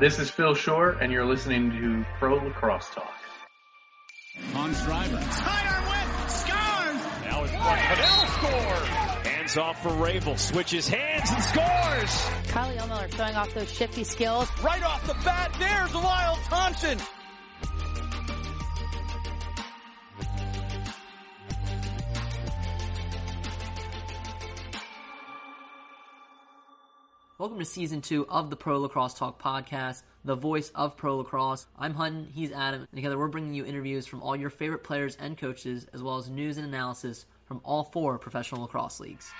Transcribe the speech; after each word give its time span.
This 0.00 0.20
is 0.20 0.30
Phil 0.30 0.54
Shore, 0.54 0.90
and 1.00 1.10
you're 1.10 1.26
listening 1.26 1.72
to 1.72 2.06
Pro 2.20 2.36
Lacrosse 2.36 2.88
Talk. 2.94 3.12
On 4.54 4.72
Schreiber. 4.72 5.20
Sidearm 5.20 5.88
win. 5.88 6.28
Scores! 6.28 7.24
Now 7.24 7.42
it's 7.42 7.50
front. 7.50 7.80
Cadell 7.80 8.26
scores! 8.26 8.88
Hands 9.26 9.56
off 9.56 9.82
for 9.82 9.88
Rabil. 9.88 10.38
Switches 10.38 10.88
hands 10.88 11.28
and 11.32 11.42
scores! 11.42 12.10
Kylie 12.46 12.88
Miller 12.88 13.08
showing 13.16 13.34
off 13.34 13.52
those 13.54 13.72
shifty 13.72 14.04
skills. 14.04 14.48
Right 14.62 14.84
off 14.84 15.04
the 15.04 15.14
bat, 15.24 15.52
there's 15.58 15.92
Lyle 15.92 16.38
Thompson. 16.44 16.98
Welcome 27.38 27.60
to 27.60 27.64
season 27.64 28.00
two 28.00 28.26
of 28.28 28.50
the 28.50 28.56
Pro 28.56 28.80
Lacrosse 28.80 29.14
Talk 29.14 29.40
podcast, 29.40 30.02
the 30.24 30.34
voice 30.34 30.70
of 30.74 30.96
Pro 30.96 31.18
Lacrosse. 31.18 31.68
I'm 31.78 31.94
Hutton, 31.94 32.26
he's 32.34 32.50
Adam, 32.50 32.80
and 32.80 32.96
together 32.96 33.16
we're 33.16 33.28
bringing 33.28 33.54
you 33.54 33.64
interviews 33.64 34.08
from 34.08 34.22
all 34.22 34.34
your 34.34 34.50
favorite 34.50 34.82
players 34.82 35.16
and 35.20 35.38
coaches, 35.38 35.86
as 35.92 36.02
well 36.02 36.16
as 36.16 36.28
news 36.28 36.56
and 36.56 36.66
analysis 36.66 37.26
from 37.44 37.60
all 37.62 37.84
four 37.84 38.18
professional 38.18 38.62
lacrosse 38.62 38.98
leagues. 38.98 39.30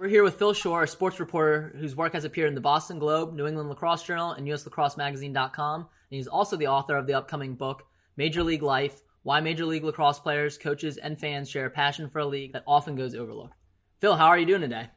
We're 0.00 0.08
here 0.08 0.24
with 0.24 0.34
Phil 0.34 0.52
Shore, 0.52 0.82
a 0.82 0.88
sports 0.88 1.20
reporter 1.20 1.76
whose 1.78 1.94
work 1.94 2.12
has 2.14 2.24
appeared 2.24 2.48
in 2.48 2.56
the 2.56 2.60
Boston 2.60 2.98
Globe, 2.98 3.34
New 3.34 3.46
England 3.46 3.68
Lacrosse 3.68 4.02
Journal, 4.02 4.32
and 4.32 4.44
USLacrosseMagazine.com. 4.48 5.80
And 5.82 5.88
he's 6.10 6.26
also 6.26 6.56
the 6.56 6.66
author 6.66 6.96
of 6.96 7.06
the 7.06 7.14
upcoming 7.14 7.54
book, 7.54 7.86
Major 8.16 8.42
League 8.42 8.64
Life 8.64 9.00
Why 9.22 9.38
Major 9.38 9.64
League 9.64 9.84
Lacrosse 9.84 10.18
Players, 10.18 10.58
Coaches, 10.58 10.96
and 10.96 11.20
Fans 11.20 11.48
Share 11.48 11.66
a 11.66 11.70
Passion 11.70 12.10
for 12.10 12.18
a 12.18 12.26
League 12.26 12.52
That 12.54 12.64
Often 12.66 12.96
Goes 12.96 13.14
Overlooked. 13.14 13.54
Phil, 14.00 14.16
how 14.16 14.26
are 14.26 14.38
you 14.38 14.46
doing 14.46 14.62
today? 14.62 14.88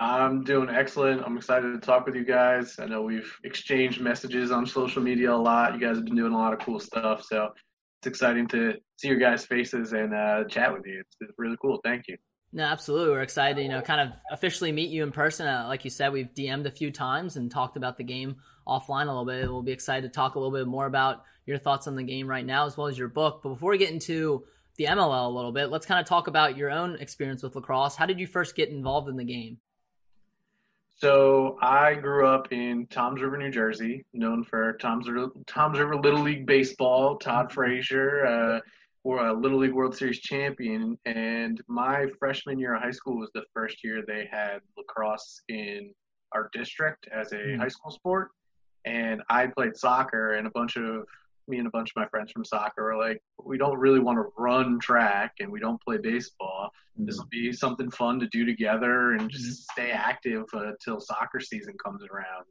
I'm 0.00 0.44
doing 0.44 0.70
excellent. 0.70 1.22
I'm 1.26 1.36
excited 1.36 1.74
to 1.74 1.78
talk 1.78 2.06
with 2.06 2.14
you 2.14 2.24
guys. 2.24 2.78
I 2.78 2.86
know 2.86 3.02
we've 3.02 3.30
exchanged 3.44 4.00
messages 4.00 4.50
on 4.50 4.64
social 4.64 5.02
media 5.02 5.30
a 5.30 5.36
lot. 5.36 5.74
You 5.74 5.80
guys 5.80 5.96
have 5.96 6.06
been 6.06 6.16
doing 6.16 6.32
a 6.32 6.38
lot 6.38 6.54
of 6.54 6.58
cool 6.60 6.80
stuff. 6.80 7.22
So 7.22 7.50
it's 8.00 8.06
exciting 8.06 8.48
to 8.48 8.76
see 8.96 9.08
your 9.08 9.18
guys' 9.18 9.44
faces 9.44 9.92
and 9.92 10.14
uh, 10.14 10.44
chat 10.44 10.72
with 10.72 10.86
you. 10.86 11.02
It's, 11.20 11.30
really 11.36 11.58
cool. 11.60 11.80
Thank 11.84 12.08
you. 12.08 12.16
No, 12.50 12.64
absolutely. 12.64 13.10
We're 13.10 13.20
excited, 13.20 13.62
you 13.62 13.68
know, 13.68 13.82
kind 13.82 14.00
of 14.00 14.16
officially 14.32 14.72
meet 14.72 14.88
you 14.88 15.02
in 15.02 15.12
person. 15.12 15.46
Uh, 15.46 15.66
like 15.68 15.84
you 15.84 15.90
said, 15.90 16.14
we've 16.14 16.32
DM'd 16.34 16.66
a 16.66 16.70
few 16.70 16.90
times 16.90 17.36
and 17.36 17.50
talked 17.50 17.76
about 17.76 17.98
the 17.98 18.04
game 18.04 18.36
offline 18.66 19.04
a 19.04 19.08
little 19.08 19.26
bit. 19.26 19.50
We'll 19.50 19.62
be 19.62 19.72
excited 19.72 20.10
to 20.10 20.14
talk 20.14 20.34
a 20.34 20.38
little 20.38 20.56
bit 20.56 20.66
more 20.66 20.86
about 20.86 21.24
your 21.44 21.58
thoughts 21.58 21.86
on 21.86 21.94
the 21.94 22.02
game 22.02 22.26
right 22.26 22.44
now, 22.44 22.64
as 22.64 22.74
well 22.74 22.86
as 22.86 22.96
your 22.96 23.08
book. 23.08 23.40
But 23.42 23.50
before 23.50 23.72
we 23.72 23.78
get 23.78 23.92
into 23.92 24.44
the 24.78 24.86
MLL 24.86 25.26
a 25.26 25.28
little 25.28 25.52
bit, 25.52 25.70
let's 25.70 25.84
kind 25.84 26.00
of 26.00 26.06
talk 26.06 26.26
about 26.26 26.56
your 26.56 26.70
own 26.70 26.96
experience 27.00 27.42
with 27.42 27.54
lacrosse. 27.54 27.96
How 27.96 28.06
did 28.06 28.18
you 28.18 28.26
first 28.26 28.56
get 28.56 28.70
involved 28.70 29.10
in 29.10 29.16
the 29.16 29.24
game? 29.24 29.58
So 31.00 31.56
I 31.62 31.94
grew 31.94 32.26
up 32.26 32.52
in 32.52 32.86
Toms 32.88 33.22
River, 33.22 33.38
New 33.38 33.50
Jersey, 33.50 34.04
known 34.12 34.44
for 34.44 34.74
Toms 34.74 35.08
River, 35.08 35.32
Toms 35.46 35.78
River 35.78 35.96
Little 35.96 36.20
League 36.20 36.44
baseball. 36.44 37.16
Todd 37.16 37.46
mm-hmm. 37.46 37.54
Frazier, 37.54 38.26
uh, 38.26 38.60
or 39.02 39.26
a 39.26 39.32
Little 39.32 39.60
League 39.60 39.72
World 39.72 39.96
Series 39.96 40.20
champion, 40.20 40.98
and 41.06 41.58
my 41.68 42.06
freshman 42.18 42.58
year 42.58 42.74
of 42.74 42.82
high 42.82 42.90
school 42.90 43.16
was 43.18 43.30
the 43.34 43.44
first 43.54 43.82
year 43.82 44.04
they 44.06 44.28
had 44.30 44.58
lacrosse 44.76 45.40
in 45.48 45.90
our 46.32 46.50
district 46.52 47.08
as 47.10 47.32
a 47.32 47.36
mm-hmm. 47.36 47.60
high 47.62 47.68
school 47.68 47.90
sport. 47.90 48.28
And 48.84 49.22
I 49.30 49.46
played 49.46 49.78
soccer, 49.78 50.34
and 50.34 50.46
a 50.46 50.50
bunch 50.50 50.76
of 50.76 51.06
me 51.50 51.58
and 51.58 51.66
a 51.66 51.70
bunch 51.70 51.90
of 51.90 51.96
my 51.96 52.06
friends 52.08 52.32
from 52.32 52.44
soccer 52.44 52.84
were 52.84 52.96
like, 52.96 53.22
we 53.44 53.58
don't 53.58 53.78
really 53.78 53.98
want 53.98 54.16
to 54.16 54.32
run 54.36 54.78
track 54.78 55.34
and 55.40 55.50
we 55.50 55.60
don't 55.60 55.80
play 55.82 55.98
baseball. 55.98 56.70
Mm-hmm. 56.94 57.06
This 57.06 57.18
will 57.18 57.28
be 57.30 57.52
something 57.52 57.90
fun 57.90 58.20
to 58.20 58.26
do 58.28 58.46
together 58.46 59.12
and 59.12 59.30
just 59.30 59.44
mm-hmm. 59.44 59.80
stay 59.82 59.90
active 59.90 60.44
until 60.52 60.96
uh, 60.96 61.00
soccer 61.00 61.40
season 61.40 61.74
comes 61.84 62.02
around. 62.04 62.46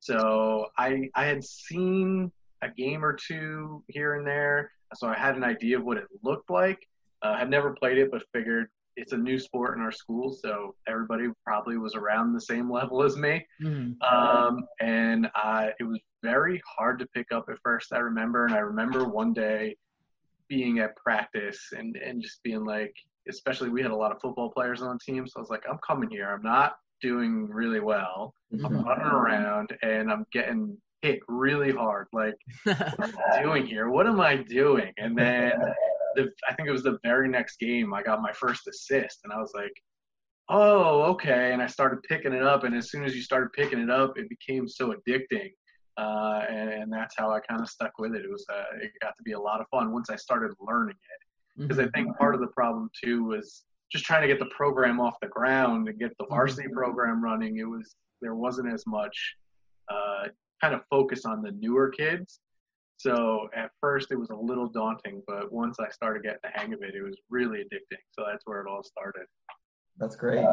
So 0.00 0.66
I 0.78 1.10
I 1.14 1.26
had 1.26 1.44
seen 1.44 2.32
a 2.62 2.70
game 2.70 3.04
or 3.04 3.12
two 3.12 3.84
here 3.88 4.14
and 4.14 4.26
there, 4.26 4.72
so 4.94 5.06
I 5.06 5.14
had 5.14 5.36
an 5.36 5.44
idea 5.44 5.78
of 5.78 5.84
what 5.84 5.98
it 5.98 6.04
looked 6.22 6.50
like. 6.50 6.78
Uh, 7.22 7.36
I'd 7.38 7.50
never 7.50 7.72
played 7.72 7.98
it, 7.98 8.10
but 8.10 8.22
figured 8.32 8.68
it's 8.96 9.12
a 9.12 9.16
new 9.16 9.38
sport 9.38 9.76
in 9.76 9.82
our 9.82 9.92
school, 9.92 10.32
so 10.32 10.74
everybody 10.88 11.28
probably 11.44 11.78
was 11.78 11.94
around 11.94 12.32
the 12.32 12.40
same 12.40 12.70
level 12.78 13.02
as 13.02 13.16
me. 13.16 13.46
Mm-hmm. 13.62 14.02
Um, 14.02 14.66
and 14.80 15.28
I, 15.34 15.70
it 15.78 15.84
was 15.84 16.00
very 16.22 16.60
hard 16.66 16.98
to 16.98 17.06
pick 17.14 17.32
up 17.32 17.46
at 17.48 17.56
first. 17.62 17.92
I 17.92 17.98
remember, 17.98 18.46
and 18.46 18.54
I 18.54 18.58
remember 18.58 19.04
one 19.04 19.32
day 19.32 19.76
being 20.48 20.80
at 20.80 20.96
practice 20.96 21.60
and 21.72 21.96
and 21.96 22.20
just 22.20 22.42
being 22.42 22.64
like, 22.64 22.94
especially 23.28 23.68
we 23.68 23.82
had 23.82 23.92
a 23.92 23.96
lot 23.96 24.12
of 24.12 24.20
football 24.20 24.50
players 24.50 24.82
on 24.82 24.98
the 24.98 25.12
team, 25.12 25.26
so 25.26 25.34
I 25.38 25.40
was 25.40 25.50
like, 25.50 25.64
I'm 25.70 25.78
coming 25.86 26.10
here. 26.10 26.28
I'm 26.28 26.42
not 26.42 26.74
doing 27.00 27.48
really 27.48 27.80
well. 27.80 28.34
Mm-hmm. 28.52 28.66
I'm 28.66 28.84
running 28.84 29.06
around 29.06 29.70
and 29.82 30.10
I'm 30.10 30.26
getting 30.32 30.76
hit 31.02 31.20
really 31.28 31.72
hard. 31.72 32.08
Like, 32.12 32.34
what 32.64 33.00
am 33.02 33.14
I 33.32 33.42
doing 33.42 33.66
here? 33.66 33.88
What 33.88 34.06
am 34.06 34.20
I 34.20 34.36
doing? 34.36 34.92
And 34.98 35.16
then 35.16 35.52
the, 36.14 36.30
I 36.48 36.54
think 36.54 36.68
it 36.68 36.72
was 36.72 36.82
the 36.82 36.98
very 37.02 37.28
next 37.28 37.58
game, 37.58 37.94
I 37.94 38.02
got 38.02 38.22
my 38.22 38.32
first 38.32 38.66
assist, 38.68 39.20
and 39.24 39.32
I 39.32 39.38
was 39.38 39.52
like, 39.54 39.72
oh, 40.48 41.02
okay. 41.02 41.52
And 41.52 41.62
I 41.62 41.66
started 41.66 42.02
picking 42.02 42.32
it 42.32 42.42
up, 42.42 42.64
and 42.64 42.74
as 42.74 42.90
soon 42.90 43.04
as 43.04 43.14
you 43.14 43.22
started 43.22 43.52
picking 43.52 43.78
it 43.78 43.90
up, 43.90 44.18
it 44.18 44.28
became 44.28 44.68
so 44.68 44.94
addicting. 44.94 45.50
Uh, 45.96 46.42
and, 46.48 46.70
and, 46.70 46.92
that's 46.92 47.14
how 47.18 47.30
I 47.30 47.40
kind 47.40 47.60
of 47.60 47.68
stuck 47.68 47.98
with 47.98 48.14
it. 48.14 48.24
It 48.24 48.30
was 48.30 48.46
uh, 48.50 48.78
it 48.80 48.92
got 49.02 49.16
to 49.18 49.22
be 49.22 49.32
a 49.32 49.40
lot 49.40 49.60
of 49.60 49.66
fun 49.70 49.92
once 49.92 50.08
I 50.08 50.16
started 50.16 50.52
learning 50.60 50.94
it. 50.96 51.60
Because 51.60 51.76
mm-hmm. 51.76 51.88
I 51.94 51.98
think 51.98 52.16
part 52.16 52.34
of 52.34 52.40
the 52.40 52.46
problem 52.46 52.88
too 53.04 53.24
was 53.24 53.64
just 53.92 54.04
trying 54.04 54.22
to 54.22 54.28
get 54.28 54.38
the 54.38 54.46
program 54.46 55.00
off 55.00 55.16
the 55.20 55.28
ground 55.28 55.88
and 55.88 55.98
get 55.98 56.16
the 56.16 56.24
mm-hmm. 56.24 56.34
varsity 56.34 56.68
mm-hmm. 56.68 56.76
program 56.76 57.22
running. 57.22 57.58
It 57.58 57.68
was 57.68 57.96
there 58.22 58.34
wasn't 58.34 58.72
as 58.72 58.84
much 58.86 59.34
uh, 59.92 60.28
kind 60.62 60.74
of 60.74 60.82
focus 60.88 61.24
on 61.24 61.42
the 61.42 61.52
newer 61.52 61.90
kids. 61.90 62.40
So 63.00 63.48
at 63.56 63.70
first 63.80 64.08
it 64.10 64.16
was 64.16 64.28
a 64.28 64.36
little 64.36 64.68
daunting, 64.68 65.22
but 65.26 65.50
once 65.50 65.78
I 65.80 65.88
started 65.88 66.22
getting 66.22 66.40
the 66.42 66.50
hang 66.52 66.74
of 66.74 66.82
it, 66.82 66.94
it 66.94 67.02
was 67.02 67.16
really 67.30 67.60
addicting. 67.60 67.96
So 68.10 68.26
that's 68.30 68.44
where 68.44 68.60
it 68.60 68.66
all 68.68 68.82
started. 68.82 69.24
That's 69.96 70.16
great. 70.16 70.44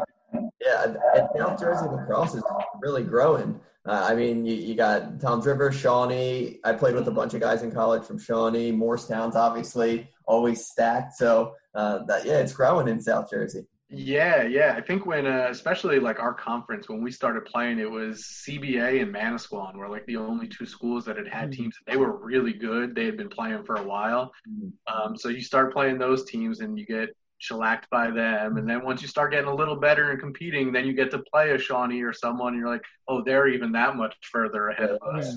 Yeah, 0.58 0.84
and 0.84 1.28
South 1.36 1.60
Jersey 1.60 1.86
lacrosse 1.86 2.34
is 2.34 2.42
really 2.80 3.02
growing. 3.02 3.60
Uh, 3.86 4.06
I 4.08 4.14
mean, 4.14 4.46
you, 4.46 4.54
you 4.54 4.74
got 4.74 5.20
Toms 5.20 5.44
River, 5.44 5.70
Shawnee. 5.70 6.58
I 6.64 6.72
played 6.72 6.94
with 6.94 7.06
a 7.08 7.10
bunch 7.10 7.34
of 7.34 7.40
guys 7.40 7.62
in 7.62 7.70
college 7.70 8.04
from 8.04 8.18
Shawnee. 8.18 8.72
Morristown's 8.72 9.36
obviously 9.36 10.08
always 10.26 10.66
stacked. 10.66 11.16
So 11.16 11.52
uh, 11.74 12.04
that 12.06 12.24
yeah, 12.24 12.38
it's 12.38 12.54
growing 12.54 12.88
in 12.88 13.00
South 13.00 13.28
Jersey. 13.28 13.66
Yeah, 13.90 14.42
yeah. 14.42 14.74
I 14.76 14.82
think 14.82 15.06
when, 15.06 15.26
uh, 15.26 15.46
especially 15.50 15.98
like 15.98 16.18
our 16.20 16.34
conference, 16.34 16.88
when 16.88 17.02
we 17.02 17.10
started 17.10 17.46
playing, 17.46 17.78
it 17.78 17.90
was 17.90 18.22
CBA 18.46 19.00
and 19.00 19.14
Manasquan 19.14 19.76
were 19.76 19.88
like 19.88 20.04
the 20.06 20.16
only 20.16 20.46
two 20.46 20.66
schools 20.66 21.06
that 21.06 21.16
had 21.16 21.26
had 21.26 21.50
mm-hmm. 21.50 21.62
teams. 21.62 21.76
They 21.86 21.96
were 21.96 22.18
really 22.18 22.52
good. 22.52 22.94
They 22.94 23.06
had 23.06 23.16
been 23.16 23.30
playing 23.30 23.64
for 23.64 23.76
a 23.76 23.82
while. 23.82 24.32
Mm-hmm. 24.46 24.94
Um, 24.94 25.16
so 25.16 25.30
you 25.30 25.40
start 25.40 25.72
playing 25.72 25.98
those 25.98 26.26
teams 26.26 26.60
and 26.60 26.78
you 26.78 26.84
get 26.84 27.10
shellacked 27.38 27.88
by 27.88 28.10
them. 28.10 28.58
And 28.58 28.68
then 28.68 28.84
once 28.84 29.00
you 29.00 29.08
start 29.08 29.32
getting 29.32 29.48
a 29.48 29.54
little 29.54 29.76
better 29.76 30.10
and 30.10 30.20
competing, 30.20 30.70
then 30.70 30.86
you 30.86 30.92
get 30.92 31.10
to 31.12 31.22
play 31.32 31.52
a 31.52 31.58
Shawnee 31.58 32.02
or 32.02 32.12
someone. 32.12 32.52
And 32.52 32.60
you're 32.60 32.70
like, 32.70 32.84
oh, 33.08 33.22
they're 33.24 33.48
even 33.48 33.72
that 33.72 33.96
much 33.96 34.14
further 34.30 34.68
ahead 34.68 34.90
of 34.90 34.98
us. 35.14 35.36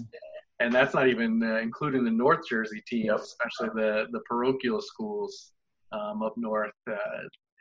And 0.59 0.73
that's 0.73 0.93
not 0.93 1.07
even 1.07 1.41
uh, 1.41 1.57
including 1.57 2.03
the 2.03 2.11
North 2.11 2.47
Jersey 2.49 2.83
teams, 2.85 3.21
especially 3.21 3.69
the 3.73 4.07
the 4.11 4.19
parochial 4.29 4.81
schools 4.81 5.53
um, 5.91 6.21
up 6.21 6.33
north. 6.37 6.71
Uh, 6.87 6.97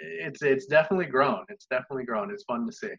it's 0.01 0.43
it's 0.43 0.67
definitely 0.67 1.07
grown. 1.07 1.45
It's 1.49 1.67
definitely 1.67 2.05
grown. 2.05 2.31
It's 2.31 2.45
fun 2.45 2.67
to 2.67 2.73
see. 2.73 2.93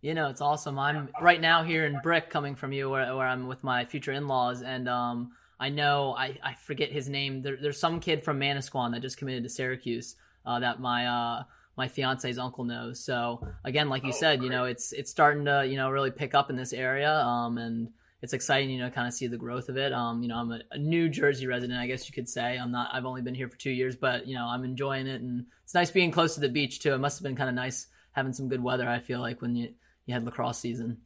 You 0.00 0.14
know, 0.14 0.28
it's 0.28 0.40
awesome. 0.40 0.78
I'm 0.78 1.08
right 1.20 1.40
now 1.40 1.64
here 1.64 1.84
in 1.84 1.98
Brick, 2.02 2.30
coming 2.30 2.54
from 2.54 2.72
you, 2.72 2.88
where, 2.88 3.16
where 3.16 3.26
I'm 3.26 3.48
with 3.48 3.64
my 3.64 3.84
future 3.84 4.12
in-laws, 4.12 4.62
and 4.62 4.88
um, 4.88 5.32
I 5.58 5.70
know 5.70 6.14
I, 6.16 6.38
I 6.42 6.54
forget 6.54 6.92
his 6.92 7.08
name. 7.08 7.42
There, 7.42 7.56
there's 7.60 7.80
some 7.80 7.98
kid 7.98 8.22
from 8.22 8.38
Manasquan 8.38 8.92
that 8.92 9.02
just 9.02 9.16
committed 9.16 9.42
to 9.42 9.48
Syracuse 9.48 10.14
uh, 10.46 10.60
that 10.60 10.80
my 10.80 11.06
uh, 11.06 11.42
my 11.76 11.88
fiance's 11.88 12.38
uncle 12.38 12.64
knows. 12.64 13.00
So 13.00 13.44
again, 13.64 13.88
like 13.88 14.04
you 14.04 14.10
oh, 14.10 14.18
said, 14.18 14.42
you 14.42 14.50
know, 14.50 14.64
it's 14.64 14.92
it's 14.92 15.10
starting 15.10 15.44
to 15.46 15.66
you 15.66 15.76
know 15.76 15.90
really 15.90 16.12
pick 16.12 16.34
up 16.34 16.48
in 16.48 16.56
this 16.56 16.72
area, 16.72 17.12
um, 17.12 17.58
and 17.58 17.88
it's 18.20 18.32
exciting, 18.32 18.70
you 18.70 18.78
know, 18.78 18.90
kind 18.90 19.06
of 19.06 19.14
see 19.14 19.26
the 19.26 19.36
growth 19.36 19.68
of 19.68 19.76
it. 19.76 19.92
Um, 19.92 20.22
you 20.22 20.28
know, 20.28 20.36
I'm 20.36 20.50
a, 20.50 20.60
a, 20.72 20.78
New 20.78 21.08
Jersey 21.08 21.46
resident, 21.46 21.78
I 21.78 21.86
guess 21.86 22.08
you 22.08 22.12
could 22.12 22.28
say. 22.28 22.58
I'm 22.58 22.72
not. 22.72 22.90
I've 22.92 23.04
only 23.04 23.22
been 23.22 23.34
here 23.34 23.48
for 23.48 23.56
two 23.56 23.70
years, 23.70 23.94
but 23.96 24.26
you 24.26 24.34
know, 24.34 24.46
I'm 24.46 24.64
enjoying 24.64 25.06
it, 25.06 25.20
and 25.20 25.46
it's 25.62 25.74
nice 25.74 25.90
being 25.90 26.10
close 26.10 26.34
to 26.34 26.40
the 26.40 26.48
beach 26.48 26.80
too. 26.80 26.94
It 26.94 26.98
must 26.98 27.18
have 27.18 27.22
been 27.22 27.36
kind 27.36 27.48
of 27.48 27.54
nice 27.54 27.86
having 28.12 28.32
some 28.32 28.48
good 28.48 28.62
weather. 28.62 28.88
I 28.88 28.98
feel 28.98 29.20
like 29.20 29.40
when 29.40 29.54
you 29.54 29.72
you 30.06 30.14
had 30.14 30.24
lacrosse 30.24 30.58
season. 30.58 30.98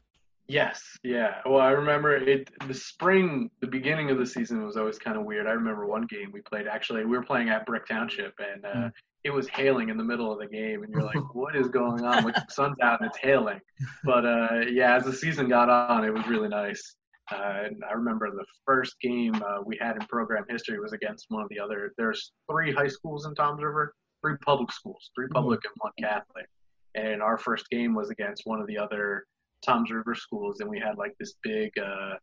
Yes, 0.48 0.98
yeah. 1.02 1.36
Well, 1.46 1.60
I 1.60 1.70
remember 1.70 2.16
it. 2.16 2.50
The 2.66 2.74
spring, 2.74 3.50
the 3.60 3.66
beginning 3.66 4.10
of 4.10 4.18
the 4.18 4.26
season 4.26 4.64
was 4.64 4.76
always 4.76 4.98
kind 4.98 5.16
of 5.16 5.24
weird. 5.24 5.46
I 5.46 5.52
remember 5.52 5.86
one 5.86 6.06
game 6.06 6.30
we 6.32 6.40
played. 6.40 6.66
Actually, 6.66 7.04
we 7.04 7.16
were 7.16 7.22
playing 7.22 7.48
at 7.48 7.64
Brick 7.64 7.86
Township, 7.86 8.34
and 8.38 8.64
uh, 8.64 8.68
mm. 8.68 8.92
it 9.24 9.30
was 9.30 9.48
hailing 9.48 9.88
in 9.88 9.96
the 9.96 10.04
middle 10.04 10.32
of 10.32 10.38
the 10.38 10.46
game, 10.46 10.82
and 10.82 10.92
you're 10.92 11.04
like, 11.04 11.16
"What 11.34 11.54
is 11.56 11.68
going 11.68 12.04
on?" 12.04 12.24
Like 12.24 12.34
the 12.34 12.46
sun's 12.48 12.76
out 12.82 13.00
and 13.00 13.08
it's 13.08 13.18
hailing. 13.18 13.60
But 14.04 14.26
uh, 14.26 14.60
yeah, 14.70 14.96
as 14.96 15.04
the 15.04 15.12
season 15.12 15.48
got 15.48 15.68
on, 15.68 16.04
it 16.04 16.12
was 16.12 16.26
really 16.26 16.48
nice. 16.48 16.96
Uh, 17.32 17.64
and 17.66 17.82
I 17.88 17.94
remember 17.94 18.30
the 18.30 18.44
first 18.66 19.00
game 19.00 19.34
uh, 19.34 19.62
we 19.64 19.78
had 19.80 19.96
in 19.96 20.06
program 20.06 20.44
history 20.48 20.78
was 20.78 20.92
against 20.92 21.26
one 21.28 21.42
of 21.42 21.48
the 21.48 21.58
other. 21.58 21.92
There's 21.96 22.32
three 22.50 22.72
high 22.72 22.88
schools 22.88 23.26
in 23.26 23.34
Toms 23.34 23.62
River, 23.62 23.94
three 24.20 24.36
public 24.44 24.70
schools, 24.72 25.10
three 25.14 25.26
mm-hmm. 25.26 25.34
public 25.34 25.60
mm-hmm. 25.60 25.68
and 25.68 25.92
one 25.96 26.10
Catholic. 26.10 26.46
And 26.94 27.22
our 27.22 27.38
first 27.38 27.68
game 27.70 27.94
was 27.94 28.10
against 28.10 28.42
one 28.44 28.60
of 28.60 28.66
the 28.66 28.78
other 28.78 29.24
Tom's 29.64 29.90
River 29.90 30.14
schools, 30.14 30.60
and 30.60 30.68
we 30.68 30.78
had 30.78 30.98
like 30.98 31.14
this 31.18 31.34
big 31.42 31.72
uh, 31.78 32.14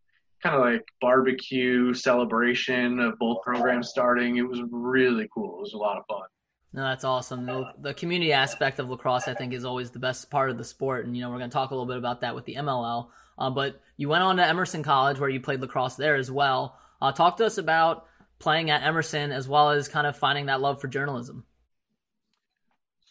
kind 0.43 0.55
of 0.55 0.61
like 0.61 0.85
barbecue 1.01 1.93
celebration 1.93 2.99
of 2.99 3.17
both 3.17 3.41
programs 3.41 3.89
starting. 3.89 4.37
It 4.37 4.47
was 4.47 4.61
really 4.69 5.27
cool. 5.33 5.57
It 5.57 5.61
was 5.61 5.73
a 5.73 5.77
lot 5.77 5.97
of 5.97 6.03
fun. 6.07 6.27
No, 6.71 6.83
that's 6.83 7.03
awesome. 7.03 7.47
The, 7.47 7.73
the, 7.79 7.93
community 7.95 8.31
aspect 8.31 8.77
of 8.77 8.89
lacrosse, 8.89 9.27
I 9.27 9.33
think, 9.33 9.53
is 9.53 9.65
always 9.65 9.89
the 9.89 9.97
best 9.97 10.29
part 10.29 10.51
of 10.51 10.57
the 10.59 10.63
sport. 10.63 11.05
And, 11.05 11.17
you 11.17 11.23
know, 11.23 11.31
we're 11.31 11.39
going 11.39 11.49
to 11.49 11.53
talk 11.53 11.71
a 11.71 11.73
little 11.73 11.87
bit 11.87 11.97
about 11.97 12.21
that 12.21 12.35
with 12.35 12.45
the 12.45 12.55
MLL. 12.55 13.07
Uh, 13.39 13.49
but 13.49 13.81
you 13.97 14.09
went 14.09 14.23
on 14.23 14.37
to 14.37 14.45
Emerson 14.45 14.83
College 14.83 15.19
where 15.19 15.29
you 15.29 15.39
played 15.39 15.61
lacrosse 15.61 15.95
there 15.95 16.15
as 16.15 16.29
well. 16.29 16.77
Uh, 17.01 17.11
talk 17.11 17.37
to 17.37 17.45
us 17.45 17.57
about 17.57 18.05
playing 18.37 18.69
at 18.69 18.83
Emerson 18.83 19.31
as 19.31 19.47
well 19.47 19.71
as 19.71 19.87
kind 19.87 20.05
of 20.05 20.17
finding 20.17 20.47
that 20.47 20.61
love 20.61 20.79
for 20.81 20.87
journalism. 20.87 21.45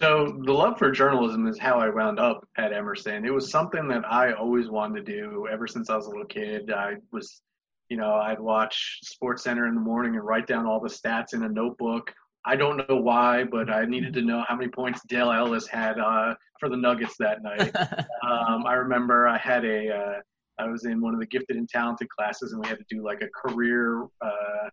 So 0.00 0.38
the 0.44 0.52
love 0.52 0.78
for 0.78 0.92
journalism 0.92 1.48
is 1.48 1.58
how 1.58 1.80
I 1.80 1.88
wound 1.88 2.20
up 2.20 2.46
at 2.56 2.72
Emerson. 2.72 3.24
It 3.24 3.34
was 3.34 3.50
something 3.50 3.88
that 3.88 4.04
I 4.06 4.32
always 4.32 4.68
wanted 4.68 5.04
to 5.04 5.12
do 5.12 5.48
ever 5.50 5.66
since 5.66 5.90
I 5.90 5.96
was 5.96 6.06
a 6.06 6.10
little 6.10 6.24
kid. 6.24 6.70
I 6.70 6.96
was, 7.10 7.42
you 7.88 7.96
know, 7.96 8.14
I'd 8.14 8.38
watch 8.38 9.00
Sports 9.02 9.42
Center 9.42 9.66
in 9.66 9.74
the 9.74 9.80
morning 9.80 10.14
and 10.14 10.24
write 10.24 10.46
down 10.46 10.66
all 10.66 10.78
the 10.78 10.88
stats 10.88 11.34
in 11.34 11.42
a 11.42 11.48
notebook. 11.48 12.14
I 12.48 12.56
don't 12.56 12.78
know 12.88 12.96
why, 12.96 13.44
but 13.44 13.68
I 13.68 13.84
needed 13.84 14.14
to 14.14 14.22
know 14.22 14.42
how 14.48 14.56
many 14.56 14.70
points 14.70 15.02
Dale 15.06 15.30
Ellis 15.30 15.66
had 15.66 15.98
uh, 15.98 16.34
for 16.58 16.70
the 16.70 16.76
Nuggets 16.76 17.14
that 17.18 17.42
night. 17.42 17.76
um, 18.26 18.64
I 18.66 18.72
remember 18.74 19.28
I 19.28 19.36
had 19.36 19.66
a, 19.66 19.94
uh, 19.94 20.20
I 20.58 20.66
was 20.66 20.86
in 20.86 21.02
one 21.02 21.12
of 21.12 21.20
the 21.20 21.26
gifted 21.26 21.56
and 21.56 21.68
talented 21.68 22.08
classes, 22.08 22.52
and 22.52 22.62
we 22.62 22.68
had 22.68 22.78
to 22.78 22.84
do 22.88 23.04
like 23.04 23.20
a 23.20 23.28
career 23.48 24.06
uh, 24.24 24.68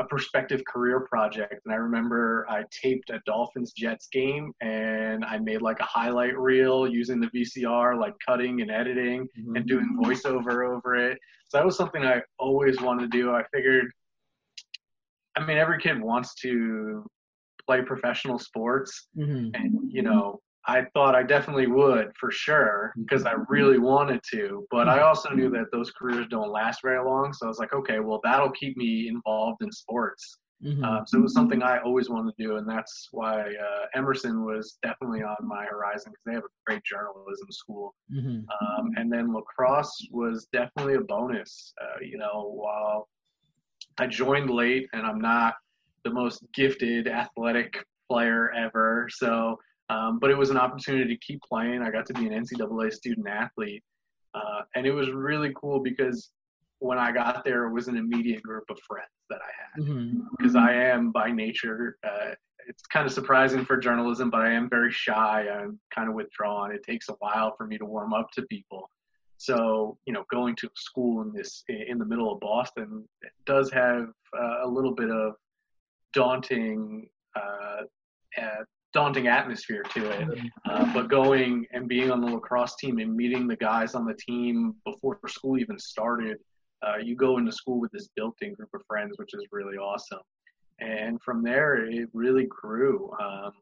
a 0.00 0.04
prospective 0.04 0.60
career 0.64 1.00
project. 1.00 1.60
And 1.64 1.72
I 1.72 1.76
remember 1.76 2.46
I 2.48 2.64
taped 2.82 3.10
a 3.10 3.20
Dolphins 3.26 3.72
Jets 3.72 4.08
game 4.12 4.52
and 4.60 5.24
I 5.24 5.38
made 5.38 5.62
like 5.62 5.78
a 5.80 5.84
highlight 5.84 6.36
reel 6.36 6.88
using 6.88 7.20
the 7.20 7.28
VCR, 7.28 7.98
like 7.98 8.14
cutting 8.26 8.60
and 8.60 8.70
editing 8.70 9.28
mm-hmm. 9.38 9.56
and 9.56 9.66
doing 9.66 9.96
voiceover 10.02 10.76
over 10.76 10.96
it. 10.96 11.18
So 11.48 11.58
that 11.58 11.64
was 11.64 11.76
something 11.76 12.04
I 12.04 12.22
always 12.38 12.80
wanted 12.80 13.12
to 13.12 13.16
do. 13.16 13.30
I 13.30 13.44
figured, 13.54 13.92
I 15.36 15.44
mean, 15.44 15.58
every 15.58 15.80
kid 15.80 16.00
wants 16.00 16.34
to 16.36 17.04
play 17.66 17.82
professional 17.82 18.38
sports. 18.38 19.08
Mm-hmm. 19.16 19.50
And, 19.54 19.78
you 19.90 20.02
know, 20.02 20.40
I 20.66 20.84
thought 20.94 21.14
I 21.14 21.22
definitely 21.22 21.66
would 21.66 22.12
for 22.18 22.30
sure 22.30 22.94
because 22.96 23.26
I 23.26 23.34
really 23.48 23.78
wanted 23.78 24.20
to, 24.32 24.66
but 24.70 24.88
I 24.88 25.00
also 25.00 25.28
knew 25.30 25.50
that 25.50 25.66
those 25.72 25.90
careers 25.90 26.26
don't 26.30 26.50
last 26.50 26.80
very 26.82 27.04
long. 27.04 27.34
So 27.34 27.46
I 27.46 27.48
was 27.48 27.58
like, 27.58 27.74
okay, 27.74 28.00
well, 28.00 28.20
that'll 28.24 28.50
keep 28.50 28.76
me 28.76 29.08
involved 29.08 29.62
in 29.62 29.70
sports. 29.70 30.38
Mm-hmm. 30.64 30.82
Uh, 30.82 31.04
so 31.04 31.18
it 31.18 31.22
was 31.22 31.34
something 31.34 31.62
I 31.62 31.78
always 31.80 32.08
wanted 32.08 32.34
to 32.38 32.42
do, 32.42 32.56
and 32.56 32.66
that's 32.66 33.08
why 33.10 33.40
uh, 33.42 33.86
Emerson 33.94 34.46
was 34.46 34.78
definitely 34.82 35.22
on 35.22 35.36
my 35.42 35.66
horizon 35.66 36.12
because 36.12 36.22
they 36.24 36.32
have 36.32 36.44
a 36.44 36.64
great 36.66 36.82
journalism 36.84 37.48
school. 37.50 37.94
Mm-hmm. 38.10 38.48
Um, 38.48 38.92
and 38.96 39.12
then 39.12 39.34
lacrosse 39.34 40.08
was 40.10 40.46
definitely 40.52 40.94
a 40.94 41.00
bonus. 41.00 41.74
Uh, 41.82 42.00
you 42.00 42.16
know, 42.16 42.52
while 42.54 43.08
I 43.98 44.06
joined 44.06 44.50
late 44.50 44.88
and 44.92 45.06
I'm 45.06 45.20
not 45.20 45.54
the 46.04 46.10
most 46.10 46.44
gifted 46.52 47.08
athletic 47.08 47.84
player 48.08 48.52
ever, 48.52 49.08
so 49.10 49.58
um, 49.90 50.18
but 50.18 50.30
it 50.30 50.38
was 50.38 50.50
an 50.50 50.56
opportunity 50.56 51.14
to 51.14 51.20
keep 51.20 51.40
playing. 51.42 51.82
I 51.82 51.90
got 51.90 52.06
to 52.06 52.14
be 52.14 52.26
an 52.26 52.32
NCAA 52.32 52.92
student 52.92 53.28
athlete. 53.28 53.82
Uh, 54.34 54.62
and 54.74 54.86
it 54.86 54.92
was 54.92 55.10
really 55.10 55.52
cool 55.54 55.80
because 55.80 56.30
when 56.78 56.98
I 56.98 57.12
got 57.12 57.44
there, 57.44 57.66
it 57.66 57.72
was 57.72 57.88
an 57.88 57.96
immediate 57.96 58.42
group 58.42 58.64
of 58.70 58.78
friends 58.86 59.08
that 59.30 59.40
I 59.40 59.52
had. 59.62 59.86
Because 60.36 60.54
mm-hmm. 60.54 60.66
I 60.66 60.72
am 60.72 61.12
by 61.12 61.30
nature, 61.30 61.98
uh, 62.04 62.34
it's 62.66 62.86
kind 62.86 63.06
of 63.06 63.12
surprising 63.12 63.64
for 63.64 63.76
journalism, 63.76 64.30
but 64.30 64.40
I 64.40 64.52
am 64.52 64.68
very 64.68 64.90
shy. 64.90 65.46
I'm 65.48 65.78
kind 65.94 66.08
of 66.08 66.14
withdrawn. 66.14 66.72
It 66.72 66.82
takes 66.82 67.08
a 67.08 67.14
while 67.18 67.54
for 67.56 67.66
me 67.66 67.78
to 67.78 67.84
warm 67.84 68.14
up 68.14 68.30
to 68.32 68.42
people. 68.42 68.90
So, 69.36 69.98
you 70.06 70.12
know, 70.12 70.24
going 70.30 70.56
to 70.56 70.70
school 70.74 71.22
in 71.22 71.32
this 71.32 71.64
in 71.68 71.98
the 71.98 72.04
middle 72.04 72.32
of 72.32 72.40
Boston 72.40 73.06
does 73.46 73.70
have 73.72 74.08
uh, 74.36 74.64
a 74.64 74.68
little 74.68 74.94
bit 74.94 75.10
of 75.10 75.34
daunting 76.12 77.08
uh, 77.36 77.82
daunting 78.94 79.26
atmosphere 79.26 79.82
to 79.92 80.08
it. 80.08 80.50
Uh, 80.70 80.92
but 80.94 81.08
going 81.08 81.66
and 81.72 81.88
being 81.88 82.10
on 82.10 82.20
the 82.20 82.28
lacrosse 82.28 82.76
team 82.76 82.98
and 82.98 83.14
meeting 83.14 83.48
the 83.48 83.56
guys 83.56 83.94
on 83.94 84.06
the 84.06 84.14
team 84.14 84.74
before 84.86 85.18
school 85.26 85.58
even 85.58 85.78
started, 85.78 86.38
uh, 86.86 86.96
you 86.96 87.16
go 87.16 87.38
into 87.38 87.50
school 87.52 87.80
with 87.80 87.90
this 87.90 88.08
built-in 88.14 88.54
group 88.54 88.68
of 88.72 88.80
friends, 88.86 89.18
which 89.18 89.34
is 89.34 89.44
really 89.50 89.76
awesome. 89.76 90.20
And 90.80 91.20
from 91.22 91.42
there, 91.42 91.86
it 91.86 92.08
really 92.12 92.46
grew. 92.46 93.10
Um, 93.20 93.52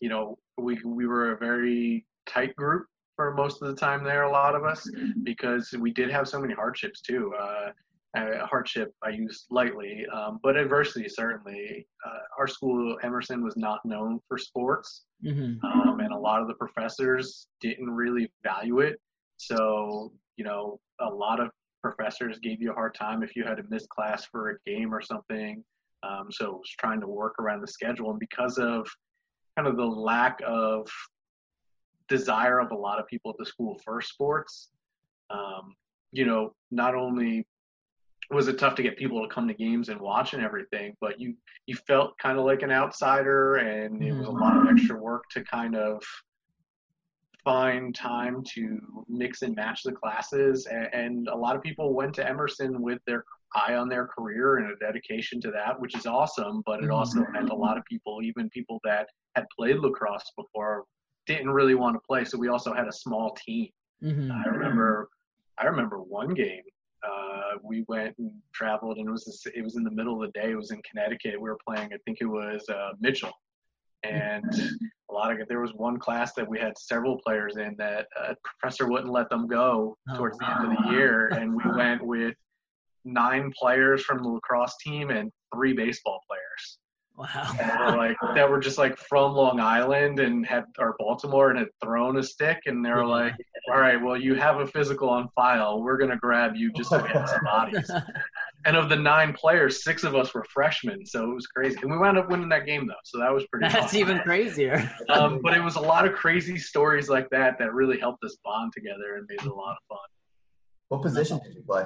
you 0.00 0.08
know, 0.08 0.36
we 0.58 0.78
we 0.84 1.06
were 1.06 1.32
a 1.32 1.38
very 1.38 2.04
tight 2.26 2.54
group 2.56 2.86
for 3.18 3.34
most 3.34 3.60
of 3.60 3.66
the 3.66 3.74
time 3.74 4.04
there. 4.04 4.22
A 4.22 4.30
lot 4.30 4.54
of 4.54 4.64
us 4.64 4.88
because 5.24 5.74
we 5.76 5.92
did 5.92 6.08
have 6.08 6.28
so 6.28 6.40
many 6.40 6.54
hardships 6.54 7.00
too. 7.00 7.34
Uh, 7.36 7.70
uh, 8.16 8.46
hardship 8.46 8.94
I 9.02 9.10
use 9.10 9.44
lightly, 9.50 10.06
um, 10.14 10.38
but 10.40 10.56
adversity 10.56 11.08
certainly. 11.08 11.86
Uh, 12.06 12.20
our 12.38 12.46
school, 12.46 12.96
Emerson, 13.02 13.42
was 13.42 13.56
not 13.56 13.84
known 13.84 14.20
for 14.28 14.38
sports, 14.38 15.04
mm-hmm. 15.22 15.64
um, 15.66 15.98
and 15.98 16.12
a 16.14 16.18
lot 16.18 16.40
of 16.40 16.46
the 16.46 16.54
professors 16.54 17.48
didn't 17.60 17.90
really 17.90 18.30
value 18.44 18.78
it. 18.78 19.00
So, 19.36 20.12
you 20.36 20.44
know, 20.44 20.78
a 21.00 21.08
lot 21.08 21.40
of 21.40 21.50
professors 21.82 22.38
gave 22.38 22.62
you 22.62 22.70
a 22.70 22.74
hard 22.74 22.94
time 22.94 23.22
if 23.24 23.34
you 23.34 23.44
had 23.44 23.56
to 23.56 23.64
miss 23.68 23.86
class 23.88 24.24
for 24.24 24.50
a 24.50 24.58
game 24.64 24.94
or 24.94 25.02
something. 25.02 25.62
Um, 26.04 26.28
so, 26.30 26.46
it 26.46 26.58
was 26.58 26.74
trying 26.78 27.00
to 27.00 27.08
work 27.08 27.34
around 27.40 27.60
the 27.62 27.68
schedule, 27.68 28.10
and 28.10 28.20
because 28.20 28.58
of 28.58 28.88
kind 29.56 29.66
of 29.66 29.76
the 29.76 29.84
lack 29.84 30.40
of 30.46 30.88
desire 32.08 32.58
of 32.60 32.70
a 32.72 32.76
lot 32.76 32.98
of 32.98 33.06
people 33.06 33.30
at 33.30 33.36
the 33.38 33.46
school 33.46 33.80
for 33.84 34.00
sports, 34.00 34.70
um, 35.30 35.74
you 36.12 36.24
know, 36.24 36.52
not 36.70 36.94
only 36.94 37.46
was 38.30 38.48
it 38.48 38.58
tough 38.58 38.74
to 38.74 38.82
get 38.82 38.96
people 38.96 39.22
to 39.22 39.34
come 39.34 39.48
to 39.48 39.54
games 39.54 39.88
and 39.88 40.00
watch 40.00 40.34
and 40.34 40.42
everything 40.42 40.94
but 41.00 41.20
you 41.20 41.34
you 41.66 41.74
felt 41.86 42.16
kind 42.18 42.38
of 42.38 42.44
like 42.44 42.62
an 42.62 42.70
outsider 42.70 43.56
and 43.56 44.02
it 44.02 44.12
was 44.12 44.26
a 44.26 44.30
lot 44.30 44.56
of 44.56 44.68
extra 44.68 45.00
work 45.00 45.24
to 45.30 45.42
kind 45.44 45.74
of 45.74 46.02
find 47.44 47.94
time 47.94 48.42
to 48.44 48.78
mix 49.08 49.42
and 49.42 49.54
match 49.54 49.82
the 49.82 49.92
classes 49.92 50.66
and, 50.66 50.88
and, 50.92 51.28
a 51.28 51.34
lot 51.34 51.56
of 51.56 51.62
people 51.62 51.94
went 51.94 52.14
to 52.14 52.28
emerson 52.28 52.82
with 52.82 52.98
their 53.06 53.24
eye 53.54 53.74
on 53.74 53.88
their 53.88 54.06
career 54.06 54.58
and 54.58 54.70
a 54.70 54.76
dedication 54.76 55.40
to 55.40 55.50
that 55.50 55.80
which 55.80 55.96
is 55.96 56.04
awesome 56.04 56.62
but 56.66 56.82
it 56.82 56.90
also 56.90 57.20
mm-hmm. 57.20 57.32
meant 57.32 57.50
a 57.50 57.54
lot 57.54 57.78
of 57.78 57.84
people 57.86 58.20
even 58.22 58.50
people 58.50 58.78
that 58.84 59.06
had 59.36 59.46
played 59.56 59.78
lacrosse 59.78 60.30
before 60.36 60.84
didn't 61.28 61.50
really 61.50 61.76
want 61.76 61.94
to 61.94 62.00
play 62.00 62.24
so 62.24 62.36
we 62.36 62.48
also 62.48 62.72
had 62.72 62.88
a 62.88 62.92
small 62.92 63.36
team 63.46 63.68
mm-hmm. 64.02 64.32
i 64.32 64.48
remember 64.48 65.08
i 65.58 65.66
remember 65.66 65.98
one 65.98 66.34
game 66.34 66.62
uh, 67.06 67.58
we 67.62 67.84
went 67.88 68.16
and 68.18 68.32
traveled, 68.52 68.98
and 68.98 69.08
it 69.08 69.10
was 69.10 69.46
it 69.54 69.62
was 69.62 69.76
in 69.76 69.84
the 69.84 69.90
middle 69.90 70.22
of 70.22 70.32
the 70.32 70.40
day. 70.40 70.50
It 70.50 70.56
was 70.56 70.70
in 70.70 70.80
Connecticut. 70.82 71.40
We 71.40 71.48
were 71.48 71.58
playing. 71.66 71.90
I 71.92 71.96
think 72.04 72.18
it 72.20 72.26
was 72.26 72.64
uh, 72.68 72.90
Mitchell, 73.00 73.32
and 74.02 74.44
a 75.10 75.12
lot 75.12 75.30
of 75.30 75.46
there 75.48 75.60
was 75.60 75.72
one 75.74 75.98
class 75.98 76.34
that 76.34 76.48
we 76.48 76.58
had 76.58 76.76
several 76.76 77.18
players 77.24 77.56
in 77.56 77.76
that 77.78 78.06
a 78.18 78.30
uh, 78.30 78.34
professor 78.44 78.88
wouldn't 78.88 79.12
let 79.12 79.30
them 79.30 79.46
go 79.46 79.96
oh, 80.10 80.16
towards 80.16 80.38
the 80.38 80.50
end 80.50 80.72
of 80.72 80.84
the 80.84 80.90
year, 80.90 81.28
and 81.32 81.54
we 81.54 81.62
went 81.76 82.04
with 82.04 82.34
nine 83.04 83.52
players 83.56 84.02
from 84.02 84.22
the 84.22 84.28
lacrosse 84.28 84.76
team 84.78 85.10
and 85.10 85.30
three 85.54 85.72
baseball 85.72 86.20
players. 86.28 86.78
Wow. 87.18 87.90
Were 87.90 87.96
like 87.96 88.16
that 88.36 88.48
were 88.48 88.60
just 88.60 88.78
like 88.78 88.96
from 88.96 89.32
Long 89.32 89.58
Island 89.58 90.20
and 90.20 90.46
had 90.46 90.66
or 90.78 90.94
Baltimore 91.00 91.50
and 91.50 91.58
had 91.58 91.68
thrown 91.82 92.16
a 92.16 92.22
stick 92.22 92.60
and 92.66 92.84
they 92.84 92.90
were 92.90 93.04
like, 93.04 93.34
All 93.72 93.80
right, 93.80 94.00
well 94.00 94.16
you 94.16 94.36
have 94.36 94.60
a 94.60 94.66
physical 94.68 95.08
on 95.10 95.28
file. 95.34 95.82
We're 95.82 95.96
gonna 95.96 96.16
grab 96.16 96.54
you 96.54 96.72
just 96.74 96.90
to 96.90 96.98
get 97.12 97.28
some 97.28 97.42
bodies. 97.42 97.90
and 98.66 98.76
of 98.76 98.88
the 98.88 98.94
nine 98.94 99.32
players, 99.32 99.82
six 99.82 100.04
of 100.04 100.14
us 100.14 100.32
were 100.32 100.44
freshmen, 100.44 101.04
so 101.04 101.28
it 101.28 101.34
was 101.34 101.48
crazy. 101.48 101.76
And 101.82 101.90
we 101.90 101.98
wound 101.98 102.18
up 102.18 102.30
winning 102.30 102.48
that 102.50 102.66
game 102.66 102.86
though, 102.86 102.94
so 103.02 103.18
that 103.18 103.34
was 103.34 103.44
pretty 103.50 103.66
That's 103.68 103.90
fun. 103.90 104.00
even 104.00 104.20
crazier. 104.20 104.88
um, 105.08 105.40
but 105.42 105.56
it 105.56 105.60
was 105.60 105.74
a 105.74 105.80
lot 105.80 106.06
of 106.06 106.12
crazy 106.12 106.56
stories 106.56 107.08
like 107.08 107.28
that 107.30 107.58
that 107.58 107.74
really 107.74 107.98
helped 107.98 108.22
us 108.22 108.36
bond 108.44 108.72
together 108.72 109.16
and 109.16 109.26
made 109.28 109.40
it 109.40 109.50
a 109.50 109.54
lot 109.54 109.72
of 109.72 109.78
fun. 109.88 109.98
What 110.88 111.02
position 111.02 111.40
did 111.44 111.54
you 111.56 111.62
play? 111.62 111.84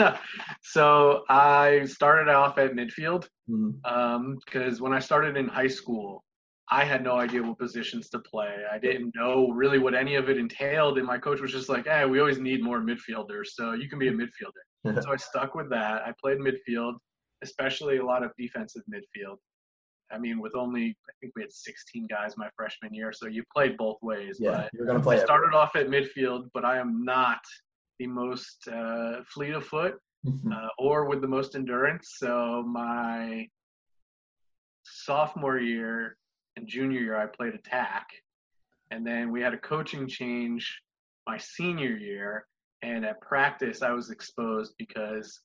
so 0.62 1.24
I 1.28 1.84
started 1.86 2.30
off 2.30 2.58
at 2.58 2.72
midfield 2.72 3.26
because 3.46 3.82
mm-hmm. 3.84 4.54
um, 4.54 4.76
when 4.78 4.92
I 4.92 4.98
started 4.98 5.36
in 5.36 5.48
high 5.48 5.68
school, 5.68 6.24
I 6.72 6.84
had 6.84 7.02
no 7.02 7.16
idea 7.16 7.42
what 7.42 7.58
positions 7.58 8.08
to 8.10 8.20
play. 8.20 8.54
I 8.70 8.78
didn't 8.78 9.12
know 9.16 9.48
really 9.48 9.78
what 9.78 9.94
any 9.94 10.14
of 10.14 10.28
it 10.28 10.38
entailed, 10.38 10.98
and 10.98 11.06
my 11.06 11.18
coach 11.18 11.40
was 11.40 11.50
just 11.50 11.68
like, 11.68 11.86
"Hey, 11.86 12.06
we 12.06 12.20
always 12.20 12.38
need 12.38 12.62
more 12.62 12.80
midfielders, 12.80 13.48
so 13.54 13.72
you 13.72 13.88
can 13.88 13.98
be 13.98 14.08
a 14.08 14.12
midfielder." 14.12 15.02
so 15.02 15.12
I 15.12 15.16
stuck 15.16 15.54
with 15.56 15.68
that. 15.70 16.02
I 16.02 16.12
played 16.20 16.38
midfield, 16.38 16.94
especially 17.42 17.96
a 17.96 18.04
lot 18.04 18.22
of 18.22 18.30
defensive 18.38 18.82
midfield. 18.92 19.36
I 20.12 20.18
mean, 20.18 20.40
with 20.40 20.54
only 20.54 20.96
I 21.08 21.12
think 21.20 21.32
we 21.34 21.42
had 21.42 21.52
16 21.52 22.06
guys 22.08 22.34
my 22.36 22.48
freshman 22.56 22.94
year, 22.94 23.12
so 23.12 23.26
you 23.26 23.42
played 23.52 23.76
both 23.76 23.98
ways. 24.00 24.38
Yeah, 24.40 24.68
you're 24.72 24.86
gonna 24.86 25.00
play. 25.00 25.20
I 25.20 25.24
started 25.24 25.56
off 25.56 25.74
at 25.74 25.88
midfield, 25.88 26.50
but 26.54 26.64
I 26.64 26.78
am 26.78 27.04
not 27.04 27.40
the 28.00 28.06
most 28.06 28.66
uh, 28.66 29.16
fleet 29.26 29.52
of 29.52 29.64
foot 29.64 29.96
mm-hmm. 30.26 30.50
uh, 30.50 30.68
or 30.78 31.04
with 31.04 31.20
the 31.20 31.28
most 31.28 31.54
endurance. 31.54 32.14
So 32.16 32.64
my 32.66 33.46
sophomore 34.84 35.58
year 35.58 36.16
and 36.56 36.66
junior 36.66 37.00
year, 37.00 37.20
I 37.20 37.26
played 37.26 37.54
attack, 37.54 38.08
and 38.90 39.06
then 39.06 39.30
we 39.30 39.42
had 39.42 39.52
a 39.52 39.58
coaching 39.58 40.08
change 40.08 40.80
my 41.28 41.36
senior 41.36 41.94
year, 41.94 42.46
and 42.80 43.04
at 43.04 43.20
practice 43.20 43.82
I 43.82 43.92
was 43.92 44.10
exposed 44.10 44.72
because 44.78 45.38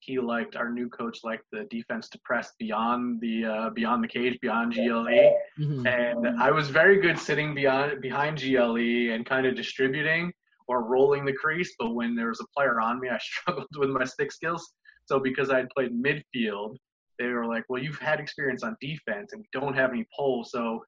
he 0.00 0.18
liked 0.18 0.56
our 0.56 0.70
new 0.70 0.90
coach 0.90 1.20
liked 1.24 1.46
the 1.50 1.64
defense 1.70 2.10
to 2.10 2.18
press 2.22 2.52
beyond 2.58 3.22
the 3.22 3.46
uh, 3.46 3.70
beyond 3.70 4.04
the 4.04 4.08
cage, 4.08 4.38
beyond 4.42 4.74
GLE, 4.74 5.32
Mhm. 5.58 5.86
and 5.86 6.38
I 6.38 6.50
was 6.50 6.68
very 6.68 7.00
good 7.00 7.18
sitting 7.18 7.54
beyond 7.54 8.02
behind 8.02 8.36
GLE 8.36 9.14
and 9.14 9.24
kind 9.24 9.46
of 9.46 9.54
distributing 9.56 10.34
or 10.68 10.84
rolling 10.84 11.24
the 11.24 11.32
crease. 11.32 11.74
But 11.78 11.94
when 11.94 12.14
there 12.14 12.28
was 12.28 12.40
a 12.40 12.46
player 12.56 12.80
on 12.80 13.00
me, 13.00 13.08
I 13.08 13.18
struggled 13.22 13.68
with 13.76 13.90
my 13.90 14.04
stick 14.04 14.32
skills. 14.32 14.72
So 15.06 15.18
because 15.20 15.50
I 15.50 15.58
had 15.58 15.68
played 15.70 15.90
midfield, 15.92 16.76
they 17.18 17.26
were 17.26 17.46
like, 17.46 17.64
"Well, 17.68 17.82
you've 17.82 17.98
had 17.98 18.20
experience 18.20 18.62
on 18.62 18.76
defense, 18.80 19.32
and 19.32 19.40
we 19.40 19.48
don't 19.52 19.74
have 19.74 19.90
any 19.90 20.06
poles, 20.16 20.50
so 20.50 20.84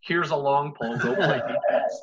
here's 0.00 0.30
a 0.30 0.36
long 0.36 0.74
pole. 0.74 0.96
Go 0.98 1.14
play 1.14 1.38
defense." 1.70 2.02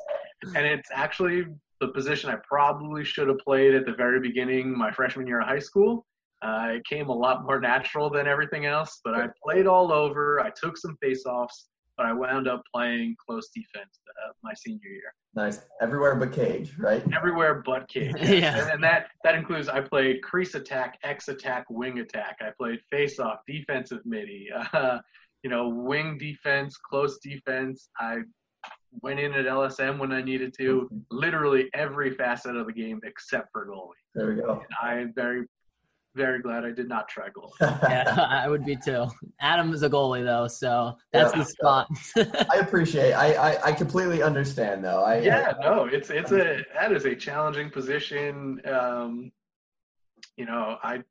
and 0.54 0.66
it's 0.66 0.88
actually 0.92 1.46
the 1.80 1.88
position 1.88 2.30
I 2.30 2.36
probably 2.46 3.04
should 3.04 3.28
have 3.28 3.38
played 3.38 3.74
at 3.74 3.86
the 3.86 3.92
very 3.92 4.20
beginning, 4.20 4.76
my 4.76 4.90
freshman 4.90 5.26
year 5.26 5.40
of 5.40 5.46
high 5.46 5.58
school. 5.58 6.06
Uh, 6.42 6.72
it 6.76 6.86
came 6.86 7.08
a 7.08 7.14
lot 7.14 7.44
more 7.44 7.60
natural 7.60 8.08
than 8.08 8.26
everything 8.26 8.64
else, 8.64 9.00
but 9.04 9.14
I 9.14 9.28
played 9.42 9.66
all 9.66 9.92
over. 9.92 10.40
I 10.40 10.50
took 10.50 10.76
some 10.76 10.96
face-offs, 11.02 11.68
but 12.00 12.06
I 12.06 12.14
wound 12.14 12.48
up 12.48 12.62
playing 12.74 13.14
close 13.24 13.50
defense 13.50 14.00
uh, 14.08 14.32
my 14.42 14.54
senior 14.54 14.88
year, 14.88 15.14
Nice. 15.34 15.60
Everywhere 15.82 16.14
but 16.14 16.32
cage, 16.32 16.72
right? 16.78 17.02
everywhere 17.14 17.62
but 17.62 17.86
cage. 17.90 18.14
Yeah. 18.20 18.58
And, 18.58 18.70
and 18.70 18.82
that 18.82 19.08
that 19.22 19.34
includes 19.34 19.68
I 19.68 19.82
played 19.82 20.22
crease 20.22 20.54
attack, 20.54 20.98
X 21.02 21.28
attack, 21.28 21.66
wing 21.68 21.98
attack. 21.98 22.38
I 22.40 22.52
played 22.58 22.80
face-off, 22.90 23.40
defensive 23.46 24.00
middie, 24.06 24.48
uh, 24.72 25.00
you 25.42 25.50
know, 25.50 25.68
wing 25.68 26.16
defense, 26.16 26.78
close 26.78 27.18
defense. 27.18 27.90
I 27.98 28.20
went 29.02 29.20
in 29.20 29.34
at 29.34 29.44
LSM 29.44 29.98
when 29.98 30.10
I 30.10 30.22
needed 30.22 30.54
to. 30.56 30.88
Literally 31.10 31.68
every 31.74 32.12
facet 32.12 32.56
of 32.56 32.66
the 32.66 32.72
game 32.72 33.00
except 33.04 33.48
for 33.52 33.66
goalie. 33.66 34.00
There 34.14 34.30
we 34.30 34.36
go. 34.36 34.62
I 34.82 34.94
am 34.94 35.12
very, 35.14 35.44
very 36.14 36.40
glad 36.40 36.64
I 36.64 36.70
did 36.72 36.88
not 36.88 37.08
try 37.08 37.28
goal. 37.30 37.52
yeah, 37.60 38.26
I 38.30 38.48
would 38.48 38.64
be 38.64 38.76
too. 38.76 39.06
Adam 39.40 39.72
is 39.72 39.82
a 39.82 39.88
goalie 39.90 40.24
though, 40.24 40.48
so 40.48 40.96
that's 41.12 41.32
Yeah. 41.34 41.38
the 41.38 41.44
spot. 41.44 41.88
I 42.50 42.58
appreciate. 42.58 43.12
I, 43.12 43.34
I 43.34 43.66
I 43.68 43.72
completely 43.72 44.22
understand 44.22 44.84
though. 44.84 45.02
I 45.04 45.18
Yeah, 45.20 45.52
no, 45.60 45.84
it's 45.84 46.10
it's 46.10 46.32
a 46.32 46.64
that 46.74 46.92
is 46.92 47.04
a 47.06 47.14
challenging 47.14 47.70
position. 47.70 48.60
Um, 48.66 49.30
you 50.36 50.46
know, 50.46 50.78
I 50.82 51.02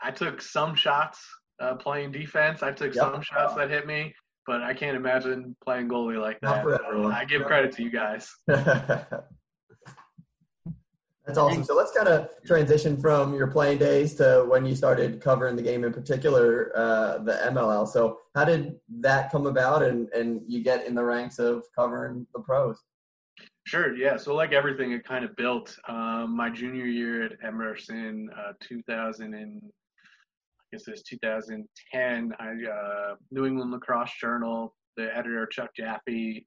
I 0.00 0.10
took 0.10 0.40
some 0.42 0.74
shots 0.74 1.26
uh, 1.60 1.74
playing 1.74 2.12
defense. 2.12 2.62
I 2.62 2.72
took 2.72 2.94
Yep. 2.94 3.02
some 3.12 3.22
shots 3.22 3.54
that 3.54 3.70
hit 3.70 3.86
me, 3.86 4.14
but 4.46 4.62
I 4.62 4.74
can't 4.74 4.96
imagine 4.96 5.56
playing 5.64 5.88
goalie 5.88 6.20
like 6.20 6.40
Not 6.42 6.56
that. 6.56 6.62
for 6.64 6.84
everyone. 6.86 7.12
I 7.12 7.24
give 7.24 7.44
credit 7.44 7.72
to 7.76 7.82
you 7.82 7.90
guys. 7.90 8.30
That's 11.30 11.38
awesome. 11.38 11.62
So 11.62 11.76
let's 11.76 11.92
kind 11.92 12.08
of 12.08 12.28
transition 12.44 13.00
from 13.00 13.34
your 13.34 13.46
playing 13.46 13.78
days 13.78 14.14
to 14.16 14.44
when 14.48 14.66
you 14.66 14.74
started 14.74 15.20
covering 15.20 15.54
the 15.54 15.62
game 15.62 15.84
in 15.84 15.92
particular, 15.92 16.72
uh, 16.74 17.18
the 17.18 17.34
MLL. 17.52 17.86
So 17.86 18.18
how 18.34 18.44
did 18.44 18.74
that 18.98 19.30
come 19.30 19.46
about 19.46 19.84
and, 19.84 20.08
and 20.08 20.42
you 20.48 20.64
get 20.64 20.88
in 20.88 20.94
the 20.96 21.04
ranks 21.04 21.38
of 21.38 21.62
covering 21.78 22.26
the 22.34 22.40
pros? 22.40 22.82
Sure, 23.64 23.94
yeah. 23.94 24.16
So 24.16 24.34
like 24.34 24.52
everything, 24.52 24.90
it 24.90 25.04
kind 25.04 25.24
of 25.24 25.36
built. 25.36 25.76
Um, 25.86 26.36
my 26.36 26.50
junior 26.50 26.86
year 26.86 27.22
at 27.26 27.32
Emerson, 27.44 28.28
uh, 28.36 28.54
2000 28.60 29.32
and 29.32 29.62
I 29.62 30.76
guess 30.76 30.88
it's 30.88 31.02
2010. 31.02 32.32
I 32.40 32.44
uh, 32.44 33.14
New 33.30 33.46
England 33.46 33.70
Lacrosse 33.70 34.14
Journal. 34.20 34.74
The 34.96 35.16
editor 35.16 35.46
Chuck 35.46 35.70
Jaffe 35.76 36.44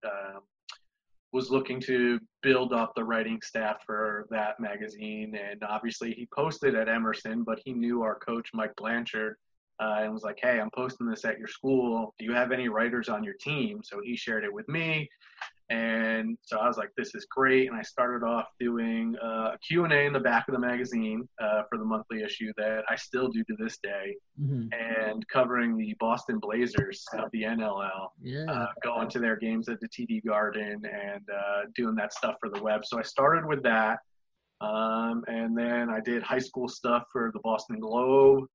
was 1.34 1.50
looking 1.50 1.82
to 1.82 2.20
build 2.44 2.72
up 2.74 2.94
the 2.96 3.04
writing 3.04 3.42
staff 3.42 3.84
for 3.86 4.28
that 4.30 4.60
magazine, 4.60 5.36
and 5.36 5.64
obviously 5.64 6.14
he 6.14 6.28
posted 6.34 6.76
at 6.76 6.88
Emerson, 6.88 7.44
but 7.44 7.60
he 7.66 7.74
knew 7.74 8.04
our 8.04 8.16
coach 8.16 8.52
Mike 8.54 8.76
Blanchard. 8.78 9.36
Uh, 9.80 9.98
and 10.02 10.14
was 10.14 10.24
like, 10.24 10.38
"Hey, 10.42 10.60
I'm 10.60 10.70
posting 10.76 11.08
this 11.08 11.26
at 11.26 11.40
your 11.40 11.48
school. 11.48 12.14
Do 12.20 12.26
you 12.26 12.34
have 12.34 12.52
any 12.52 12.70
writers 12.70 13.10
on 13.10 13.24
your 13.24 13.34
team?" 13.34 13.82
So 13.84 14.02
he 14.04 14.16
shared 14.16 14.44
it 14.44 14.54
with 14.54 14.70
me, 14.70 15.10
and 15.70 16.38
so 16.44 16.60
I 16.60 16.68
was 16.68 16.78
like, 16.78 16.90
"This 16.96 17.16
is 17.16 17.26
great." 17.26 17.70
And 17.70 17.76
I 17.78 17.82
started 17.82 18.24
off 18.26 18.48
doing 18.60 19.16
uh, 19.22 19.52
a 19.56 19.58
Q&A 19.68 20.06
in 20.06 20.14
the 20.14 20.20
back 20.20 20.48
of 20.48 20.54
the 20.54 20.60
magazine 20.60 21.28
uh, 21.42 21.64
for 21.70 21.78
the 21.80 21.86
monthly 21.86 22.22
issue 22.22 22.54
that 22.58 22.84
I 22.88 22.96
still 22.96 23.30
do 23.30 23.44
to 23.46 23.56
this 23.58 23.78
day, 23.80 24.16
Mhm. 24.40 24.70
and 24.74 25.28
covering 25.28 25.76
the 25.76 25.96
Boston 26.00 26.38
Blazers 26.40 27.04
of 27.18 27.32
the 27.32 27.44
NLL, 27.44 28.12
Yeah. 28.22 28.46
uh, 28.52 28.68
going 28.84 29.10
to 29.10 29.20
their 29.20 29.36
games 29.38 29.70
at 29.70 29.80
the 29.80 29.88
TD 29.90 30.22
Garden 30.24 30.86
and 30.86 31.28
uh, 31.30 31.62
doing 31.76 31.96
that 31.96 32.14
stuff 32.14 32.36
for 32.40 32.50
the 32.50 32.62
web. 32.62 32.86
So 32.86 33.00
I 33.00 33.04
started 33.04 33.46
with 33.46 33.64
that, 33.64 34.00
um, 34.62 35.24
and 35.28 35.58
then 35.58 35.90
I 35.90 36.00
did 36.00 36.22
high 36.22 36.40
school 36.40 36.68
stuff 36.68 37.06
for 37.12 37.32
the 37.34 37.40
Boston 37.40 37.80
Globe. 37.80 38.46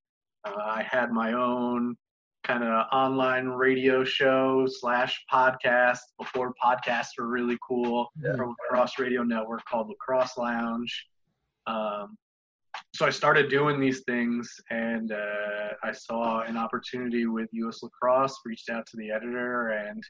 Uh, 0.44 0.52
I 0.56 0.86
had 0.88 1.10
my 1.10 1.32
own 1.32 1.96
kind 2.44 2.62
of 2.64 2.86
online 2.92 3.46
radio 3.48 4.04
show 4.04 4.66
slash 4.68 5.22
podcast 5.32 5.98
before 6.18 6.54
podcasts 6.62 7.08
were 7.18 7.26
really 7.28 7.58
cool 7.66 8.10
Yeah. 8.22 8.36
from 8.36 8.54
Lacrosse 8.70 8.98
Radio 8.98 9.22
Network 9.22 9.64
called 9.66 9.88
Lacrosse 9.88 10.36
Lounge. 10.38 11.06
Um, 11.66 12.16
so 12.94 13.04
I 13.06 13.10
started 13.10 13.50
doing 13.50 13.80
these 13.80 14.00
things, 14.06 14.48
and 14.70 15.12
uh, 15.12 15.70
I 15.82 15.92
saw 15.92 16.42
an 16.42 16.56
opportunity 16.56 17.26
with 17.26 17.48
U.S. 17.52 17.82
Lacrosse. 17.82 18.38
Reached 18.44 18.70
out 18.70 18.86
to 18.86 18.96
the 18.96 19.10
editor, 19.10 19.70
and 19.70 20.02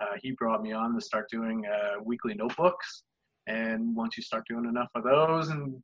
uh, 0.00 0.12
he 0.22 0.30
brought 0.32 0.62
me 0.62 0.72
on 0.72 0.94
to 0.94 1.00
start 1.00 1.28
doing 1.28 1.64
uh, 1.66 2.00
weekly 2.02 2.34
notebooks. 2.34 3.02
And 3.46 3.94
once 3.94 4.16
you 4.16 4.22
start 4.22 4.44
doing 4.48 4.64
enough 4.64 4.88
of 4.94 5.02
those 5.04 5.48
and 5.50 5.82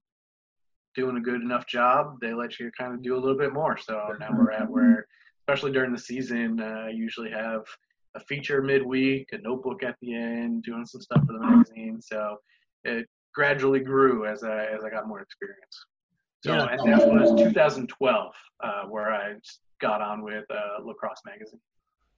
doing 0.94 1.16
a 1.16 1.20
good 1.20 1.40
enough 1.42 1.66
job, 1.66 2.18
they 2.20 2.32
let 2.32 2.58
you 2.58 2.70
kind 2.76 2.94
of 2.94 3.02
do 3.02 3.14
a 3.14 3.20
little 3.20 3.38
bit 3.38 3.52
more. 3.52 3.76
So 3.76 4.14
now 4.18 4.30
we're 4.36 4.50
at 4.50 4.68
where, 4.68 5.06
especially 5.42 5.72
during 5.72 5.92
the 5.92 5.98
season, 5.98 6.60
uh, 6.60 6.86
I 6.86 6.90
usually 6.90 7.30
have 7.30 7.62
a 8.16 8.20
feature 8.20 8.60
midweek, 8.62 9.28
a 9.32 9.38
notebook 9.38 9.82
at 9.82 9.96
the 10.00 10.14
end, 10.14 10.64
doing 10.64 10.84
some 10.86 11.00
stuff 11.00 11.24
for 11.26 11.32
the 11.32 11.40
magazine. 11.40 12.00
So 12.00 12.36
it 12.84 13.06
gradually 13.34 13.80
grew 13.80 14.26
as 14.26 14.42
I 14.42 14.66
as 14.66 14.82
I 14.84 14.90
got 14.90 15.06
more 15.06 15.20
experience. 15.20 15.86
So 16.44 16.54
Yeah. 16.54 16.66
and 16.66 16.92
that 16.92 17.06
was 17.06 17.40
2012 17.40 18.34
uh, 18.62 18.82
where 18.84 19.12
I 19.12 19.34
got 19.80 20.00
on 20.00 20.22
with 20.22 20.44
uh, 20.50 20.82
Lacrosse 20.82 21.22
magazine. 21.24 21.60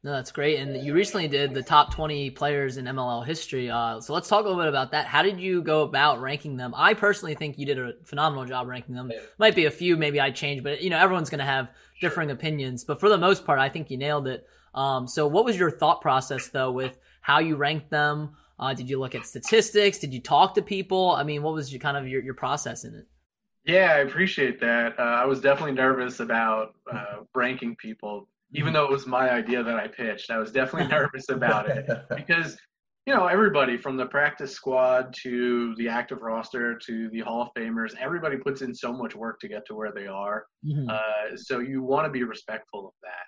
No, 0.04 0.10
that's 0.10 0.32
great. 0.32 0.58
And 0.58 0.84
you 0.84 0.94
recently 0.94 1.28
did 1.28 1.54
the 1.54 1.62
top 1.62 1.94
20 1.94 2.30
players 2.30 2.76
in 2.76 2.86
MLL 2.86 3.24
history. 3.24 3.70
Uh, 3.70 4.00
so 4.00 4.12
let's 4.12 4.28
talk 4.28 4.44
a 4.44 4.48
little 4.48 4.60
bit 4.60 4.68
about 4.68 4.90
that. 4.90 5.06
How 5.06 5.22
did 5.22 5.38
you 5.38 5.62
go 5.62 5.82
about 5.82 6.20
ranking 6.20 6.56
them? 6.56 6.74
I 6.76 6.94
personally 6.94 7.36
think 7.36 7.56
you 7.56 7.66
did 7.66 7.78
a 7.78 7.92
phenomenal 8.02 8.44
job 8.44 8.66
ranking 8.66 8.96
them. 8.96 9.12
Might 9.38 9.54
be 9.54 9.66
a 9.66 9.70
few, 9.70 9.96
maybe 9.96 10.20
I 10.20 10.32
changed, 10.32 10.64
but 10.64 10.82
you 10.82 10.90
know, 10.90 10.98
everyone's 10.98 11.30
going 11.30 11.38
to 11.38 11.44
have 11.44 11.68
differing 12.00 12.32
opinions. 12.32 12.82
But 12.82 12.98
for 12.98 13.08
the 13.08 13.18
most 13.18 13.46
part, 13.46 13.60
I 13.60 13.68
think 13.68 13.90
you 13.90 13.96
nailed 13.96 14.26
it. 14.26 14.44
Um, 14.74 15.06
so 15.06 15.28
what 15.28 15.44
was 15.44 15.56
your 15.56 15.70
thought 15.70 16.00
process 16.00 16.48
though 16.48 16.72
with 16.72 16.98
how 17.20 17.38
you 17.38 17.54
ranked 17.54 17.90
them? 17.90 18.34
Uh, 18.58 18.74
did 18.74 18.90
you 18.90 18.98
look 18.98 19.14
at 19.14 19.24
statistics? 19.24 19.98
Did 19.98 20.12
you 20.12 20.20
talk 20.20 20.54
to 20.54 20.62
people? 20.62 21.12
I 21.12 21.22
mean, 21.22 21.42
what 21.44 21.54
was 21.54 21.72
your 21.72 21.80
kind 21.80 21.96
of 21.96 22.08
your, 22.08 22.22
your 22.22 22.34
process 22.34 22.84
in 22.84 22.94
it? 22.94 23.06
Yeah, 23.64 23.92
I 23.92 23.98
appreciate 23.98 24.60
that. 24.60 24.98
Uh, 24.98 25.02
I 25.02 25.24
was 25.26 25.40
definitely 25.40 25.74
nervous 25.74 26.18
about 26.18 26.74
uh, 26.92 27.18
ranking 27.34 27.76
people, 27.76 28.28
even 28.54 28.72
though 28.72 28.84
it 28.84 28.90
was 28.90 29.06
my 29.06 29.30
idea 29.30 29.62
that 29.62 29.76
I 29.76 29.88
pitched. 29.88 30.30
I 30.30 30.38
was 30.38 30.52
definitely 30.52 30.88
nervous 30.96 31.28
about 31.28 31.68
it 31.70 31.86
because, 32.14 32.58
you 33.06 33.14
know, 33.14 33.26
everybody 33.26 33.76
from 33.76 33.96
the 33.96 34.06
practice 34.06 34.52
squad 34.52 35.14
to 35.22 35.74
the 35.76 35.88
active 35.88 36.22
roster 36.22 36.78
to 36.86 37.08
the 37.10 37.20
Hall 37.20 37.42
of 37.42 37.48
Famers, 37.56 37.94
everybody 37.98 38.36
puts 38.36 38.62
in 38.62 38.74
so 38.74 38.92
much 38.92 39.14
work 39.14 39.40
to 39.40 39.48
get 39.48 39.64
to 39.66 39.74
where 39.74 39.92
they 39.92 40.06
are. 40.06 40.46
Mhm. 40.64 40.88
Uh, 40.88 41.36
so 41.36 41.58
you 41.60 41.82
want 41.82 42.06
to 42.06 42.10
be 42.10 42.22
respectful 42.24 42.88
of 42.88 42.94
that. 43.02 43.26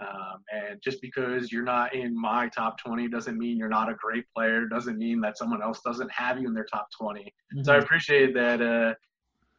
Um, 0.00 0.42
and 0.52 0.80
just 0.82 1.00
because 1.00 1.52
you're 1.52 1.62
not 1.62 1.94
in 1.94 2.18
my 2.20 2.48
top 2.48 2.78
20 2.84 3.08
doesn't 3.08 3.38
mean 3.38 3.56
you're 3.56 3.68
not 3.68 3.88
a 3.88 3.94
great 3.94 4.24
player, 4.34 4.66
doesn't 4.66 4.98
mean 4.98 5.20
that 5.20 5.38
someone 5.38 5.62
else 5.62 5.80
doesn't 5.84 6.10
have 6.10 6.40
you 6.40 6.48
in 6.48 6.54
their 6.54 6.64
top 6.64 6.88
20. 6.98 7.32
So 7.62 7.72
I 7.74 7.78
Mhm. 7.78 7.82
appreciate 7.84 8.34
that. 8.34 8.60
Uh, 8.60 8.94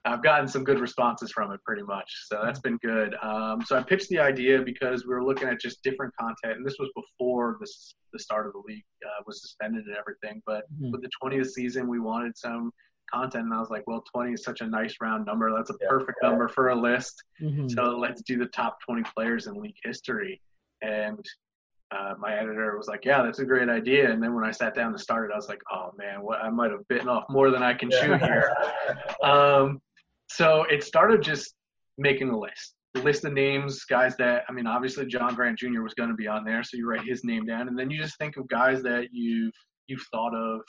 I've 0.06 0.22
gotten 0.22 0.48
some 0.48 0.64
good 0.64 0.80
responses 0.80 1.32
from 1.32 1.52
it 1.52 1.60
pretty 1.66 1.82
much. 1.82 2.10
So 2.28 2.40
that's 2.44 2.60
been 2.60 2.78
good. 2.78 3.16
Um, 3.24 3.62
so 3.66 3.76
I 3.78 3.82
pitched 3.84 4.10
the 4.10 4.20
idea 4.20 4.62
because 4.62 5.04
we 5.06 5.14
were 5.14 5.24
looking 5.24 5.48
at 5.48 5.60
just 5.60 5.82
different 5.84 6.14
content, 6.20 6.58
and 6.58 6.66
this 6.66 6.76
was 6.80 6.90
before 6.96 7.58
this, 7.60 7.96
the 8.14 8.20
start 8.20 8.46
of 8.46 8.54
the 8.54 8.62
league 8.68 8.86
uh, 9.04 9.24
was 9.26 9.42
suspended 9.42 9.86
and 9.86 9.96
everything. 9.98 10.42
But 10.46 10.66
Mhm. 10.80 10.92
with 10.92 11.02
the 11.02 11.10
20th 11.22 11.48
season, 11.52 11.88
we 11.88 12.00
wanted 12.00 12.38
some 12.38 12.72
content, 13.12 13.46
and 13.46 13.54
I 13.54 13.60
was 13.60 13.70
like, 13.72 13.84
well, 13.88 14.04
20 14.14 14.34
is 14.34 14.44
such 14.44 14.62
a 14.62 14.68
nice 14.68 14.96
round 15.02 15.26
number. 15.26 15.52
That's 15.56 15.72
a 15.72 15.76
Yeah. 15.82 15.88
perfect 15.90 16.20
number 16.22 16.48
for 16.48 16.70
a 16.70 16.76
list. 16.76 17.24
Mhm. 17.42 17.70
So 17.72 17.98
let's 17.98 18.22
do 18.22 18.38
the 18.38 18.48
top 18.48 18.80
20 18.82 19.04
players 19.16 19.48
in 19.48 19.56
league 19.56 19.78
history. 19.84 20.40
And 20.82 21.24
uh, 21.92 22.16
my 22.20 22.34
editor 22.36 22.76
was 22.78 22.88
like, 22.88 23.06
"Yeah, 23.06 23.22
that's 23.22 23.40
a 23.40 23.46
great 23.46 23.70
idea." 23.70 24.12
And 24.12 24.22
then 24.22 24.34
when 24.34 24.44
I 24.44 24.50
sat 24.52 24.74
down 24.76 24.92
to 24.92 24.98
start 24.98 25.30
it, 25.30 25.34
I 25.34 25.36
was 25.36 25.48
like, 25.48 25.62
"Oh 25.72 25.92
man, 25.98 26.22
what 26.24 26.42
I 26.44 26.50
might 26.50 26.72
have 26.72 26.86
bitten 26.90 27.08
off 27.08 27.26
more 27.30 27.52
than 27.52 27.62
I 27.64 27.74
can 27.76 27.90
chew 27.92 28.18
here." 28.18 28.52
Um, 29.24 29.80
so 30.28 30.66
it 30.70 30.84
started 30.84 31.22
just 31.22 31.54
making 31.98 32.30
a 32.30 32.38
list, 32.38 32.76
a 32.96 33.00
list 33.00 33.26
of 33.26 33.34
names, 33.34 33.84
guys 33.86 34.16
that 34.18 34.44
I 34.50 34.52
mean, 34.52 34.68
obviously 34.68 35.06
John 35.06 35.36
Grant 35.36 35.60
Jr. 35.60 35.82
was 35.82 35.94
going 35.94 36.10
to 36.10 36.16
be 36.16 36.28
on 36.28 36.44
there, 36.44 36.64
so 36.64 36.78
you 36.78 36.88
write 36.88 37.06
his 37.06 37.24
name 37.24 37.46
down, 37.46 37.68
and 37.68 37.78
then 37.78 37.90
you 37.90 37.98
just 37.98 38.18
think 38.18 38.38
of 38.38 38.48
guys 38.48 38.82
that 38.84 39.08
you've 39.12 39.54
you've 39.88 40.06
thought 40.12 40.36
of 40.36 40.62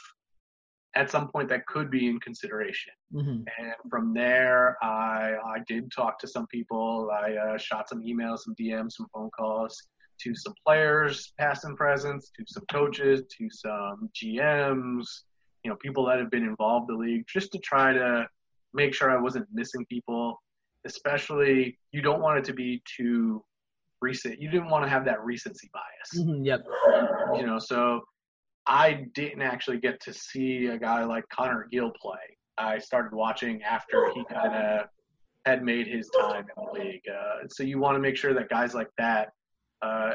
at 0.94 1.10
some 1.10 1.28
point 1.28 1.48
that 1.50 1.66
could 1.66 1.90
be 1.90 2.08
in 2.08 2.18
consideration. 2.20 2.92
hmm 3.12 3.42
And 3.58 3.74
from 3.90 4.14
there, 4.14 4.76
I 4.82 5.34
I 5.44 5.58
did 5.66 5.92
talk 5.92 6.18
to 6.20 6.28
some 6.28 6.46
people. 6.46 7.10
I 7.12 7.34
uh, 7.34 7.58
shot 7.58 7.88
some 7.88 8.02
emails, 8.02 8.40
some 8.40 8.54
DMs, 8.60 8.92
some 8.92 9.06
phone 9.12 9.30
calls 9.30 9.76
to 10.18 10.34
some 10.34 10.54
players, 10.64 11.32
past 11.38 11.64
and 11.64 11.76
present, 11.76 12.22
to 12.22 12.44
some 12.46 12.64
coaches, 12.70 13.22
to 13.38 13.48
some 13.50 14.08
GMs, 14.14 15.04
you 15.62 15.70
know, 15.70 15.76
people 15.76 16.06
that 16.06 16.18
have 16.18 16.30
been 16.30 16.44
involved 16.44 16.90
in 16.90 16.96
the 16.96 17.02
league, 17.02 17.24
just 17.28 17.52
to 17.52 17.58
try 17.58 17.92
to 17.92 18.26
make 18.76 18.94
sure 18.94 19.10
I 19.10 19.20
wasn't 19.20 19.46
missing 19.52 19.84
people. 19.86 20.40
Especially, 20.84 21.76
you 21.90 22.00
don't 22.00 22.20
want 22.20 22.38
it 22.38 22.44
to 22.44 22.52
be 22.52 22.80
too 22.96 23.42
recent. 24.00 24.40
You 24.40 24.48
didn't 24.50 24.68
want 24.70 24.84
to 24.84 24.88
have 24.88 25.04
that 25.06 25.24
recency 25.24 25.68
bias 25.72 26.24
hmm 26.24 26.44
Yep. 26.44 26.64
you 27.34 27.44
know, 27.46 27.58
so 27.58 28.02
I 28.66 29.06
didn't 29.14 29.42
actually 29.42 29.78
get 29.78 30.00
to 30.02 30.12
see 30.12 30.66
a 30.66 30.78
guy 30.78 31.04
like 31.04 31.24
Conor 31.28 31.66
Gill 31.72 31.90
play. 32.00 32.26
I 32.58 32.78
started 32.78 33.12
watching 33.14 33.62
after 33.62 34.12
he 34.14 34.24
kind 34.32 34.54
of 34.54 34.86
had 35.44 35.62
made 35.62 35.86
his 35.86 36.08
time 36.10 36.44
in 36.56 36.64
the 36.64 36.72
league. 36.78 37.02
Uh, 37.08 37.46
so 37.48 37.62
you 37.62 37.78
want 37.78 37.94
to 37.96 38.00
make 38.00 38.16
sure 38.16 38.34
that 38.34 38.48
guys 38.48 38.74
like 38.74 38.88
that, 38.98 39.30
uh, 39.82 40.12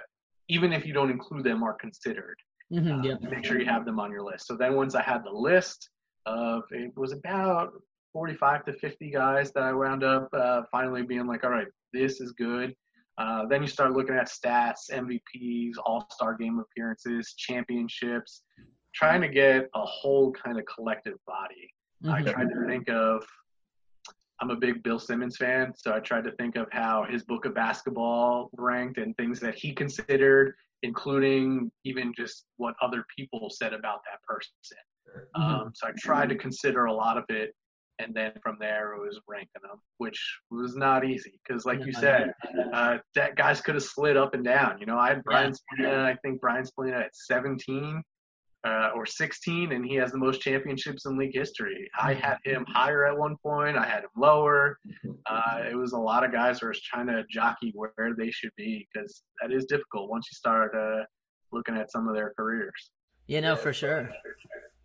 even 0.49 0.73
if 0.73 0.85
you 0.85 0.93
don't 0.93 1.09
include 1.11 1.43
them, 1.43 1.63
are 1.63 1.73
considered. 1.73 2.37
hmm 2.71 2.91
Uh, 2.91 3.03
Yep. 3.03 3.21
Make 3.21 3.45
sure 3.45 3.59
you 3.59 3.65
have 3.65 3.85
them 3.85 3.99
on 3.99 4.11
your 4.11 4.23
list. 4.23 4.47
So 4.47 4.55
then 4.55 4.75
once 4.75 4.95
I 4.95 5.01
had 5.01 5.23
the 5.23 5.31
list 5.49 5.89
of, 6.25 6.63
it 6.71 6.91
was 6.97 7.11
about 7.13 7.71
45 8.13 8.65
to 8.65 8.73
50 8.73 9.09
guys 9.11 9.51
that 9.53 9.63
I 9.63 9.73
wound 9.73 10.03
up 10.03 10.29
uh, 10.33 10.63
finally 10.71 11.03
being 11.03 11.27
like, 11.27 11.43
all 11.43 11.51
right, 11.51 11.67
this 11.93 12.21
is 12.21 12.31
good. 12.33 12.75
Uh, 13.17 13.45
then 13.45 13.61
you 13.61 13.67
start 13.67 13.91
looking 13.91 14.15
at 14.15 14.29
stats, 14.29 14.89
MVPs, 14.91 15.73
All 15.85 16.07
Star 16.11 16.35
game 16.35 16.59
appearances, 16.59 17.33
championships, 17.37 18.43
trying 18.95 19.21
to 19.21 19.27
get 19.27 19.69
a 19.75 19.85
whole 19.85 20.31
kind 20.31 20.57
of 20.57 20.65
collective 20.65 21.17
body. 21.25 21.73
I 22.09 22.21
Mhm. 22.21 22.31
tried 22.33 22.49
to 22.49 22.65
think 22.65 22.89
of. 22.89 23.25
I'm 24.39 24.49
a 24.49 24.55
big 24.55 24.81
Bill 24.81 24.97
Simmons 24.97 25.37
fan, 25.37 25.71
so 25.75 25.93
I 25.93 25.99
tried 25.99 26.23
to 26.23 26.31
think 26.31 26.55
of 26.55 26.67
how 26.71 27.03
his 27.03 27.23
book 27.23 27.45
of 27.45 27.53
basketball 27.53 28.49
ranked 28.53 28.97
and 28.97 29.15
things 29.15 29.39
that 29.41 29.53
he 29.53 29.71
considered, 29.71 30.55
including 30.81 31.71
even 31.83 32.11
just 32.15 32.47
what 32.57 32.75
other 32.81 33.05
people 33.15 33.51
said 33.51 33.71
about 33.71 34.01
that 34.05 34.19
person. 34.23 34.51
Um, 35.35 35.71
so 35.75 35.87
I 35.87 35.91
tried 35.95 36.29
to 36.29 36.35
consider 36.35 36.85
a 36.85 36.93
lot 36.93 37.19
of 37.19 37.25
it, 37.29 37.55
and 38.01 38.13
then 38.13 38.31
from 38.41 38.57
there 38.59 38.93
it 38.93 38.99
was 38.99 39.19
ranking 39.27 39.61
them, 39.61 39.79
which 39.97 40.19
was 40.49 40.75
not 40.75 41.05
easy 41.05 41.39
because, 41.45 41.65
like 41.65 41.85
you 41.85 41.93
said, 41.93 42.33
uh, 42.73 42.97
that 43.15 43.35
guys 43.35 43.61
could 43.61 43.75
have 43.75 43.83
slid 43.83 44.17
up 44.17 44.33
and 44.33 44.43
down. 44.43 44.79
You 44.79 44.85
know, 44.85 44.97
I 44.97 45.09
had 45.09 45.23
Brian 45.23 45.53
Spallina, 45.53 46.05
I 46.05 46.15
think 46.23 46.41
Brian 46.41 46.65
Spallina 46.65 47.05
at 47.05 47.15
17 47.15 48.01
uh, 48.63 48.89
or 48.95 49.05
16, 49.05 49.71
and 49.71 49.85
he 49.85 49.95
has 49.95 50.11
the 50.11 50.17
most 50.17 50.41
championships 50.41 51.05
in 51.05 51.17
league 51.17 51.33
history. 51.33 51.89
I 51.99 52.13
had 52.13 52.37
him 52.43 52.65
higher 52.67 53.05
at 53.05 53.17
one 53.17 53.35
point, 53.43 53.77
I 53.77 53.85
had 53.85 54.03
him 54.03 54.09
lower. 54.15 54.77
Uh, 55.25 55.63
it 55.69 55.75
was 55.75 55.93
a 55.93 55.97
lot 55.97 56.23
of 56.23 56.31
guys 56.31 56.59
who 56.59 56.67
were 56.67 56.75
trying 56.83 57.07
to 57.07 57.23
jockey 57.29 57.71
where 57.75 57.93
they 58.17 58.31
should 58.31 58.51
be 58.57 58.87
because 58.93 59.23
that 59.41 59.51
is 59.51 59.65
difficult 59.65 60.09
once 60.09 60.27
you 60.31 60.35
start 60.35 60.75
uh, 60.75 61.03
looking 61.51 61.77
at 61.77 61.91
some 61.91 62.07
of 62.07 62.15
their 62.15 62.33
careers. 62.37 62.91
Yeah, 63.27 63.39
no, 63.39 63.55
for 63.55 63.71
sure. 63.71 64.09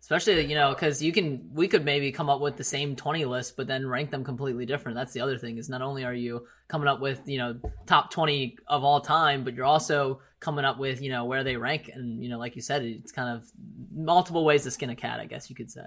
Especially, 0.01 0.45
you 0.45 0.55
know, 0.55 0.73
because 0.73 1.01
you 1.01 1.11
can, 1.11 1.49
we 1.51 1.67
could 1.67 1.83
maybe 1.83 2.11
come 2.11 2.29
up 2.29 2.39
with 2.39 2.55
the 2.55 2.63
same 2.63 2.95
20 2.95 3.25
list, 3.25 3.57
but 3.57 3.67
then 3.67 3.85
rank 3.85 4.09
them 4.09 4.23
completely 4.23 4.65
different. 4.65 4.95
That's 4.95 5.11
the 5.11 5.21
other 5.21 5.37
thing 5.37 5.57
is 5.57 5.69
not 5.69 5.81
only 5.81 6.05
are 6.05 6.13
you 6.13 6.47
coming 6.69 6.87
up 6.87 7.01
with, 7.01 7.21
you 7.25 7.37
know, 7.37 7.59
top 7.87 8.11
20 8.11 8.57
of 8.67 8.83
all 8.83 9.01
time, 9.01 9.43
but 9.43 9.53
you're 9.53 9.65
also 9.65 10.21
coming 10.39 10.63
up 10.63 10.77
with, 10.77 11.01
you 11.01 11.09
know, 11.09 11.25
where 11.25 11.43
they 11.43 11.57
rank. 11.57 11.89
And, 11.93 12.23
you 12.23 12.29
know, 12.29 12.37
like 12.37 12.55
you 12.55 12.61
said, 12.61 12.83
it's 12.83 13.11
kind 13.11 13.35
of 13.35 13.49
multiple 13.93 14.45
ways 14.45 14.63
to 14.63 14.71
skin 14.71 14.91
a 14.91 14.95
cat, 14.95 15.19
I 15.19 15.25
guess 15.25 15.49
you 15.49 15.55
could 15.55 15.71
say. 15.71 15.81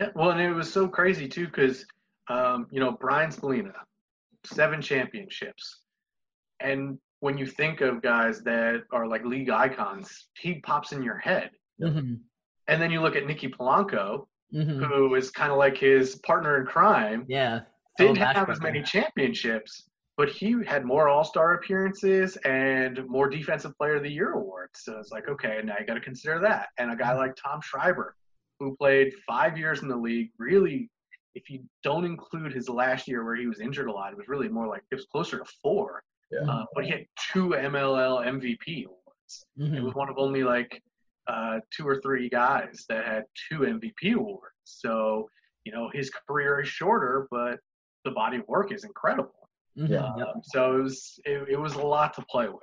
Yeah, 0.00 0.08
well, 0.14 0.30
and 0.30 0.40
it 0.40 0.52
was 0.52 0.72
so 0.72 0.88
crazy 0.88 1.28
too 1.28 1.46
because, 1.46 1.86
um, 2.28 2.66
you 2.70 2.80
know, 2.80 2.92
Brian 2.92 3.30
Spallina, 3.30 3.72
seven 4.44 4.82
championships, 4.82 5.82
and 6.60 6.98
when 7.20 7.38
you 7.38 7.46
think 7.46 7.80
of 7.80 8.02
guys 8.02 8.42
that 8.42 8.82
are 8.92 9.06
like 9.06 9.24
league 9.24 9.50
icons, 9.50 10.28
he 10.38 10.60
pops 10.60 10.92
in 10.92 11.02
your 11.02 11.18
head. 11.18 11.50
hmm 11.80 12.14
And 12.68 12.80
then 12.80 12.90
you 12.90 13.00
look 13.00 13.16
at 13.16 13.26
Nicky 13.26 13.48
Polanco, 13.48 14.26
hmm 14.52 14.82
who 14.82 15.14
is 15.14 15.30
kind 15.30 15.50
of 15.52 15.58
like 15.58 15.76
his 15.76 16.16
partner 16.16 16.58
in 16.60 16.66
crime, 16.66 17.24
Yeah. 17.28 17.60
didn't 17.98 18.18
Oh, 18.18 18.24
have 18.24 18.48
as 18.50 18.60
many 18.60 18.82
championships, 18.82 19.88
but 20.16 20.28
he 20.28 20.56
had 20.66 20.84
more 20.84 21.08
All 21.08 21.24
Star 21.24 21.54
appearances 21.54 22.36
and 22.38 23.04
more 23.08 23.28
Defensive 23.28 23.76
Player 23.76 23.96
of 23.96 24.02
the 24.02 24.10
Year 24.10 24.32
awards. 24.32 24.80
So 24.84 24.98
it's 24.98 25.10
like, 25.10 25.28
okay, 25.28 25.60
now 25.64 25.74
you 25.80 25.86
got 25.86 25.94
to 25.94 26.00
consider 26.00 26.38
that. 26.40 26.68
And 26.78 26.90
a 26.92 26.96
guy 26.96 27.14
like 27.14 27.34
Tom 27.36 27.60
Schreiber, 27.60 28.14
who 28.60 28.76
played 28.76 29.12
five 29.26 29.58
years 29.58 29.82
in 29.82 29.88
the 29.88 29.96
league, 29.96 30.30
really, 30.38 30.90
if 31.34 31.50
you 31.50 31.64
don't 31.82 32.04
include 32.04 32.52
his 32.52 32.68
last 32.68 33.06
year 33.08 33.24
where 33.24 33.36
he 33.36 33.46
was 33.46 33.60
injured 33.60 33.88
a 33.88 33.92
lot, 33.92 34.12
it 34.12 34.16
was 34.16 34.28
really 34.28 34.48
more 34.48 34.66
like 34.66 34.82
it 34.90 34.94
was 34.94 35.06
closer 35.06 35.38
to 35.38 35.44
four. 35.62 36.02
Yeah. 36.30 36.48
Uh, 36.50 36.64
but 36.74 36.84
he 36.84 36.90
had 36.90 37.04
two 37.32 37.50
MLL 37.54 38.24
MVP 38.24 38.86
awards. 38.86 39.44
It 39.58 39.62
Mhm. 39.72 39.82
was 39.82 39.94
one 39.94 40.08
of 40.08 40.16
only 40.18 40.44
like 40.44 40.82
uh, 41.28 41.60
two 41.76 41.86
or 41.86 42.00
three 42.00 42.28
guys 42.28 42.84
that 42.88 43.04
had 43.04 43.24
two 43.48 43.60
MVP 43.60 44.14
awards. 44.14 44.54
So, 44.64 45.28
you 45.64 45.72
know, 45.72 45.90
his 45.92 46.10
career 46.28 46.60
is 46.60 46.68
shorter, 46.68 47.26
but 47.30 47.58
the 48.04 48.10
body 48.12 48.38
of 48.38 48.48
work 48.48 48.72
is 48.72 48.84
incredible. 48.84 49.48
Mhm. 49.76 49.90
Yeah. 49.90 50.04
Um, 50.06 50.40
so 50.42 50.76
it 50.76 50.82
was 50.82 51.20
it, 51.24 51.48
it 51.50 51.60
was 51.60 51.74
a 51.74 51.82
lot 51.82 52.14
to 52.14 52.22
play 52.30 52.48
with. 52.48 52.58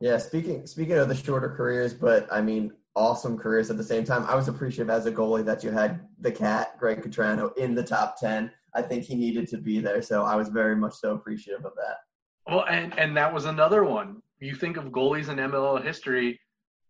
Yeah, 0.00 0.18
speaking 0.18 0.66
speaking 0.66 0.96
of 0.96 1.08
the 1.08 1.14
shorter 1.14 1.50
careers, 1.50 1.94
but 1.94 2.26
I 2.32 2.40
mean 2.40 2.72
awesome 2.96 3.38
careers 3.38 3.70
at 3.70 3.76
the 3.76 3.84
same 3.84 4.04
time. 4.04 4.24
I 4.26 4.34
was 4.34 4.48
appreciative 4.48 4.90
as 4.90 5.06
a 5.06 5.12
goalie 5.12 5.44
that 5.44 5.62
you 5.62 5.70
had 5.70 6.00
the 6.20 6.32
cat 6.32 6.78
Greg 6.78 7.02
Cattrano 7.02 7.56
in 7.56 7.74
the 7.74 7.82
top 7.82 8.18
ten. 8.18 8.50
I 8.74 8.82
think 8.82 9.04
he 9.04 9.14
needed 9.14 9.48
to 9.48 9.58
be 9.58 9.80
there, 9.80 10.02
so 10.02 10.24
I 10.24 10.36
was 10.36 10.48
very 10.48 10.76
much 10.76 10.94
so 10.94 11.14
appreciative 11.14 11.64
of 11.64 11.72
that. 11.76 11.98
Well, 12.46 12.64
and 12.68 12.98
and 12.98 13.16
that 13.16 13.32
was 13.32 13.44
another 13.44 13.84
one. 13.84 14.22
You 14.40 14.54
think 14.54 14.76
of 14.76 14.86
goalies 14.86 15.28
in 15.28 15.36
MLL 15.36 15.82
history, 15.82 16.40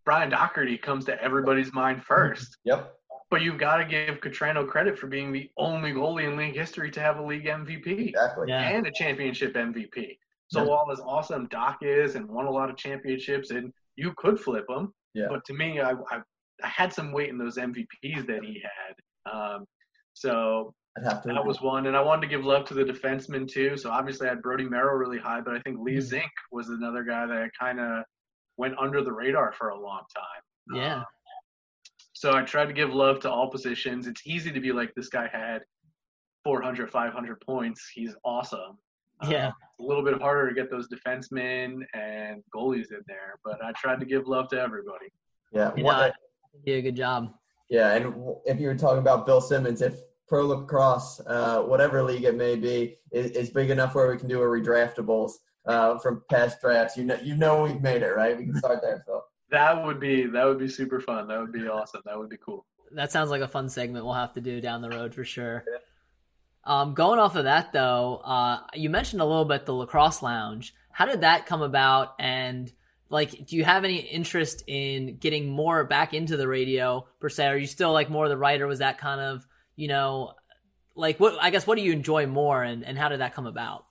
Brian 0.09 0.31
Doherty 0.31 0.79
comes 0.79 1.05
to 1.05 1.23
everybody's 1.23 1.71
mind 1.75 2.03
first. 2.03 2.57
Yep. 2.65 2.95
But 3.31 3.43
you've 3.43 3.59
got 3.59 3.77
to 3.77 3.85
give 3.85 4.21
Cattrano 4.23 4.67
credit 4.67 4.99
for 4.99 5.07
being 5.07 5.33
the 5.33 5.51
only 5.59 5.93
goalie 5.93 6.25
in 6.27 6.35
league 6.35 6.57
history 6.57 6.91
to 6.93 7.01
have 7.01 7.19
a 7.19 7.23
league 7.23 7.45
MVP. 7.45 8.09
Exactly. 8.09 8.47
Yeah. 8.49 8.71
and 8.71 8.87
a 8.87 8.91
championship 8.91 9.53
MVP. 9.55 10.17
So 10.51 10.63
Yeah. 10.63 10.69
while 10.71 10.91
as 10.91 11.01
awesome 11.01 11.47
Doc 11.49 11.81
is 11.83 12.15
and 12.15 12.27
won 12.27 12.47
a 12.47 12.51
lot 12.51 12.71
of 12.71 12.79
championships, 12.79 13.51
and 13.51 13.71
you 13.97 14.15
could 14.17 14.41
flip 14.41 14.65
him, 14.71 14.95
Yeah. 15.13 15.27
but 15.29 15.45
to 15.45 15.53
me, 15.53 15.79
I, 15.79 15.91
I 15.93 16.23
I 16.65 16.67
had 16.69 16.91
some 16.91 17.13
weight 17.13 17.29
in 17.29 17.37
those 17.37 17.59
MVPs 17.59 18.27
that 18.29 18.43
he 18.43 18.63
had. 18.65 19.31
Um, 19.31 19.67
so 20.15 20.73
I'd 20.97 21.05
have 21.05 21.23
to. 21.25 21.29
that 21.29 21.45
was 21.45 21.61
one, 21.61 21.85
and 21.87 21.95
I 21.95 22.01
wanted 22.01 22.23
to 22.23 22.29
give 22.29 22.47
love 22.47 22.65
to 22.69 22.75
the 22.75 22.83
defensemen 22.83 23.47
too. 23.47 23.77
So 23.77 23.91
obviously, 23.91 24.27
I 24.27 24.31
had 24.31 24.41
Brody 24.43 24.65
Merrill 24.65 24.97
really 24.97 25.19
high, 25.19 25.43
but 25.43 25.55
I 25.55 25.61
think 25.61 25.79
Lee 25.81 25.97
Mhm. 25.99 26.01
Zink 26.03 26.31
was 26.51 26.71
another 26.71 27.05
guy 27.05 27.27
that 27.27 27.51
kind 27.61 27.79
of 27.79 28.05
went 28.59 28.77
under 28.79 29.03
the 29.03 29.13
radar 29.13 29.53
for 29.53 29.71
a 29.71 29.81
long 29.81 30.03
time. 30.15 30.77
Yeah. 30.77 31.03
So 32.13 32.33
I 32.35 32.43
tried 32.43 32.67
to 32.67 32.73
give 32.73 32.93
love 32.93 33.21
to 33.21 33.31
all 33.31 33.49
positions. 33.49 34.07
It's 34.07 34.27
easy 34.27 34.51
to 34.51 34.61
be 34.61 34.73
like, 34.73 34.93
this 34.95 35.09
guy 35.09 35.29
had 35.33 35.63
400, 36.45 36.91
500 36.91 37.41
points. 37.41 37.89
He's 37.95 38.15
awesome. 38.25 38.77
Uh, 39.23 39.29
Yeah. 39.31 39.49
it's 39.49 39.81
a 39.81 39.83
little 39.83 40.03
bit 40.05 40.21
harder 40.21 40.49
to 40.49 40.55
get 40.55 40.71
those 40.71 40.89
defensemen 40.89 41.83
and 41.95 42.43
goalies 42.55 42.91
in 42.91 43.03
there, 43.07 43.39
but 43.45 43.65
I 43.65 43.73
tried 43.73 44.01
to 44.01 44.07
give 44.07 44.27
love 44.27 44.49
to 44.49 44.61
everybody. 44.61 45.07
yeah. 45.53 45.71
You 45.77 45.83
know, 45.85 45.87
one- 45.87 45.97
I 45.97 46.13
did 46.67 46.79
a 46.79 46.83
good 46.83 46.97
job. 46.97 47.33
Yeah, 47.71 47.93
and 47.95 48.35
if 48.47 48.59
you 48.61 48.67
were 48.67 48.75
talking 48.75 48.99
about 48.99 49.25
Bill 49.27 49.41
Simmons, 49.41 49.83
if 49.83 50.01
pro 50.27 50.47
lacrosse, 50.47 51.21
uh, 51.27 51.63
whatever 51.63 52.03
league 52.03 52.25
it 52.25 52.35
may 52.35 52.57
be, 52.57 52.99
is, 53.13 53.31
is 53.33 53.51
big 53.51 53.71
enough 53.71 53.95
where 53.95 54.09
we 54.11 54.17
can 54.19 54.27
do 54.29 54.41
a 54.43 54.45
redraftables 54.45 55.33
uh, 55.69 55.99
from 55.99 56.23
past 56.31 56.61
drafts, 56.61 56.97
you 56.97 57.05
know, 57.05 57.19
you 57.23 57.37
know 57.37 57.63
we've 57.63 57.81
made 57.81 58.03
it, 58.03 58.17
right? 58.17 58.37
We 58.37 58.47
can 58.47 58.57
start 58.57 58.81
there, 58.83 59.03
Phil. 59.07 59.23
That 59.51 59.85
would 59.85 60.01
be 60.01 60.27
that 60.27 60.45
would 60.45 60.59
be 60.59 60.69
super 60.69 61.01
fun. 61.01 61.29
That 61.29 61.41
would 61.41 61.53
be 61.53 61.69
awesome. 61.69 62.03
That 62.05 62.19
would 62.19 62.29
be 62.29 62.39
cool. 62.39 62.67
That 62.93 63.13
sounds 63.13 63.31
like 63.31 63.43
a 63.43 63.49
fun 63.49 63.69
segment 63.69 64.05
we'll 64.05 64.15
have 64.15 64.33
to 64.33 64.41
do 64.41 64.61
down 64.61 64.83
the 64.83 64.89
road 64.89 65.15
for 65.15 65.25
sure. 65.25 65.65
Um, 66.65 66.95
going 66.95 67.19
off 67.19 67.37
of 67.37 67.45
that 67.45 67.73
though, 67.73 68.17
uh, 68.25 68.61
you 68.75 68.91
mentioned 68.91 69.23
a 69.23 69.27
little 69.27 69.45
bit 69.45 69.67
the 69.67 69.75
lacrosse 69.75 70.23
lounge. 70.23 70.75
How 70.91 71.07
did 71.07 71.21
that 71.21 71.47
come 71.47 71.63
about? 71.63 72.15
And 72.19 72.73
like, 73.11 73.47
do 73.47 73.57
you 73.57 73.65
have 73.65 73.85
any 73.85 73.97
interest 73.97 74.65
in 74.67 75.17
getting 75.17 75.49
more 75.49 75.85
back 75.85 76.13
into 76.13 76.37
the 76.37 76.49
radio 76.49 77.07
per 77.21 77.29
se? 77.29 77.47
Are 77.47 77.57
you 77.57 77.67
still 77.67 77.93
like 77.93 78.11
more 78.11 78.29
the 78.29 78.37
writer? 78.37 78.67
Was 78.67 78.81
that 78.81 78.99
kind 78.99 79.21
of, 79.21 79.47
you 79.77 79.89
know, 79.89 80.33
like 80.95 81.21
what, 81.21 81.39
I 81.41 81.51
guess, 81.51 81.67
what 81.67 81.77
do 81.77 81.85
you 81.85 81.93
enjoy 81.93 82.27
more 82.27 82.63
and, 82.63 82.85
and 82.85 82.99
how 82.99 83.09
did 83.09 83.21
that 83.21 83.35
come 83.35 83.47
about? 83.47 83.87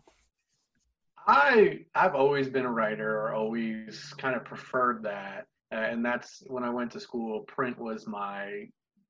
I 1.27 1.79
I've 1.93 2.15
always 2.15 2.49
been 2.49 2.65
a 2.65 2.71
writer, 2.71 3.19
or 3.19 3.33
always 3.33 4.13
kind 4.17 4.35
of 4.35 4.45
preferred 4.45 5.03
that, 5.03 5.45
and 5.71 6.03
that's 6.03 6.41
when 6.47 6.63
I 6.63 6.69
went 6.69 6.91
to 6.91 6.99
school. 6.99 7.41
Print 7.41 7.77
was 7.77 8.07
my 8.07 8.67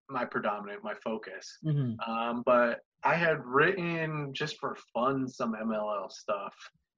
my 0.10 0.26
predominant, 0.26 0.84
my 0.84 0.96
focus. 1.04 1.58
Mm-hmm. 1.66 2.10
Um, 2.10 2.44
but 2.46 2.80
I 3.04 3.16
had 3.16 3.46
written 3.46 4.34
just 4.34 4.58
for 4.58 4.76
fun 4.94 5.28
some 5.28 5.54
MLL 5.54 6.12
stuff 6.12 6.54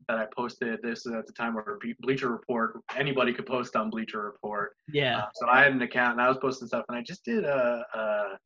that 0.08 0.18
I 0.18 0.26
posted. 0.36 0.82
This 0.82 1.06
is 1.06 1.14
at 1.14 1.28
the 1.28 1.34
time 1.34 1.54
where 1.54 1.78
Bleacher 2.00 2.30
Report 2.30 2.80
anybody 2.96 3.34
could 3.34 3.46
post 3.46 3.76
on 3.76 3.90
Bleacher 3.90 4.24
Report. 4.24 4.72
Yeah. 4.88 5.20
Uh, 5.20 5.26
so 5.36 5.48
I 5.48 5.64
had 5.64 5.74
an 5.74 5.82
account 5.82 6.14
and 6.14 6.22
I 6.22 6.30
was 6.30 6.38
posting 6.38 6.68
stuff, 6.68 6.86
and 6.88 6.98
I 6.98 7.02
just 7.02 7.26
did 7.26 7.44
a, 7.44 7.84
a 7.94 8.38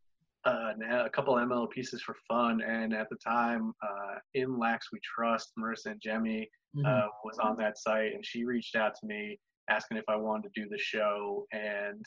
uh, 0.45 0.73
a 1.05 1.09
couple 1.09 1.35
MLL 1.35 1.69
pieces 1.69 2.01
for 2.01 2.15
fun, 2.27 2.61
and 2.61 2.93
at 2.93 3.09
the 3.09 3.15
time, 3.15 3.73
uh, 3.81 4.15
in 4.33 4.59
Lax 4.59 4.91
We 4.91 4.99
Trust, 5.01 5.53
Marissa 5.57 5.91
and 5.91 6.01
Jemmy 6.01 6.49
Mhm. 6.75 6.85
uh, 6.85 7.07
was 7.23 7.39
on 7.39 7.55
that 7.57 7.77
site, 7.77 8.13
and 8.13 8.25
she 8.25 8.45
reached 8.45 8.75
out 8.75 8.95
to 8.95 9.05
me 9.05 9.39
asking 9.69 9.97
if 9.97 10.05
I 10.07 10.15
wanted 10.15 10.53
to 10.53 10.61
do 10.61 10.69
the 10.69 10.77
show, 10.77 11.45
and 11.51 12.03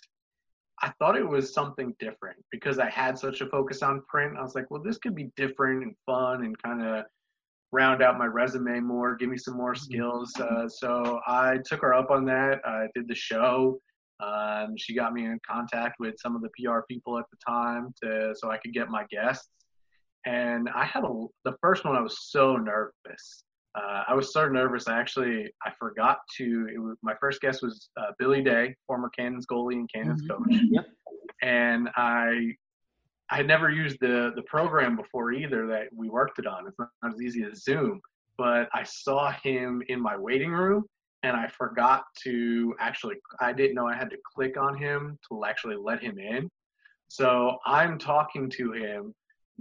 I 0.83 0.93
thought 0.99 1.17
it 1.17 1.27
was 1.27 1.55
something 1.55 1.95
different 1.99 2.45
because 2.51 2.79
I 2.79 2.91
had 2.91 3.19
such 3.19 3.41
a 3.41 3.47
focus 3.47 3.83
on 3.83 4.03
print. 4.03 4.37
I 4.37 4.43
was 4.43 4.55
like, 4.55 4.71
well, 4.71 4.83
this 4.83 4.99
could 4.99 5.15
be 5.15 5.31
different 5.37 5.83
and 5.83 5.97
fun 6.05 6.45
and 6.45 6.61
kind 6.63 6.83
of 6.83 7.07
round 7.73 8.03
out 8.03 8.19
my 8.19 8.27
resume 8.27 8.81
more, 8.81 9.17
give 9.17 9.31
me 9.31 9.39
some 9.39 9.57
more 9.57 9.75
skills. 9.75 10.33
Uh, 10.39 10.69
so 10.69 11.21
I 11.27 11.59
took 11.65 11.81
her 11.81 11.95
up 11.95 12.11
on 12.11 12.25
that. 12.27 12.61
I 12.67 12.89
did 12.95 13.09
the 13.09 13.15
show. 13.15 13.81
Um, 14.21 14.77
she 14.77 14.95
got 14.95 15.13
me 15.13 15.25
in 15.27 15.39
contact 15.49 15.97
with 15.99 16.15
some 16.19 16.37
of 16.37 16.43
the 16.43 16.51
PR 16.59 16.81
people 16.89 17.19
at 17.19 17.25
the 17.31 17.37
time 17.47 17.95
to 18.03 18.35
so 18.35 18.51
I 18.51 18.59
could 18.59 18.73
get 18.73 18.89
my 18.89 19.05
guests. 19.11 19.49
And 20.27 20.69
I 20.75 20.85
had 20.85 21.05
a 21.05 21.27
the 21.45 21.57
first 21.63 21.85
one. 21.85 21.97
I 21.97 22.01
was 22.01 22.31
so 22.31 22.57
nervous. 22.57 23.43
Uh, 23.77 24.05
I 24.09 24.15
was 24.15 24.33
so 24.33 24.49
nervous. 24.49 24.89
I 24.89 24.99
actually 24.99 25.53
I 25.65 25.71
forgot 25.79 26.19
to. 26.39 26.67
It 26.75 26.79
was, 26.79 26.97
my 27.03 27.15
first 27.21 27.41
guest 27.41 27.63
was 27.63 27.91
uh, 28.01 28.13
Billy 28.19 28.43
Daye, 28.43 28.75
former 28.87 29.11
Cannons 29.11 29.47
goalie 29.47 29.75
and 29.75 29.91
Cannons 29.93 30.23
Mhm. 30.23 30.29
coach. 30.31 30.61
Yep. 30.71 30.87
And 31.43 31.89
I 31.97 32.55
I 33.31 33.37
had 33.37 33.47
never 33.47 33.71
used 33.71 33.99
the 34.01 34.33
the 34.35 34.43
program 34.43 34.97
before 34.97 35.33
either 35.33 35.67
that 35.67 35.89
we 35.95 36.09
worked 36.09 36.39
it 36.39 36.47
on. 36.47 36.67
It's 36.67 36.79
not, 36.79 36.89
not 37.03 37.13
as 37.15 37.21
easy 37.21 37.43
as 37.45 37.63
Zoom. 37.65 38.01
But 38.39 38.69
I 38.73 38.83
saw 38.83 39.33
him 39.33 39.83
in 39.89 40.01
my 40.01 40.17
waiting 40.17 40.53
room, 40.53 40.85
and 41.23 41.37
I 41.37 41.49
forgot 41.49 42.05
to 42.25 42.75
actually. 42.81 43.17
I 43.41 43.53
didn't 43.53 43.75
know 43.75 43.87
I 43.89 43.97
had 43.97 44.11
to 44.11 44.17
click 44.35 44.57
on 44.59 44.77
him 44.79 45.19
to 45.29 45.45
actually 45.45 45.77
let 45.77 46.01
him 46.03 46.19
in. 46.19 46.49
So 47.09 47.59
I'm 47.67 47.99
talking 47.99 48.49
to 48.51 48.73
him 48.73 49.15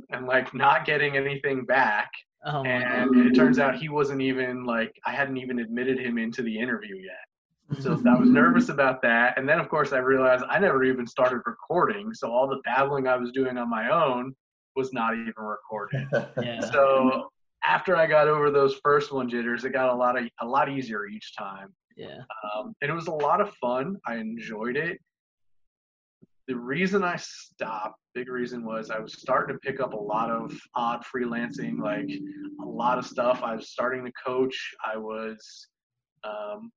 and 0.09 0.25
like 0.25 0.53
not 0.53 0.85
getting 0.85 1.15
anything 1.17 1.65
back. 1.65 2.09
Oh 2.45 2.63
my 2.63 2.69
And 2.69 3.27
it 3.27 3.35
turns 3.35 3.59
out 3.59 3.75
he 3.75 3.89
wasn't 3.89 4.21
even 4.21 4.65
like 4.65 4.93
I 5.05 5.11
hadn't 5.11 5.37
even 5.37 5.59
admitted 5.59 5.99
him 5.99 6.17
into 6.17 6.41
the 6.41 6.57
interview 6.57 6.95
yet. 6.97 7.81
So 7.81 7.99
I 8.07 8.15
was 8.15 8.29
nervous 8.29 8.69
about 8.69 9.01
that. 9.01 9.37
And 9.37 9.49
then 9.49 9.59
of 9.59 9.69
course 9.69 9.91
I 9.91 9.97
realized 9.97 10.45
I 10.49 10.59
never 10.59 10.83
even 10.83 11.07
started 11.07 11.41
recording. 11.45 12.13
So 12.13 12.31
all 12.31 12.47
the 12.47 12.61
babbling 12.63 13.07
I 13.07 13.17
was 13.17 13.31
doing 13.31 13.57
on 13.57 13.69
my 13.69 13.89
own 13.89 14.35
was 14.75 14.93
not 14.93 15.13
even 15.13 15.33
recorded. 15.37 16.07
Yeah. 16.41 16.59
So 16.59 17.31
after 17.65 17.95
I 17.95 18.05
got 18.05 18.27
over 18.27 18.51
those 18.51 18.75
first 18.83 19.11
one 19.11 19.27
jitters, 19.27 19.65
it 19.65 19.71
got 19.71 19.89
a 19.89 19.95
lot 19.95 20.17
of 20.17 20.27
a 20.41 20.45
lot 20.45 20.69
easier 20.69 21.07
each 21.07 21.35
time. 21.35 21.73
Yeah. 21.97 22.19
Um, 22.43 22.75
and 22.81 22.91
it 22.91 22.93
was 22.93 23.07
a 23.07 23.11
lot 23.11 23.41
of 23.41 23.53
fun. 23.55 23.97
I 24.05 24.17
enjoyed 24.17 24.75
it. 24.75 24.99
The 26.47 26.55
reason 26.55 27.03
I 27.03 27.15
stopped, 27.15 27.99
big 28.13 28.29
reason 28.29 28.63
was 28.65 28.91
I 28.91 28.99
was 28.99 29.13
starting 29.19 29.55
to 29.55 29.59
pick 29.59 29.79
up 29.79 29.93
a 29.93 29.97
lot 29.97 30.29
of 30.29 30.53
odd 30.75 31.03
freelancing, 31.03 31.79
like 31.79 32.09
a 32.61 32.65
lot 32.65 32.99
of 32.99 33.05
stuff. 33.05 33.41
I 33.43 33.55
was 33.55 33.71
starting 33.71 34.05
to 34.05 34.11
coach. 34.23 34.55
I 34.85 34.95
was 34.97 35.67
um, 36.23 36.71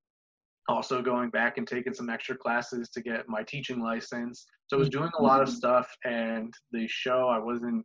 also 0.68 1.02
going 1.02 1.30
back 1.30 1.58
and 1.58 1.66
taking 1.66 1.92
some 1.92 2.08
extra 2.08 2.36
classes 2.36 2.88
to 2.90 3.02
get 3.02 3.28
my 3.28 3.42
teaching 3.42 3.82
license. 3.82 4.46
So 4.68 4.76
I 4.76 4.80
was 4.80 4.88
doing 4.88 5.10
a 5.18 5.22
lot 5.22 5.42
of 5.42 5.48
stuff, 5.48 5.90
and 6.04 6.52
the 6.72 6.86
show 6.86 7.28
I 7.28 7.38
wasn't, 7.38 7.84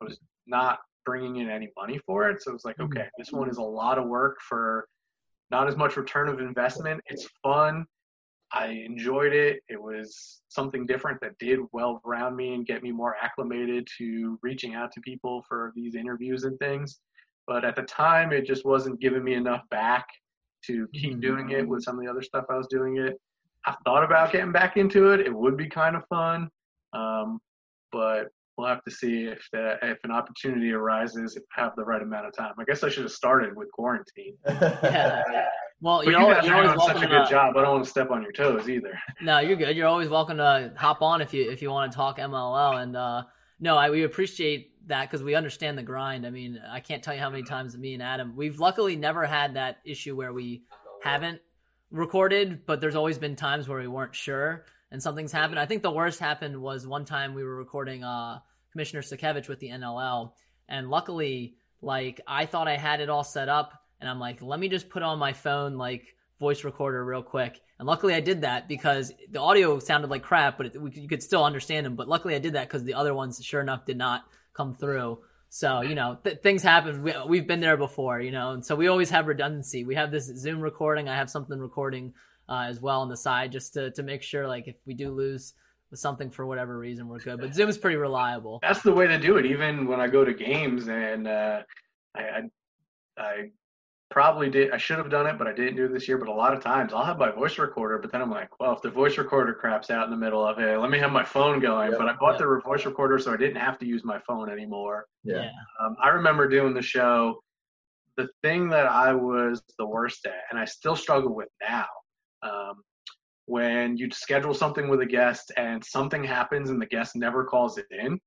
I 0.00 0.04
was 0.04 0.18
not 0.46 0.78
bringing 1.04 1.36
in 1.36 1.50
any 1.50 1.68
money 1.76 2.00
for 2.06 2.28
it. 2.28 2.42
So 2.42 2.50
it 2.50 2.54
was 2.54 2.64
like, 2.64 2.80
okay, 2.80 3.08
this 3.18 3.32
one 3.32 3.48
is 3.48 3.58
a 3.58 3.62
lot 3.62 3.98
of 3.98 4.06
work 4.06 4.38
for 4.48 4.86
not 5.50 5.68
as 5.68 5.76
much 5.76 5.96
return 5.96 6.28
of 6.28 6.40
investment. 6.40 7.00
It's 7.06 7.28
fun. 7.42 7.86
I 8.54 8.68
enjoyed 8.68 9.32
it. 9.32 9.60
It 9.68 9.80
was 9.80 10.40
something 10.48 10.86
different 10.86 11.20
that 11.22 11.36
did 11.38 11.58
well 11.72 12.00
around 12.06 12.36
me 12.36 12.54
and 12.54 12.64
get 12.64 12.84
me 12.84 12.92
more 12.92 13.16
acclimated 13.20 13.88
to 13.98 14.38
reaching 14.42 14.74
out 14.74 14.92
to 14.92 15.00
people 15.00 15.44
for 15.48 15.72
these 15.74 15.96
interviews 15.96 16.44
and 16.44 16.56
things. 16.60 17.00
But 17.48 17.64
at 17.64 17.74
the 17.74 17.82
time, 17.82 18.32
it 18.32 18.46
just 18.46 18.64
wasn't 18.64 19.00
giving 19.00 19.24
me 19.24 19.34
enough 19.34 19.62
back 19.70 20.06
to 20.66 20.86
keep 20.94 21.20
doing 21.20 21.50
it 21.50 21.66
with 21.66 21.82
some 21.82 21.98
of 21.98 22.04
the 22.04 22.10
other 22.10 22.22
stuff 22.22 22.44
I 22.48 22.56
was 22.56 22.68
doing 22.68 22.96
it. 22.96 23.20
I 23.66 23.74
thought 23.84 24.04
about 24.04 24.32
getting 24.32 24.52
back 24.52 24.76
into 24.76 25.10
it. 25.10 25.20
It 25.20 25.34
would 25.34 25.56
be 25.56 25.68
kind 25.68 25.96
of 25.96 26.04
fun, 26.08 26.48
um, 26.92 27.40
but 27.90 28.28
we'll 28.56 28.68
have 28.68 28.84
to 28.84 28.90
see 28.90 29.24
if 29.24 29.44
the, 29.52 29.78
if 29.82 29.98
an 30.04 30.12
opportunity 30.12 30.72
arises. 30.72 31.34
If 31.36 31.42
I 31.56 31.62
have 31.62 31.72
the 31.76 31.84
right 31.84 32.02
amount 32.02 32.26
of 32.26 32.36
time. 32.36 32.52
I 32.58 32.64
guess 32.64 32.84
I 32.84 32.88
should 32.88 33.02
have 33.02 33.12
started 33.12 33.56
with 33.56 33.70
quarantine. 33.72 34.36
Yeah. 34.46 35.22
Well, 35.84 35.98
But 35.98 36.06
you're 36.06 36.18
you 36.18 36.26
always, 36.26 36.46
you're 36.46 36.54
always 36.54 36.76
welcome 36.78 36.96
such 36.96 37.04
a 37.04 37.08
good 37.08 37.24
to, 37.24 37.30
job. 37.30 37.56
I 37.58 37.60
don't 37.60 37.72
want 37.72 37.84
to 37.84 37.90
step 37.90 38.10
on 38.10 38.22
your 38.22 38.32
toes 38.32 38.70
either. 38.70 38.98
No, 39.20 39.40
you're 39.40 39.56
good. 39.56 39.76
You're 39.76 39.86
always 39.86 40.08
welcome 40.08 40.38
to 40.38 40.72
hop 40.76 41.02
on 41.02 41.20
if 41.20 41.34
you 41.34 41.50
if 41.50 41.60
you 41.60 41.70
want 41.70 41.92
to 41.92 41.94
talk 41.94 42.16
MLL. 42.16 42.82
And 42.82 42.96
uh, 42.96 43.24
no, 43.60 43.76
I, 43.76 43.90
we 43.90 44.04
appreciate 44.04 44.72
that 44.86 45.10
because 45.10 45.22
we 45.22 45.34
understand 45.34 45.76
the 45.76 45.82
grind. 45.82 46.26
I 46.26 46.30
mean, 46.30 46.58
I 46.70 46.80
can't 46.80 47.02
tell 47.02 47.12
you 47.12 47.20
how 47.20 47.28
many 47.28 47.42
times 47.42 47.76
me 47.76 47.92
and 47.92 48.02
Adam 48.02 48.34
we've 48.34 48.58
luckily 48.58 48.96
never 48.96 49.26
had 49.26 49.56
that 49.56 49.76
issue 49.84 50.16
where 50.16 50.32
we 50.32 50.62
haven't 51.02 51.42
recorded, 51.90 52.64
but 52.64 52.80
there's 52.80 52.96
always 52.96 53.18
been 53.18 53.36
times 53.36 53.68
where 53.68 53.78
we 53.78 53.86
weren't 53.86 54.14
sure 54.14 54.64
and 54.90 55.02
something's 55.02 55.32
happened. 55.32 55.58
I 55.58 55.66
think 55.66 55.82
the 55.82 55.90
worst 55.90 56.18
happened 56.18 56.62
was 56.62 56.86
one 56.86 57.04
time 57.04 57.34
we 57.34 57.44
were 57.44 57.56
recording 57.56 58.04
uh, 58.04 58.38
Commissioner 58.72 59.02
Sakiewicz 59.02 59.50
with 59.50 59.58
the 59.58 59.68
NLL, 59.68 60.32
and 60.66 60.88
luckily, 60.88 61.56
like 61.82 62.22
I 62.26 62.46
thought 62.46 62.68
I 62.68 62.78
had 62.78 63.00
it 63.00 63.10
all 63.10 63.24
set 63.24 63.50
up, 63.50 63.83
and 64.04 64.10
I'm 64.10 64.20
like, 64.20 64.42
let 64.42 64.60
me 64.60 64.68
just 64.68 64.90
put 64.90 65.02
on 65.02 65.18
my 65.18 65.32
phone 65.32 65.78
like 65.78 66.14
voice 66.38 66.62
recorder 66.62 67.02
real 67.02 67.22
quick. 67.22 67.62
And 67.78 67.88
luckily 67.88 68.12
I 68.12 68.20
did 68.20 68.42
that 68.42 68.68
because 68.68 69.14
the 69.30 69.40
audio 69.40 69.78
sounded 69.78 70.10
like 70.10 70.22
crap, 70.22 70.58
but 70.58 70.66
it, 70.66 70.78
we, 70.78 70.90
you 70.90 71.08
could 71.08 71.22
still 71.22 71.42
understand 71.42 71.86
him. 71.86 71.96
But 71.96 72.06
luckily 72.06 72.34
I 72.34 72.38
did 72.38 72.52
that 72.52 72.68
because 72.68 72.84
the 72.84 72.92
other 72.92 73.14
ones, 73.14 73.42
sure 73.42 73.62
enough, 73.62 73.86
did 73.86 73.96
not 73.96 74.26
come 74.52 74.74
through. 74.74 75.20
So, 75.48 75.80
you 75.80 75.94
know, 75.94 76.18
th- 76.22 76.40
things 76.42 76.62
happen. 76.62 77.02
We, 77.02 77.14
we've 77.26 77.46
been 77.46 77.60
there 77.60 77.78
before, 77.78 78.20
you 78.20 78.30
know, 78.30 78.50
and 78.50 78.62
so 78.62 78.76
we 78.76 78.88
always 78.88 79.08
have 79.08 79.26
redundancy. 79.26 79.84
We 79.84 79.94
have 79.94 80.10
this 80.10 80.26
Zoom 80.26 80.60
recording. 80.60 81.08
I 81.08 81.16
have 81.16 81.30
something 81.30 81.58
recording 81.58 82.12
uh, 82.46 82.66
as 82.68 82.82
well 82.82 83.00
on 83.00 83.08
the 83.08 83.16
side 83.16 83.52
just 83.52 83.72
to, 83.72 83.90
to 83.92 84.02
make 84.02 84.22
sure, 84.22 84.46
like, 84.46 84.68
if 84.68 84.76
we 84.84 84.92
do 84.92 85.12
lose 85.12 85.54
something 85.94 86.30
for 86.30 86.44
whatever 86.44 86.76
reason, 86.76 87.08
we're 87.08 87.20
good. 87.20 87.40
But 87.40 87.54
Zoom's 87.54 87.78
pretty 87.78 87.96
reliable. 87.96 88.58
That's 88.60 88.82
the 88.82 88.92
way 88.92 89.06
to 89.06 89.18
do 89.18 89.38
it. 89.38 89.46
Even 89.46 89.86
when 89.86 89.98
I 89.98 90.08
go 90.08 90.26
to 90.26 90.34
games, 90.34 90.88
and 90.88 91.26
uh, 91.26 91.62
I, 92.14 92.20
I, 92.20 92.40
I 93.16 93.50
probably 94.10 94.48
did. 94.50 94.70
I 94.70 94.76
should 94.76 94.98
have 94.98 95.10
done 95.10 95.26
it, 95.26 95.38
but 95.38 95.46
I 95.46 95.52
didn't 95.52 95.76
do 95.76 95.86
it 95.86 95.92
this 95.92 96.06
year. 96.06 96.18
But 96.18 96.28
a 96.28 96.32
lot 96.32 96.54
of 96.54 96.62
times, 96.62 96.92
I'll 96.92 97.04
have 97.04 97.18
my 97.18 97.30
voice 97.30 97.58
recorder, 97.58 97.98
but 97.98 98.12
then 98.12 98.22
I'm 98.22 98.30
like, 98.30 98.48
well, 98.60 98.72
if 98.72 98.82
the 98.82 98.90
voice 98.90 99.18
recorder 99.18 99.54
craps 99.54 99.90
out 99.90 100.04
in 100.04 100.10
the 100.10 100.16
middle 100.16 100.46
of 100.46 100.58
it, 100.58 100.78
let 100.78 100.90
me 100.90 100.98
have 100.98 101.10
my 101.12 101.24
phone 101.24 101.60
going. 101.60 101.92
Yeah. 101.92 101.98
but 101.98 102.08
I 102.08 102.14
bought 102.14 102.38
Yeah. 102.38 102.46
the 102.46 102.60
voice 102.64 102.84
recorder, 102.86 103.18
so 103.18 103.32
I 103.32 103.36
didn't 103.36 103.56
have 103.60 103.78
to 103.78 103.86
use 103.86 104.04
my 104.04 104.18
phone 104.26 104.50
anymore. 104.50 105.06
yeah. 105.24 105.50
Um, 105.80 105.96
I 106.02 106.08
remember 106.10 106.48
doing 106.48 106.74
the 106.74 106.82
show. 106.82 107.40
The 108.16 108.28
thing 108.44 108.68
that 108.68 108.86
I 108.86 109.12
was 109.12 109.62
the 109.78 109.86
worst 109.86 110.24
at, 110.26 110.34
and 110.50 110.58
I 110.60 110.64
still 110.66 110.94
struggle 110.94 111.34
with 111.34 111.48
now, 111.60 111.86
um, 112.42 112.82
when 113.46 113.96
you 113.96 114.08
schedule 114.12 114.54
something 114.54 114.88
with 114.88 115.00
a 115.00 115.06
guest 115.06 115.50
and 115.56 115.84
something 115.84 116.22
happens 116.22 116.70
and 116.70 116.80
the 116.80 116.86
guest 116.86 117.16
never 117.16 117.44
calls 117.44 117.76
it 117.78 117.86
in. 117.90 118.20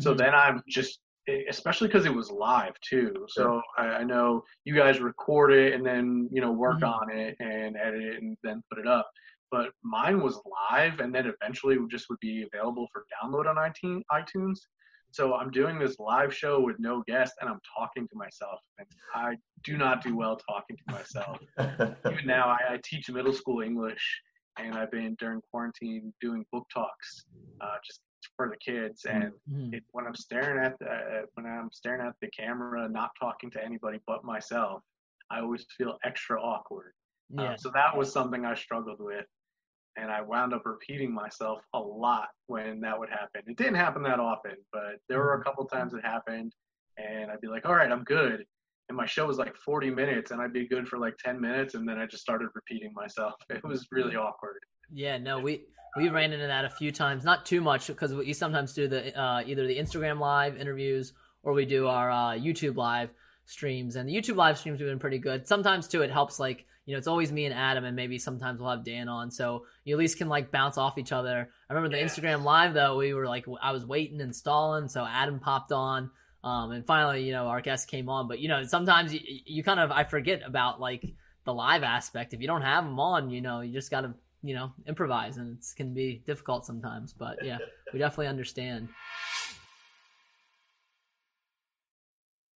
So 0.00 0.14
Mhm. 0.14 0.18
then 0.18 0.34
I'm 0.34 0.62
just, 0.68 1.00
especially 1.48 1.88
because 1.88 2.06
it 2.06 2.14
was 2.14 2.30
live 2.30 2.74
too. 2.80 3.14
So 3.28 3.60
I, 3.78 3.86
I 3.86 4.04
know 4.04 4.42
you 4.64 4.74
guys 4.74 5.00
record 5.00 5.52
it 5.52 5.74
and 5.74 5.84
then 5.84 6.28
you 6.32 6.40
know 6.40 6.52
work 6.52 6.80
Mhm. 6.80 6.92
on 7.00 7.10
it 7.16 7.36
and 7.40 7.76
edit 7.76 8.02
it 8.02 8.22
and 8.22 8.36
then 8.42 8.62
put 8.70 8.78
it 8.78 8.86
up. 8.86 9.08
But 9.50 9.70
mine 9.82 10.20
was 10.22 10.40
live 10.70 11.00
and 11.00 11.14
then 11.14 11.26
eventually 11.26 11.76
just 11.90 12.06
would 12.08 12.20
be 12.20 12.46
available 12.52 12.88
for 12.92 13.04
download 13.22 13.46
on 13.46 13.56
iTunes. 13.56 14.02
iTunes. 14.10 14.58
So 15.10 15.34
I'm 15.34 15.50
doing 15.50 15.78
this 15.78 15.98
live 15.98 16.34
show 16.34 16.58
with 16.60 16.76
no 16.78 17.02
guest 17.06 17.34
and 17.40 17.50
I'm 17.50 17.60
talking 17.76 18.08
to 18.08 18.16
myself 18.16 18.58
and 18.78 18.86
I 19.14 19.36
do 19.62 19.76
not 19.76 20.02
do 20.02 20.16
well 20.16 20.38
talking 20.48 20.76
to 20.78 20.94
myself. 20.94 21.38
Even 22.10 22.26
now, 22.26 22.46
I, 22.48 22.74
I 22.74 22.80
teach 22.82 23.10
middle 23.10 23.34
school 23.34 23.60
English 23.60 24.22
and 24.58 24.74
I've 24.74 24.90
been 24.90 25.14
during 25.18 25.42
quarantine 25.50 26.14
doing 26.22 26.46
book 26.50 26.66
talks 26.72 27.26
uh, 27.60 27.76
just 27.86 28.00
for 28.36 28.48
the 28.48 28.56
kids 28.56 29.04
and 29.04 29.32
Mhm. 29.50 29.74
it, 29.74 29.84
when 29.92 30.06
I'm 30.06 30.14
staring 30.14 30.62
at 30.64 30.78
the, 30.78 30.90
uh, 30.90 31.22
when 31.34 31.46
I'm 31.46 31.70
staring 31.72 32.06
at 32.06 32.14
the 32.20 32.28
camera, 32.28 32.88
not 32.88 33.10
talking 33.18 33.50
to 33.52 33.64
anybody 33.64 34.00
but 34.06 34.24
myself, 34.24 34.82
I 35.30 35.40
always 35.40 35.64
feel 35.78 35.98
extra 36.04 36.40
awkward. 36.40 36.92
Uh, 37.38 37.42
Yeah. 37.44 37.56
so 37.56 37.70
that 37.70 37.96
was 37.96 38.12
something 38.12 38.44
I 38.44 38.54
struggled 38.54 39.00
with, 39.00 39.26
and 39.96 40.10
I 40.10 40.20
wound 40.20 40.52
up 40.52 40.66
repeating 40.66 41.12
myself 41.12 41.62
a 41.72 41.78
lot 41.78 42.28
when 42.46 42.80
that 42.80 42.98
would 42.98 43.08
happen. 43.10 43.42
It 43.46 43.56
didn't 43.56 43.76
happen 43.76 44.02
that 44.02 44.20
often, 44.20 44.56
but 44.72 44.96
there 45.08 45.18
were 45.18 45.34
a 45.40 45.44
couple 45.44 45.64
times 45.66 45.94
it 45.94 46.04
happened, 46.04 46.54
and 46.98 47.30
I'd 47.30 47.40
be 47.40 47.48
like, 47.48 47.64
"All 47.64 47.74
right, 47.74 47.90
I'm 47.90 48.04
good." 48.04 48.46
And 48.88 48.96
my 48.96 49.06
show 49.06 49.26
was 49.26 49.38
like 49.38 49.56
40 49.56 49.90
minutes, 49.90 50.30
and 50.32 50.40
I'd 50.42 50.52
be 50.52 50.66
good 50.66 50.86
for 50.88 50.98
like 50.98 51.16
10 51.18 51.40
minutes, 51.40 51.74
and 51.74 51.88
then 51.88 51.98
I 51.98 52.06
just 52.06 52.22
started 52.22 52.48
repeating 52.54 52.92
myself. 52.94 53.34
It 53.50 53.64
was 53.64 53.86
really 53.90 54.16
awkward. 54.16 54.58
Yeah, 54.92 55.18
no, 55.18 55.38
we 55.38 55.64
we 55.96 56.08
ran 56.08 56.32
into 56.32 56.46
that 56.46 56.64
a 56.64 56.70
few 56.70 56.90
times, 56.92 57.24
not 57.24 57.46
too 57.46 57.60
much 57.60 57.86
because 57.86 58.12
we 58.14 58.32
sometimes 58.32 58.72
do 58.74 58.88
the 58.88 59.18
uh, 59.18 59.42
either 59.46 59.66
the 59.66 59.78
Instagram 59.78 60.18
live 60.18 60.56
interviews 60.56 61.12
or 61.42 61.52
we 61.54 61.64
do 61.64 61.86
our 61.86 62.10
uh, 62.10 62.30
YouTube 62.32 62.76
live. 62.76 63.10
streams, 63.44 63.96
and 63.96 64.08
the 64.08 64.14
YouTube 64.14 64.36
live 64.36 64.56
streams 64.58 64.78
have 64.80 64.88
been 64.88 64.98
pretty 64.98 65.18
good. 65.18 65.46
Sometimes 65.46 65.88
too, 65.88 66.02
it 66.02 66.10
helps 66.10 66.38
like 66.38 66.64
you 66.86 66.92
know 66.94 66.98
it's 66.98 67.08
always 67.08 67.30
me 67.32 67.44
and 67.46 67.54
Adam, 67.54 67.84
and 67.84 67.96
maybe 67.96 68.18
sometimes 68.18 68.60
we'll 68.60 68.70
have 68.70 68.84
Dan 68.84 69.08
on, 69.08 69.30
so 69.30 69.64
you 69.84 69.94
at 69.94 69.98
least 69.98 70.18
can 70.18 70.28
like 70.28 70.50
bounce 70.50 70.76
off 70.78 70.98
each 70.98 71.12
other. 71.12 71.48
I 71.68 71.72
remember 71.72 71.94
the 71.94 72.00
Yeah. 72.00 72.06
Instagram 72.08 72.42
live 72.44 72.74
though, 72.74 72.96
we 72.98 73.14
were 73.14 73.26
like 73.26 73.46
I 73.62 73.72
was 73.72 73.84
waiting 73.86 74.20
and 74.20 74.34
stalling, 74.34 74.88
so 74.88 75.04
Adam 75.06 75.40
popped 75.40 75.72
on. 75.72 76.10
Um, 76.44 76.72
and 76.72 76.84
finally, 76.84 77.22
you 77.22 77.32
know, 77.32 77.46
our 77.46 77.60
guest 77.60 77.88
came 77.88 78.08
on, 78.08 78.26
but 78.26 78.40
you 78.40 78.48
know, 78.48 78.64
sometimes 78.64 79.14
you, 79.14 79.20
you 79.24 79.62
kind 79.62 79.78
of, 79.78 79.92
I 79.92 80.04
forget 80.04 80.42
about 80.44 80.80
like 80.80 81.04
the 81.44 81.54
live 81.54 81.82
aspect. 81.82 82.34
If 82.34 82.40
you 82.40 82.46
don't 82.46 82.62
have 82.62 82.84
them 82.84 82.98
on, 82.98 83.30
you 83.30 83.40
know, 83.40 83.60
you 83.60 83.72
just 83.72 83.90
got 83.90 84.00
to, 84.00 84.14
you 84.42 84.54
know, 84.54 84.72
improvise 84.86 85.36
and 85.36 85.58
it 85.58 85.64
can 85.76 85.94
be 85.94 86.22
difficult 86.26 86.66
sometimes, 86.66 87.12
but 87.12 87.44
yeah, 87.44 87.58
we 87.92 87.98
definitely 88.00 88.26
understand. 88.26 88.88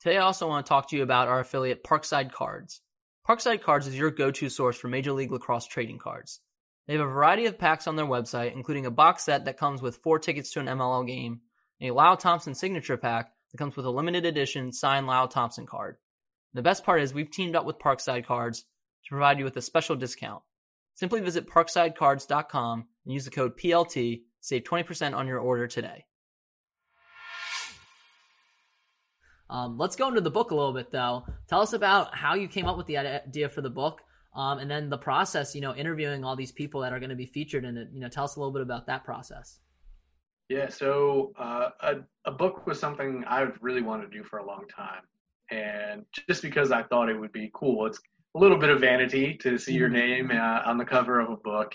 Today, 0.00 0.16
I 0.16 0.22
also 0.22 0.46
want 0.46 0.64
to 0.64 0.68
talk 0.68 0.88
to 0.88 0.96
you 0.96 1.02
about 1.02 1.26
our 1.26 1.40
affiliate 1.40 1.82
Parkside 1.82 2.30
Cards. 2.30 2.82
Parkside 3.28 3.62
Cards 3.62 3.88
is 3.88 3.98
your 3.98 4.12
go 4.12 4.30
to 4.30 4.48
source 4.48 4.78
for 4.78 4.86
Major 4.86 5.12
League 5.12 5.32
Lacrosse 5.32 5.66
trading 5.66 5.98
cards. 5.98 6.40
They 6.86 6.94
have 6.94 7.04
a 7.04 7.10
variety 7.10 7.46
of 7.46 7.58
packs 7.58 7.88
on 7.88 7.96
their 7.96 8.06
website, 8.06 8.54
including 8.54 8.86
a 8.86 8.92
box 8.92 9.24
set 9.24 9.44
that 9.46 9.58
comes 9.58 9.82
with 9.82 9.96
four 9.96 10.20
tickets 10.20 10.52
to 10.52 10.60
an 10.60 10.66
MLL 10.66 11.04
game, 11.04 11.40
and 11.80 11.90
a 11.90 11.94
Lyle 11.94 12.16
Thompson 12.16 12.54
signature 12.54 12.96
pack 12.96 13.32
that 13.50 13.58
comes 13.58 13.76
with 13.76 13.86
a 13.86 13.90
limited 13.90 14.24
edition 14.24 14.72
signed 14.72 15.08
Lyle 15.08 15.26
Thompson 15.26 15.66
card. 15.66 15.96
The 16.54 16.62
best 16.62 16.84
part 16.84 17.02
is 17.02 17.12
we've 17.12 17.30
teamed 17.30 17.56
up 17.56 17.66
with 17.66 17.80
Parkside 17.80 18.24
Cards 18.24 18.60
to 18.60 19.10
provide 19.10 19.38
you 19.38 19.44
with 19.44 19.56
a 19.56 19.62
special 19.62 19.96
discount. 19.96 20.42
Simply 20.94 21.20
visit 21.20 21.48
parksidecards.com 21.48 22.86
and 23.04 23.12
use 23.12 23.24
the 23.24 23.32
code 23.32 23.58
PLT 23.58 23.92
to 23.92 24.20
save 24.40 24.62
20% 24.62 25.14
on 25.14 25.26
your 25.26 25.40
order 25.40 25.66
today. 25.66 26.04
Um, 29.50 29.78
let's 29.78 29.96
go 29.96 30.08
into 30.08 30.20
the 30.20 30.30
book 30.30 30.50
a 30.50 30.54
little 30.54 30.72
bit, 30.72 30.90
though. 30.90 31.24
Tell 31.48 31.60
us 31.60 31.72
about 31.72 32.14
how 32.14 32.34
you 32.34 32.48
came 32.48 32.66
up 32.66 32.76
with 32.76 32.86
the 32.86 32.98
idea 32.98 33.48
for 33.48 33.62
the 33.62 33.70
book, 33.70 34.00
um, 34.34 34.58
and 34.58 34.70
then 34.70 34.90
the 34.90 34.98
process. 34.98 35.54
You 35.54 35.60
know, 35.60 35.74
interviewing 35.74 36.24
all 36.24 36.36
these 36.36 36.52
people 36.52 36.82
that 36.82 36.92
are 36.92 37.00
going 37.00 37.10
to 37.10 37.16
be 37.16 37.26
featured 37.26 37.64
in 37.64 37.76
it. 37.76 37.88
You 37.92 38.00
know, 38.00 38.08
tell 38.08 38.24
us 38.24 38.36
a 38.36 38.40
little 38.40 38.52
bit 38.52 38.62
about 38.62 38.86
that 38.86 39.04
process. 39.04 39.60
Yeah, 40.48 40.70
so 40.70 41.32
uh, 41.38 41.70
a, 41.80 41.96
a 42.24 42.32
book 42.32 42.66
was 42.66 42.80
something 42.80 43.22
I've 43.26 43.58
really 43.60 43.82
wanted 43.82 44.10
to 44.10 44.18
do 44.18 44.24
for 44.24 44.38
a 44.38 44.46
long 44.46 44.64
time. 44.74 45.02
And 45.50 46.04
just 46.26 46.40
because 46.42 46.72
I 46.72 46.82
thought 46.82 47.10
it 47.10 47.18
would 47.18 47.32
be 47.32 47.50
cool, 47.54 47.86
it's 47.86 48.00
a 48.34 48.38
little 48.38 48.56
bit 48.56 48.70
of 48.70 48.80
vanity 48.80 49.34
to 49.42 49.58
see 49.58 49.74
your 49.74 49.90
name 49.90 50.30
uh, 50.30 50.62
on 50.64 50.78
the 50.78 50.84
cover 50.84 51.20
of 51.20 51.30
a 51.30 51.36
book. 51.36 51.74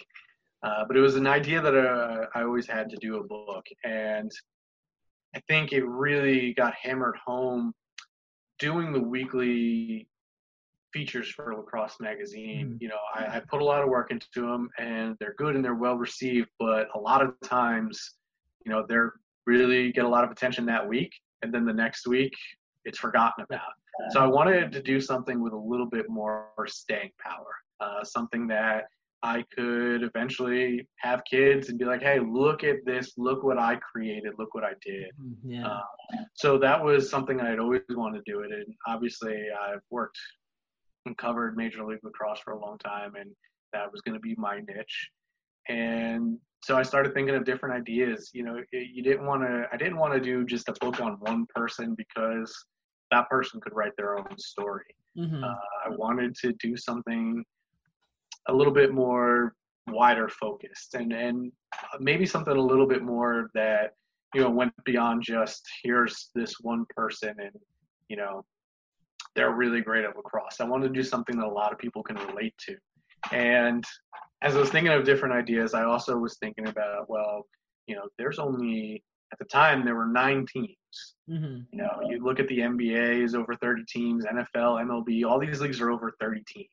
Uh, 0.64 0.86
but 0.88 0.96
it 0.96 1.02
was 1.02 1.16
an 1.16 1.28
idea 1.28 1.62
that 1.62 1.76
uh, 1.76 2.26
I 2.34 2.44
always 2.44 2.66
had 2.66 2.90
to 2.90 2.98
do 2.98 3.18
a 3.18 3.24
book. 3.24 3.66
And 3.84 4.32
I 5.36 5.41
think 5.48 5.74
it 5.74 5.86
really 5.86 6.54
got 6.54 6.74
hammered 6.76 7.15
home 7.26 7.74
doing 8.60 8.93
the 8.93 9.00
weekly 9.00 10.08
features 10.93 11.30
for 11.30 11.56
Lacrosse 11.56 11.98
Magazine. 12.00 12.78
You 12.80 12.89
know, 12.89 13.00
I, 13.15 13.38
I 13.38 13.41
put 13.50 13.62
a 13.62 13.65
lot 13.65 13.84
of 13.84 13.89
work 13.89 14.12
into 14.12 14.48
them 14.48 14.69
and 14.78 15.15
they're 15.19 15.34
good 15.38 15.56
and 15.56 15.65
they're 15.65 15.74
well 15.76 15.96
received, 15.96 16.50
but 16.60 16.88
a 16.96 17.00
lot 17.00 17.24
of 17.24 17.34
times, 17.43 18.15
you 18.65 18.72
know, 18.72 18.86
they're 18.88 19.13
really 19.46 19.91
get 19.91 20.06
a 20.06 20.08
lot 20.08 20.24
of 20.24 20.32
attention 20.32 20.65
that 20.67 20.88
week 20.88 21.12
and 21.41 21.54
then 21.54 21.65
the 21.65 21.74
next 21.74 22.08
week 22.08 22.34
it's 22.86 23.00
forgotten 23.00 23.43
about. 23.43 23.72
So 24.12 24.19
I 24.19 24.28
wanted 24.28 24.72
to 24.72 24.82
do 24.82 25.00
something 25.00 25.41
with 25.41 25.54
a 25.54 25.58
little 25.58 25.86
bit 25.86 26.10
more 26.10 26.50
staying 26.65 27.12
power, 27.24 27.56
uh, 27.80 28.04
something 28.04 28.48
that 28.48 28.86
I 29.24 29.46
could 29.56 30.04
eventually 30.04 30.86
have 30.98 31.24
kids 31.24 31.70
and 31.70 31.80
be 31.80 31.86
like, 31.86 32.02
hey, 32.02 32.20
look 32.20 32.66
at 32.66 32.86
this, 32.86 33.14
look 33.18 33.42
what 33.42 33.58
I 33.58 33.78
created, 33.78 34.34
look 34.38 34.54
what 34.54 34.66
I 34.66 34.74
did. 34.86 35.12
Yeah. 35.46 35.66
Uh, 35.66 35.82
so 36.34 36.58
that 36.58 36.84
was 36.84 37.10
something 37.10 37.40
I'd 37.40 37.58
always 37.58 37.82
wanted 37.90 38.26
to 38.26 38.32
do 38.32 38.42
it. 38.42 38.52
And 38.52 38.66
obviously, 38.86 39.46
I've 39.58 39.80
worked 39.90 40.18
and 41.06 41.18
covered 41.18 41.56
Major 41.56 41.86
League 41.86 42.00
Lacrosse 42.04 42.40
for 42.40 42.52
a 42.52 42.60
long 42.60 42.78
time, 42.80 43.16
and 43.16 43.32
that 43.72 43.90
was 43.92 44.02
going 44.02 44.14
to 44.14 44.20
be 44.20 44.36
my 44.38 44.60
niche. 44.60 45.10
And 45.70 46.38
so 46.62 46.78
I 46.78 46.84
started 46.84 47.14
thinking 47.14 47.36
of 47.36 47.46
different 47.46 47.76
ideas. 47.76 48.30
You 48.34 48.44
know, 48.44 48.62
you 48.74 49.04
didn't 49.04 49.26
want 49.26 49.44
to. 49.44 49.68
I 49.72 49.78
didn't 49.78 49.98
want 49.98 50.14
to 50.14 50.20
do 50.20 50.46
just 50.46 50.68
a 50.68 50.74
book 50.82 51.00
on 51.00 51.14
one 51.22 51.46
person 51.56 51.96
because 51.96 52.54
that 53.12 53.30
person 53.30 53.62
could 53.62 53.74
write 53.74 53.94
their 53.98 54.18
own 54.18 54.38
story. 54.38 54.84
Mm-hmm. 55.18 55.44
Uh, 55.44 55.48
I 55.86 55.90
wanted 55.90 56.36
to 56.42 56.54
do 56.54 56.76
something 56.76 57.44
a 58.48 58.54
little 58.54 58.74
bit 58.74 58.94
more 58.94 59.54
wider 59.88 60.30
focused 60.30 60.94
and 60.94 61.12
and 61.12 61.52
maybe 62.00 62.26
something 62.26 62.56
a 62.56 62.62
little 62.62 62.88
bit 62.88 63.04
more 63.04 63.50
that 63.54 63.92
you 64.34 64.42
know 64.42 64.50
went 64.50 64.72
beyond 64.86 65.22
just 65.22 65.68
here's 65.84 66.30
this 66.36 66.56
one 66.62 66.86
person 66.96 67.36
and 67.38 67.52
you 68.08 68.16
know 68.16 68.44
they're 69.36 69.52
really 69.52 69.82
great 69.82 70.06
at 70.06 70.16
lacrosse. 70.16 70.60
I 70.60 70.66
wanted 70.66 70.90
to 70.90 70.94
do 70.94 71.04
something 71.04 71.38
that 71.38 71.46
a 71.46 71.50
lot 71.50 71.72
of 71.72 71.80
people 71.80 72.04
can 72.04 72.18
relate 72.28 72.54
to. 72.68 72.76
And 73.32 73.84
as 74.42 74.56
I 74.56 74.60
was 74.60 74.70
thinking 74.70 74.92
of 74.92 75.06
different 75.06 75.34
ideas, 75.34 75.74
I 75.74 75.86
also 75.86 76.18
was 76.18 76.38
thinking 76.38 76.68
about 76.68 77.10
well, 77.10 77.48
you 77.88 77.96
know, 77.96 78.08
there's 78.18 78.40
only 78.40 79.04
at 79.32 79.40
the 79.40 79.46
time 79.46 79.84
there 79.84 79.96
were 79.96 80.08
nine 80.08 80.46
teams. 80.46 80.78
Mm-hmm. 81.30 81.62
You 81.72 81.78
know, 81.78 82.02
you 82.08 82.24
look 82.24 82.40
at 82.40 82.48
the 82.48 82.60
NBA 82.60 83.24
is 83.24 83.34
over 83.34 83.56
30 83.56 83.84
teams, 83.88 84.26
NFL, 84.26 84.86
MLB, 84.86 85.26
all 85.26 85.40
these 85.40 85.60
leagues 85.60 85.82
are 85.82 85.90
over 85.90 86.14
30 86.20 86.44
teams. 86.48 86.70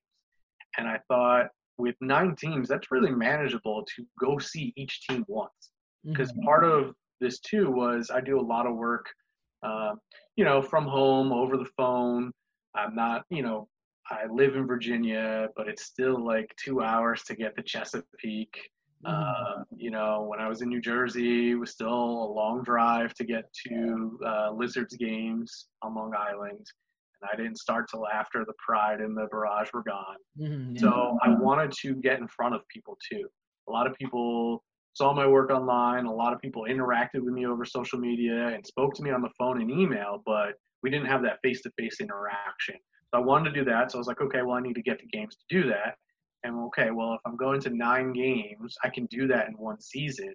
And 0.76 0.86
I 0.86 1.00
thought 1.08 1.46
with 1.80 1.96
nine 2.00 2.36
teams, 2.36 2.68
that's 2.68 2.90
really 2.90 3.10
manageable 3.10 3.84
to 3.96 4.06
go 4.18 4.38
see 4.38 4.72
each 4.76 5.06
team 5.08 5.24
once. 5.28 5.70
Because 6.04 6.32
Mm-hmm. 6.32 6.44
part 6.44 6.64
of 6.64 6.94
this 7.20 7.40
too 7.40 7.70
was 7.70 8.10
I 8.10 8.20
do 8.20 8.38
a 8.38 8.48
lot 8.54 8.66
of 8.66 8.76
work, 8.76 9.06
uh, 9.62 9.94
you 10.36 10.44
know, 10.44 10.62
from 10.62 10.86
home 10.86 11.32
over 11.32 11.56
the 11.56 11.68
phone. 11.76 12.32
I'm 12.74 12.94
not, 12.94 13.24
you 13.30 13.42
know, 13.42 13.68
I 14.10 14.26
live 14.26 14.56
in 14.56 14.66
Virginia, 14.66 15.48
but 15.56 15.68
it's 15.68 15.84
still 15.84 16.24
like 16.24 16.54
two 16.56 16.82
hours 16.82 17.22
to 17.24 17.34
get 17.34 17.56
to 17.56 17.62
Chesapeake. 17.62 18.58
Uh, 19.04 19.62
you 19.76 19.90
know, 19.90 20.26
when 20.28 20.40
I 20.40 20.48
was 20.48 20.62
in 20.62 20.68
New 20.68 20.80
Jersey, 20.80 21.52
it 21.52 21.54
was 21.54 21.70
still 21.70 21.88
a 21.88 22.32
long 22.32 22.62
drive 22.62 23.14
to 23.14 23.24
get 23.24 23.44
to 23.66 24.18
uh, 24.26 24.50
Lizards 24.52 24.96
games 24.96 25.68
on 25.82 25.94
Long 25.94 26.12
Island. 26.14 26.66
And 27.20 27.30
I 27.32 27.36
didn't 27.36 27.58
start 27.58 27.88
till 27.90 28.06
after 28.08 28.44
the 28.44 28.54
Pride 28.64 29.00
and 29.00 29.16
the 29.16 29.26
Barrage 29.30 29.68
were 29.72 29.82
gone. 29.82 30.16
Mm-hmm. 30.40 30.76
So 30.76 31.18
I 31.22 31.28
wanted 31.30 31.72
to 31.82 31.94
get 31.94 32.18
in 32.18 32.28
front 32.28 32.54
of 32.54 32.62
people 32.68 32.96
too. 33.10 33.28
A 33.68 33.72
lot 33.72 33.86
of 33.86 33.94
people 33.94 34.64
saw 34.94 35.12
my 35.12 35.26
work 35.26 35.50
online. 35.50 36.06
A 36.06 36.12
lot 36.12 36.32
of 36.32 36.40
people 36.40 36.66
interacted 36.68 37.20
with 37.22 37.34
me 37.34 37.46
over 37.46 37.64
social 37.64 37.98
media 37.98 38.48
and 38.48 38.66
spoke 38.66 38.94
to 38.94 39.02
me 39.02 39.10
on 39.10 39.22
the 39.22 39.30
phone 39.38 39.60
and 39.60 39.70
email, 39.70 40.22
but 40.26 40.54
we 40.82 40.90
didn't 40.90 41.06
have 41.06 41.22
that 41.22 41.38
face 41.42 41.62
to 41.62 41.70
face 41.78 42.00
interaction. 42.00 42.76
So 43.12 43.20
I 43.20 43.24
wanted 43.24 43.52
to 43.54 43.60
do 43.60 43.70
that. 43.70 43.90
So 43.90 43.98
I 43.98 44.00
was 44.00 44.06
like, 44.06 44.20
okay, 44.20 44.42
well, 44.42 44.56
I 44.56 44.60
need 44.60 44.74
to 44.74 44.82
get 44.82 44.98
to 45.00 45.06
games 45.06 45.36
to 45.36 45.62
do 45.62 45.68
that. 45.68 45.96
And 46.42 46.56
okay, 46.66 46.90
well, 46.90 47.14
if 47.14 47.20
I'm 47.26 47.36
going 47.36 47.60
to 47.62 47.70
nine 47.70 48.12
games, 48.12 48.76
I 48.82 48.88
can 48.88 49.06
do 49.06 49.26
that 49.28 49.48
in 49.48 49.54
one 49.54 49.80
season. 49.80 50.34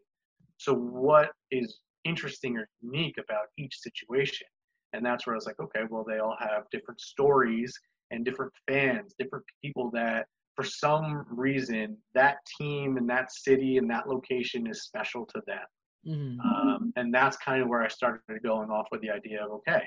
So 0.57 0.73
what 0.73 1.31
is 1.51 1.79
interesting 2.03 2.57
or 2.57 2.67
unique 2.81 3.15
about 3.17 3.47
each 3.57 3.75
situation? 3.79 4.47
And 4.95 5.05
that's 5.05 5.25
where 5.25 5.35
I 5.35 5.37
was 5.37 5.45
like, 5.45 5.59
okay, 5.59 5.81
well, 5.89 6.05
they 6.07 6.19
all 6.19 6.37
have 6.39 6.63
different 6.71 7.01
stories 7.01 7.73
and 8.11 8.23
different 8.23 8.51
fans, 8.67 9.13
different 9.17 9.45
people 9.63 9.91
that 9.91 10.27
for 10.55 10.63
some 10.63 11.25
reason 11.29 11.97
that 12.13 12.37
team 12.57 12.97
and 12.97 13.09
that 13.09 13.31
city 13.31 13.77
and 13.77 13.89
that 13.89 14.07
location 14.07 14.67
is 14.67 14.83
special 14.83 15.25
to 15.25 15.41
them. 15.45 15.65
Mm-hmm. 16.07 16.39
Um, 16.39 16.93
and 16.95 17.13
that's 17.13 17.35
kind 17.37 17.61
of 17.61 17.67
where 17.67 17.81
I 17.81 17.87
started 17.87 18.21
going 18.43 18.69
off 18.69 18.87
with 18.91 19.01
the 19.01 19.09
idea 19.09 19.43
of 19.43 19.51
okay, 19.51 19.83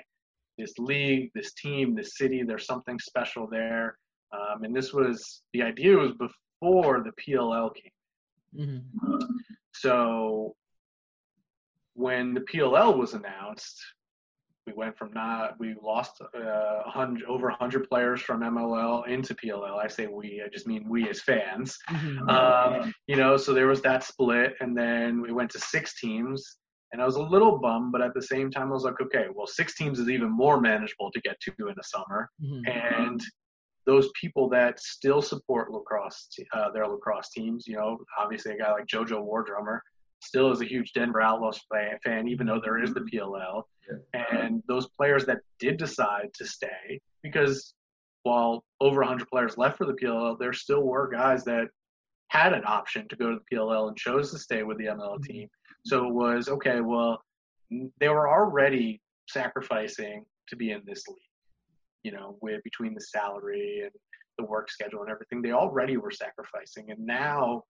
this 0.58 0.74
league, 0.78 1.30
this 1.34 1.54
team, 1.54 1.94
this 1.94 2.18
city, 2.18 2.42
there's 2.42 2.66
something 2.66 2.98
special 2.98 3.46
there. 3.50 3.96
Um, 4.32 4.64
and 4.64 4.76
this 4.76 4.92
was 4.92 5.42
the 5.54 5.62
idea 5.62 5.96
was 5.96 6.12
before 6.12 7.04
the 7.04 7.12
PLL 7.22 7.70
came. 7.74 8.68
Mm-hmm. 8.68 9.36
So 9.72 10.54
when 11.94 12.34
the 12.34 12.40
PLL 12.40 12.98
was 12.98 13.14
announced, 13.14 13.80
we 14.68 14.74
went 14.74 14.96
from 14.98 15.12
not 15.12 15.58
we 15.58 15.74
lost 15.82 16.20
uh, 16.20 16.82
100 16.84 17.24
over 17.26 17.48
100 17.48 17.88
players 17.88 18.20
from 18.20 18.40
MLL 18.40 19.06
into 19.08 19.34
PLL. 19.34 19.78
I 19.82 19.88
say 19.88 20.06
we, 20.06 20.42
I 20.44 20.48
just 20.48 20.66
mean 20.66 20.86
we 20.88 21.08
as 21.08 21.20
fans. 21.22 21.78
Mm-hmm. 21.90 22.28
Um, 22.28 22.94
you 23.06 23.16
know, 23.16 23.36
so 23.36 23.54
there 23.54 23.66
was 23.66 23.80
that 23.82 24.04
split, 24.04 24.54
and 24.60 24.76
then 24.76 25.22
we 25.22 25.32
went 25.32 25.50
to 25.52 25.58
six 25.58 25.98
teams, 26.00 26.58
And 26.92 27.00
I 27.00 27.06
was 27.06 27.16
a 27.16 27.22
little 27.22 27.58
bummed, 27.58 27.92
but 27.92 28.02
at 28.02 28.14
the 28.14 28.22
same 28.22 28.50
time, 28.50 28.68
I 28.68 28.74
was 28.74 28.84
like, 28.84 29.00
okay, 29.00 29.26
well, 29.34 29.46
six 29.46 29.74
teams 29.74 29.98
is 29.98 30.08
even 30.08 30.30
more 30.30 30.60
manageable 30.60 31.10
to 31.12 31.20
get 31.20 31.36
to 31.40 31.68
in 31.68 31.74
the 31.76 31.82
summer. 31.82 32.30
Mhm. 32.42 32.62
And 32.68 33.20
those 33.86 34.08
people 34.20 34.48
that 34.50 34.78
still 34.80 35.22
support 35.22 35.70
lacrosse, 35.70 36.28
uh, 36.52 36.70
their 36.72 36.86
lacrosse 36.86 37.30
teams, 37.30 37.66
you 37.66 37.76
know, 37.76 37.98
obviously 38.18 38.52
a 38.52 38.58
guy 38.58 38.70
like 38.72 38.86
JoJo 38.86 39.26
Wardrummer 39.30 39.80
still 40.20 40.50
is 40.50 40.60
a 40.60 40.66
huge 40.66 40.92
Denver 40.92 41.20
Outlaws 41.20 41.60
fan, 41.72 41.98
fan 42.04 42.28
even 42.28 42.46
though 42.46 42.60
there 42.62 42.82
is 42.82 42.92
the 42.94 43.00
mm-hmm. 43.00 43.34
PLL. 43.34 43.62
And 44.14 44.62
those 44.68 44.86
players 44.88 45.24
that 45.26 45.38
did 45.58 45.78
decide 45.78 46.30
to 46.34 46.46
stay, 46.46 47.00
because 47.22 47.74
while 48.22 48.64
over 48.80 49.00
100 49.00 49.28
players 49.28 49.56
left 49.56 49.78
for 49.78 49.86
the 49.86 49.94
PLL, 49.94 50.38
there 50.38 50.52
still 50.52 50.82
were 50.82 51.08
guys 51.08 51.44
that 51.44 51.68
had 52.28 52.52
an 52.52 52.62
option 52.66 53.08
to 53.08 53.16
go 53.16 53.30
to 53.30 53.38
the 53.38 53.56
PLL 53.56 53.88
and 53.88 53.96
chose 53.96 54.30
to 54.32 54.38
stay 54.38 54.62
with 54.62 54.76
the 54.78 54.84
MLL 54.86 55.14
mm-hmm. 55.14 55.22
team. 55.22 55.48
So 55.86 56.06
it 56.06 56.12
was 56.12 56.48
okay. 56.48 56.80
Well, 56.80 57.22
they 57.98 58.08
were 58.08 58.28
already 58.28 59.00
sacrificing 59.28 60.26
to 60.48 60.56
be 60.56 60.72
in 60.72 60.82
this 60.84 61.06
league. 61.08 61.16
You 62.02 62.12
know, 62.12 62.38
with 62.42 62.62
between 62.64 62.94
the 62.94 63.00
salary 63.00 63.82
and 63.84 63.92
the 64.36 64.44
work 64.44 64.70
schedule 64.70 65.02
and 65.02 65.10
everything, 65.10 65.42
they 65.42 65.52
already 65.52 65.96
were 65.96 66.10
sacrificing, 66.10 66.90
and 66.90 67.04
now 67.04 67.64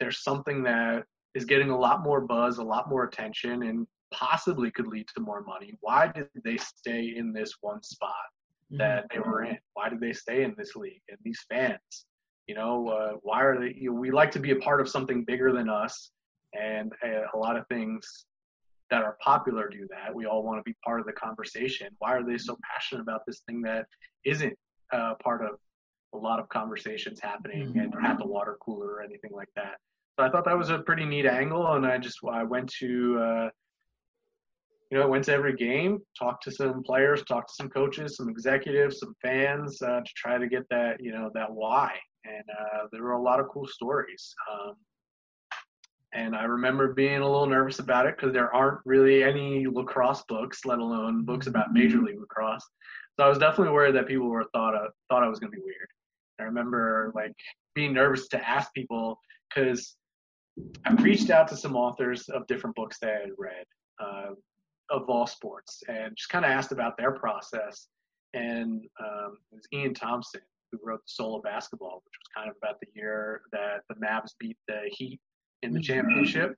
there's 0.00 0.22
something 0.22 0.62
that 0.64 1.04
is 1.34 1.44
getting 1.44 1.70
a 1.70 1.78
lot 1.78 2.02
more 2.02 2.20
buzz, 2.20 2.58
a 2.58 2.62
lot 2.62 2.88
more 2.88 3.04
attention, 3.04 3.64
and 3.64 3.86
possibly 4.12 4.70
could 4.70 4.86
lead 4.86 5.06
to 5.14 5.20
more 5.20 5.42
money. 5.42 5.74
Why 5.80 6.08
did 6.08 6.28
they 6.44 6.56
stay 6.56 7.14
in 7.16 7.32
this 7.32 7.54
one 7.60 7.82
spot 7.82 8.12
that 8.70 9.06
they 9.12 9.18
were 9.18 9.44
in? 9.44 9.58
Why 9.74 9.88
did 9.88 10.00
they 10.00 10.12
stay 10.12 10.44
in 10.44 10.54
this 10.56 10.76
league? 10.76 11.02
And 11.08 11.18
these 11.24 11.40
fans, 11.48 12.06
you 12.46 12.54
know, 12.54 12.88
uh, 12.88 13.12
why 13.22 13.42
are 13.42 13.58
they? 13.60 13.74
You 13.76 13.90
know, 13.90 13.98
we 13.98 14.10
like 14.10 14.30
to 14.32 14.40
be 14.40 14.52
a 14.52 14.56
part 14.56 14.80
of 14.80 14.88
something 14.88 15.24
bigger 15.24 15.52
than 15.52 15.68
us, 15.68 16.10
and 16.52 16.92
uh, 17.04 17.22
a 17.34 17.38
lot 17.38 17.56
of 17.56 17.66
things 17.68 18.26
that 18.90 19.02
are 19.02 19.16
popular 19.20 19.68
do 19.68 19.88
that. 19.90 20.14
We 20.14 20.26
all 20.26 20.42
want 20.42 20.58
to 20.58 20.62
be 20.62 20.76
part 20.84 21.00
of 21.00 21.06
the 21.06 21.12
conversation. 21.12 21.88
Why 21.98 22.12
are 22.12 22.22
they 22.22 22.38
so 22.38 22.56
passionate 22.72 23.02
about 23.02 23.22
this 23.26 23.40
thing 23.46 23.62
that 23.62 23.86
isn't 24.24 24.56
uh, 24.92 25.14
part 25.22 25.42
of 25.42 25.58
a 26.12 26.18
lot 26.18 26.38
of 26.38 26.48
conversations 26.48 27.18
happening 27.18 27.76
and 27.78 27.92
at 28.04 28.18
the 28.18 28.26
water 28.26 28.56
cooler 28.60 28.86
or 28.86 29.02
anything 29.02 29.32
like 29.32 29.48
that? 29.56 29.78
So 30.18 30.24
I 30.24 30.30
thought 30.30 30.44
that 30.44 30.56
was 30.56 30.70
a 30.70 30.78
pretty 30.78 31.04
neat 31.04 31.26
angle, 31.26 31.66
and 31.72 31.84
I 31.84 31.98
just 31.98 32.18
I 32.30 32.42
went 32.44 32.72
to. 32.80 33.18
Uh, 33.18 33.48
you 34.90 35.00
know, 35.00 35.08
went 35.08 35.24
to 35.24 35.32
every 35.32 35.56
game, 35.56 35.98
talked 36.16 36.44
to 36.44 36.52
some 36.52 36.82
players, 36.84 37.24
talked 37.24 37.48
to 37.48 37.54
some 37.54 37.68
coaches, 37.68 38.16
some 38.16 38.28
executives, 38.28 39.00
some 39.00 39.12
fans 39.20 39.82
uh, 39.82 40.00
to 40.00 40.12
try 40.14 40.38
to 40.38 40.46
get 40.46 40.68
that, 40.70 41.02
you 41.02 41.10
know, 41.10 41.30
that 41.34 41.50
why. 41.50 41.98
And 42.24 42.44
uh, 42.48 42.86
there 42.92 43.02
were 43.02 43.12
a 43.12 43.20
lot 43.20 43.40
of 43.40 43.48
cool 43.48 43.66
stories. 43.66 44.32
Um, 44.52 44.74
and 46.12 46.36
I 46.36 46.44
remember 46.44 46.94
being 46.94 47.22
a 47.22 47.26
little 47.26 47.46
nervous 47.46 47.80
about 47.80 48.06
it 48.06 48.16
because 48.16 48.32
there 48.32 48.54
aren't 48.54 48.80
really 48.84 49.24
any 49.24 49.66
lacrosse 49.66 50.22
books, 50.28 50.64
let 50.64 50.78
alone 50.78 51.24
books 51.24 51.48
about 51.48 51.72
Major 51.72 52.00
League 52.00 52.20
Lacrosse. 52.20 52.64
So 53.18 53.26
I 53.26 53.28
was 53.28 53.38
definitely 53.38 53.72
worried 53.72 53.96
that 53.96 54.06
people 54.06 54.28
were 54.28 54.46
thought 54.52 54.76
of, 54.76 54.92
thought 55.08 55.24
I 55.24 55.28
was 55.28 55.40
going 55.40 55.50
to 55.50 55.56
be 55.56 55.62
weird. 55.64 55.88
I 56.38 56.44
remember 56.44 57.10
like 57.16 57.32
being 57.74 57.94
nervous 57.94 58.28
to 58.28 58.48
ask 58.48 58.72
people 58.74 59.18
because 59.52 59.96
I 60.84 60.92
reached 60.94 61.30
out 61.30 61.48
to 61.48 61.56
some 61.56 61.76
authors 61.76 62.28
of 62.28 62.46
different 62.46 62.76
books 62.76 62.98
that 63.00 63.10
I 63.10 63.20
had 63.20 63.30
read. 63.38 63.64
Uh, 63.98 64.34
of 64.90 65.08
all 65.08 65.26
sports 65.26 65.82
and 65.88 66.16
just 66.16 66.28
kind 66.28 66.44
of 66.44 66.50
asked 66.50 66.72
about 66.72 66.96
their 66.96 67.12
process. 67.12 67.88
And 68.34 68.84
um, 69.00 69.38
it 69.52 69.56
was 69.56 69.66
Ian 69.72 69.94
Thomsen 69.94 70.40
who 70.72 70.78
wrote 70.82 71.00
the 71.00 71.12
Soul 71.12 71.36
of 71.36 71.42
Basketball, 71.42 72.02
which 72.04 72.14
was 72.18 72.34
kind 72.36 72.50
of 72.50 72.56
about 72.62 72.80
the 72.80 72.88
year 72.94 73.42
that 73.52 73.82
the 73.88 73.94
Mavs 73.96 74.32
beat 74.38 74.56
the 74.66 74.82
Heat 74.90 75.20
in 75.62 75.72
the 75.72 75.80
championship. 75.80 76.56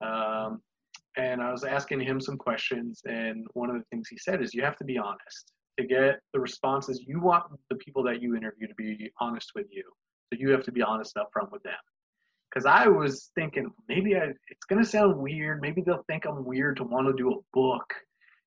Um, 0.00 0.60
and 1.16 1.42
I 1.42 1.50
was 1.50 1.64
asking 1.64 2.00
him 2.00 2.20
some 2.20 2.36
questions, 2.36 3.00
and 3.06 3.46
one 3.54 3.70
of 3.70 3.76
the 3.76 3.84
things 3.90 4.08
he 4.08 4.18
said 4.18 4.40
is 4.40 4.54
you 4.54 4.62
have 4.62 4.76
to 4.76 4.84
be 4.84 4.98
honest 4.98 5.52
to 5.78 5.86
get 5.86 6.20
the 6.32 6.38
responses. 6.38 7.02
You 7.06 7.20
want 7.20 7.44
the 7.70 7.76
people 7.76 8.02
that 8.04 8.22
you 8.22 8.36
interview 8.36 8.68
to 8.68 8.74
be 8.74 9.10
honest 9.20 9.52
with 9.54 9.66
you, 9.70 9.82
so 10.32 10.38
you 10.38 10.50
have 10.50 10.62
to 10.64 10.72
be 10.72 10.82
honest 10.82 11.16
up 11.16 11.30
front 11.32 11.50
with 11.50 11.62
them 11.62 11.74
because 12.48 12.66
I 12.66 12.86
was 12.86 13.30
thinking 13.34 13.70
maybe 13.88 14.16
I, 14.16 14.32
it's 14.48 14.64
going 14.68 14.82
to 14.82 14.88
sound 14.88 15.16
weird. 15.16 15.60
Maybe 15.60 15.82
they'll 15.82 16.04
think 16.08 16.26
I'm 16.26 16.44
weird 16.44 16.76
to 16.78 16.84
want 16.84 17.06
to 17.06 17.12
do 17.12 17.32
a 17.32 17.36
book. 17.52 17.92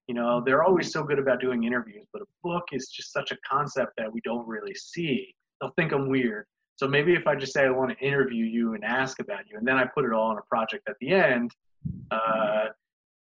You 0.07 0.15
know, 0.15 0.41
they're 0.43 0.63
always 0.63 0.91
so 0.91 1.03
good 1.03 1.19
about 1.19 1.39
doing 1.39 1.63
interviews, 1.63 2.05
but 2.11 2.21
a 2.21 2.25
book 2.43 2.63
is 2.71 2.89
just 2.89 3.13
such 3.13 3.31
a 3.31 3.37
concept 3.49 3.93
that 3.97 4.11
we 4.11 4.19
don't 4.21 4.47
really 4.47 4.75
see. 4.75 5.35
They'll 5.59 5.71
think 5.71 5.91
I'm 5.91 6.09
weird. 6.09 6.45
So 6.75 6.87
maybe 6.87 7.13
if 7.13 7.27
I 7.27 7.35
just 7.35 7.53
say 7.53 7.65
I 7.65 7.69
want 7.69 7.97
to 7.97 8.05
interview 8.05 8.43
you 8.43 8.73
and 8.73 8.83
ask 8.83 9.19
about 9.19 9.41
you, 9.49 9.57
and 9.57 9.67
then 9.67 9.77
I 9.77 9.85
put 9.85 10.03
it 10.03 10.13
all 10.13 10.31
in 10.31 10.37
a 10.37 10.41
project 10.49 10.89
at 10.89 10.95
the 10.99 11.11
end, 11.11 11.51
uh, 12.09 12.65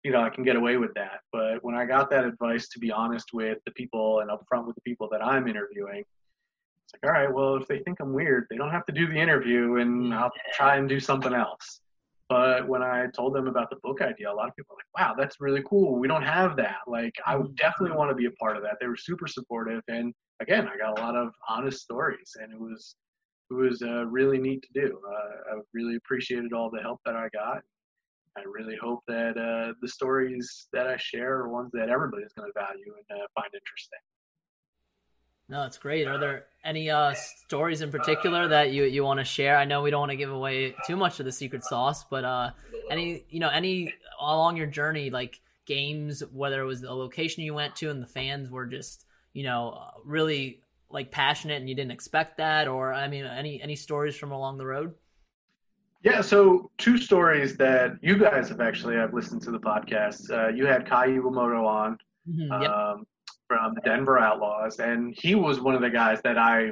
you 0.03 0.11
know, 0.11 0.21
I 0.21 0.29
can 0.29 0.43
get 0.43 0.55
away 0.55 0.77
with 0.77 0.93
that. 0.95 1.19
But 1.31 1.63
when 1.63 1.75
I 1.75 1.85
got 1.85 2.09
that 2.11 2.23
advice 2.23 2.69
to 2.69 2.79
be 2.79 2.91
honest 2.91 3.33
with 3.33 3.57
the 3.65 3.71
people 3.71 4.21
and 4.21 4.31
upfront 4.31 4.65
with 4.65 4.75
the 4.75 4.81
people 4.81 5.09
that 5.11 5.23
I'm 5.23 5.47
interviewing, 5.47 6.05
it's 6.93 7.03
like, 7.03 7.09
all 7.09 7.21
right, 7.21 7.33
well, 7.33 7.55
if 7.55 7.67
they 7.67 7.79
think 7.79 7.99
I'm 7.99 8.13
weird, 8.13 8.47
they 8.49 8.57
don't 8.57 8.71
have 8.71 8.85
to 8.87 8.91
do 8.91 9.07
the 9.07 9.15
interview 9.15 9.77
and 9.77 10.13
I'll 10.13 10.31
try 10.53 10.77
and 10.77 10.89
do 10.89 10.99
something 10.99 11.33
else. 11.33 11.79
But 12.29 12.67
when 12.67 12.81
I 12.81 13.07
told 13.13 13.35
them 13.35 13.47
about 13.47 13.69
the 13.69 13.75
book 13.83 14.01
idea, 14.01 14.31
a 14.31 14.33
lot 14.33 14.47
of 14.47 14.55
people 14.55 14.75
were 14.75 14.81
like, 14.81 15.07
wow, 15.07 15.15
that's 15.17 15.41
really 15.41 15.63
cool. 15.69 15.99
We 15.99 16.07
don't 16.07 16.23
have 16.23 16.55
that. 16.57 16.77
Like, 16.87 17.13
I 17.25 17.35
would 17.35 17.55
definitely 17.55 17.97
want 17.97 18.09
to 18.09 18.15
be 18.15 18.25
a 18.25 18.31
part 18.31 18.55
of 18.55 18.63
that. 18.63 18.77
They 18.79 18.87
were 18.87 18.95
super 18.95 19.27
supportive. 19.27 19.81
And 19.89 20.13
again, 20.39 20.67
I 20.67 20.77
got 20.77 20.97
a 20.97 21.01
lot 21.01 21.15
of 21.15 21.33
honest 21.49 21.81
stories 21.81 22.35
and 22.41 22.53
it 22.53 22.59
was, 22.59 22.95
it 23.49 23.53
was 23.53 23.81
uh, 23.81 24.05
really 24.05 24.37
neat 24.37 24.63
to 24.63 24.81
do. 24.81 24.99
Uh, 25.05 25.55
I 25.55 25.59
really 25.73 25.97
appreciated 25.97 26.53
all 26.53 26.69
the 26.69 26.81
help 26.81 27.01
that 27.05 27.15
I 27.15 27.27
got. 27.33 27.61
I 28.37 28.43
really 28.45 28.77
hope 28.81 29.01
that 29.09 29.37
uh, 29.37 29.73
the 29.81 29.89
stories 29.89 30.67
that 30.71 30.87
I 30.87 30.95
share 30.97 31.39
are 31.39 31.49
ones 31.49 31.69
that 31.73 31.89
everybody's 31.89 32.31
going 32.31 32.49
to 32.49 32.59
value 32.59 32.93
and 32.95 33.19
uh, 33.19 33.25
find 33.35 33.49
interesting. 33.53 33.99
No, 35.51 35.63
that's 35.63 35.77
great. 35.77 36.07
Are 36.07 36.17
there 36.17 36.45
any 36.63 36.89
uh, 36.89 37.13
stories 37.13 37.81
in 37.81 37.91
particular 37.91 38.47
that 38.47 38.71
you 38.71 38.85
you 38.85 39.03
want 39.03 39.19
to 39.19 39.25
share? 39.25 39.57
I 39.57 39.65
know 39.65 39.81
we 39.81 39.91
don't 39.91 39.99
want 39.99 40.11
to 40.11 40.15
give 40.15 40.31
away 40.31 40.73
too 40.87 40.95
much 40.95 41.19
of 41.19 41.25
the 41.25 41.31
secret 41.33 41.65
sauce, 41.65 42.05
but 42.05 42.23
uh, 42.23 42.51
any 42.89 43.25
you 43.29 43.41
know 43.41 43.49
any 43.49 43.93
along 44.21 44.55
your 44.55 44.67
journey, 44.67 45.09
like 45.09 45.41
games, 45.65 46.23
whether 46.31 46.61
it 46.61 46.65
was 46.65 46.79
the 46.79 46.93
location 46.93 47.43
you 47.43 47.53
went 47.53 47.75
to 47.75 47.89
and 47.89 48.01
the 48.01 48.07
fans 48.07 48.49
were 48.49 48.65
just 48.65 49.05
you 49.33 49.43
know 49.43 49.77
really 50.05 50.61
like 50.89 51.11
passionate 51.11 51.59
and 51.59 51.67
you 51.67 51.75
didn't 51.75 51.91
expect 51.91 52.37
that, 52.37 52.69
or 52.69 52.93
I 52.93 53.09
mean, 53.09 53.25
any 53.25 53.61
any 53.61 53.75
stories 53.75 54.15
from 54.15 54.31
along 54.31 54.57
the 54.57 54.65
road? 54.65 54.93
Yeah, 56.01 56.21
so 56.21 56.71
two 56.77 56.97
stories 56.97 57.57
that 57.57 57.97
you 58.01 58.17
guys 58.17 58.47
have 58.47 58.61
actually 58.61 58.95
I've 58.95 59.13
listened 59.13 59.41
to 59.41 59.51
the 59.51 59.59
podcast. 59.59 60.31
Uh, 60.31 60.47
you 60.47 60.65
had 60.65 60.87
Kai 60.87 61.09
Iwamoto 61.09 61.67
on. 61.67 61.97
Mhm, 62.25 62.61
yep. 62.61 62.71
um, 62.71 63.05
from 63.51 63.73
the 63.73 63.81
Denver 63.81 64.17
Outlaws, 64.17 64.79
and 64.79 65.13
he 65.17 65.35
was 65.35 65.59
one 65.59 65.75
of 65.75 65.81
the 65.81 65.89
guys 65.89 66.21
that 66.23 66.37
I, 66.37 66.71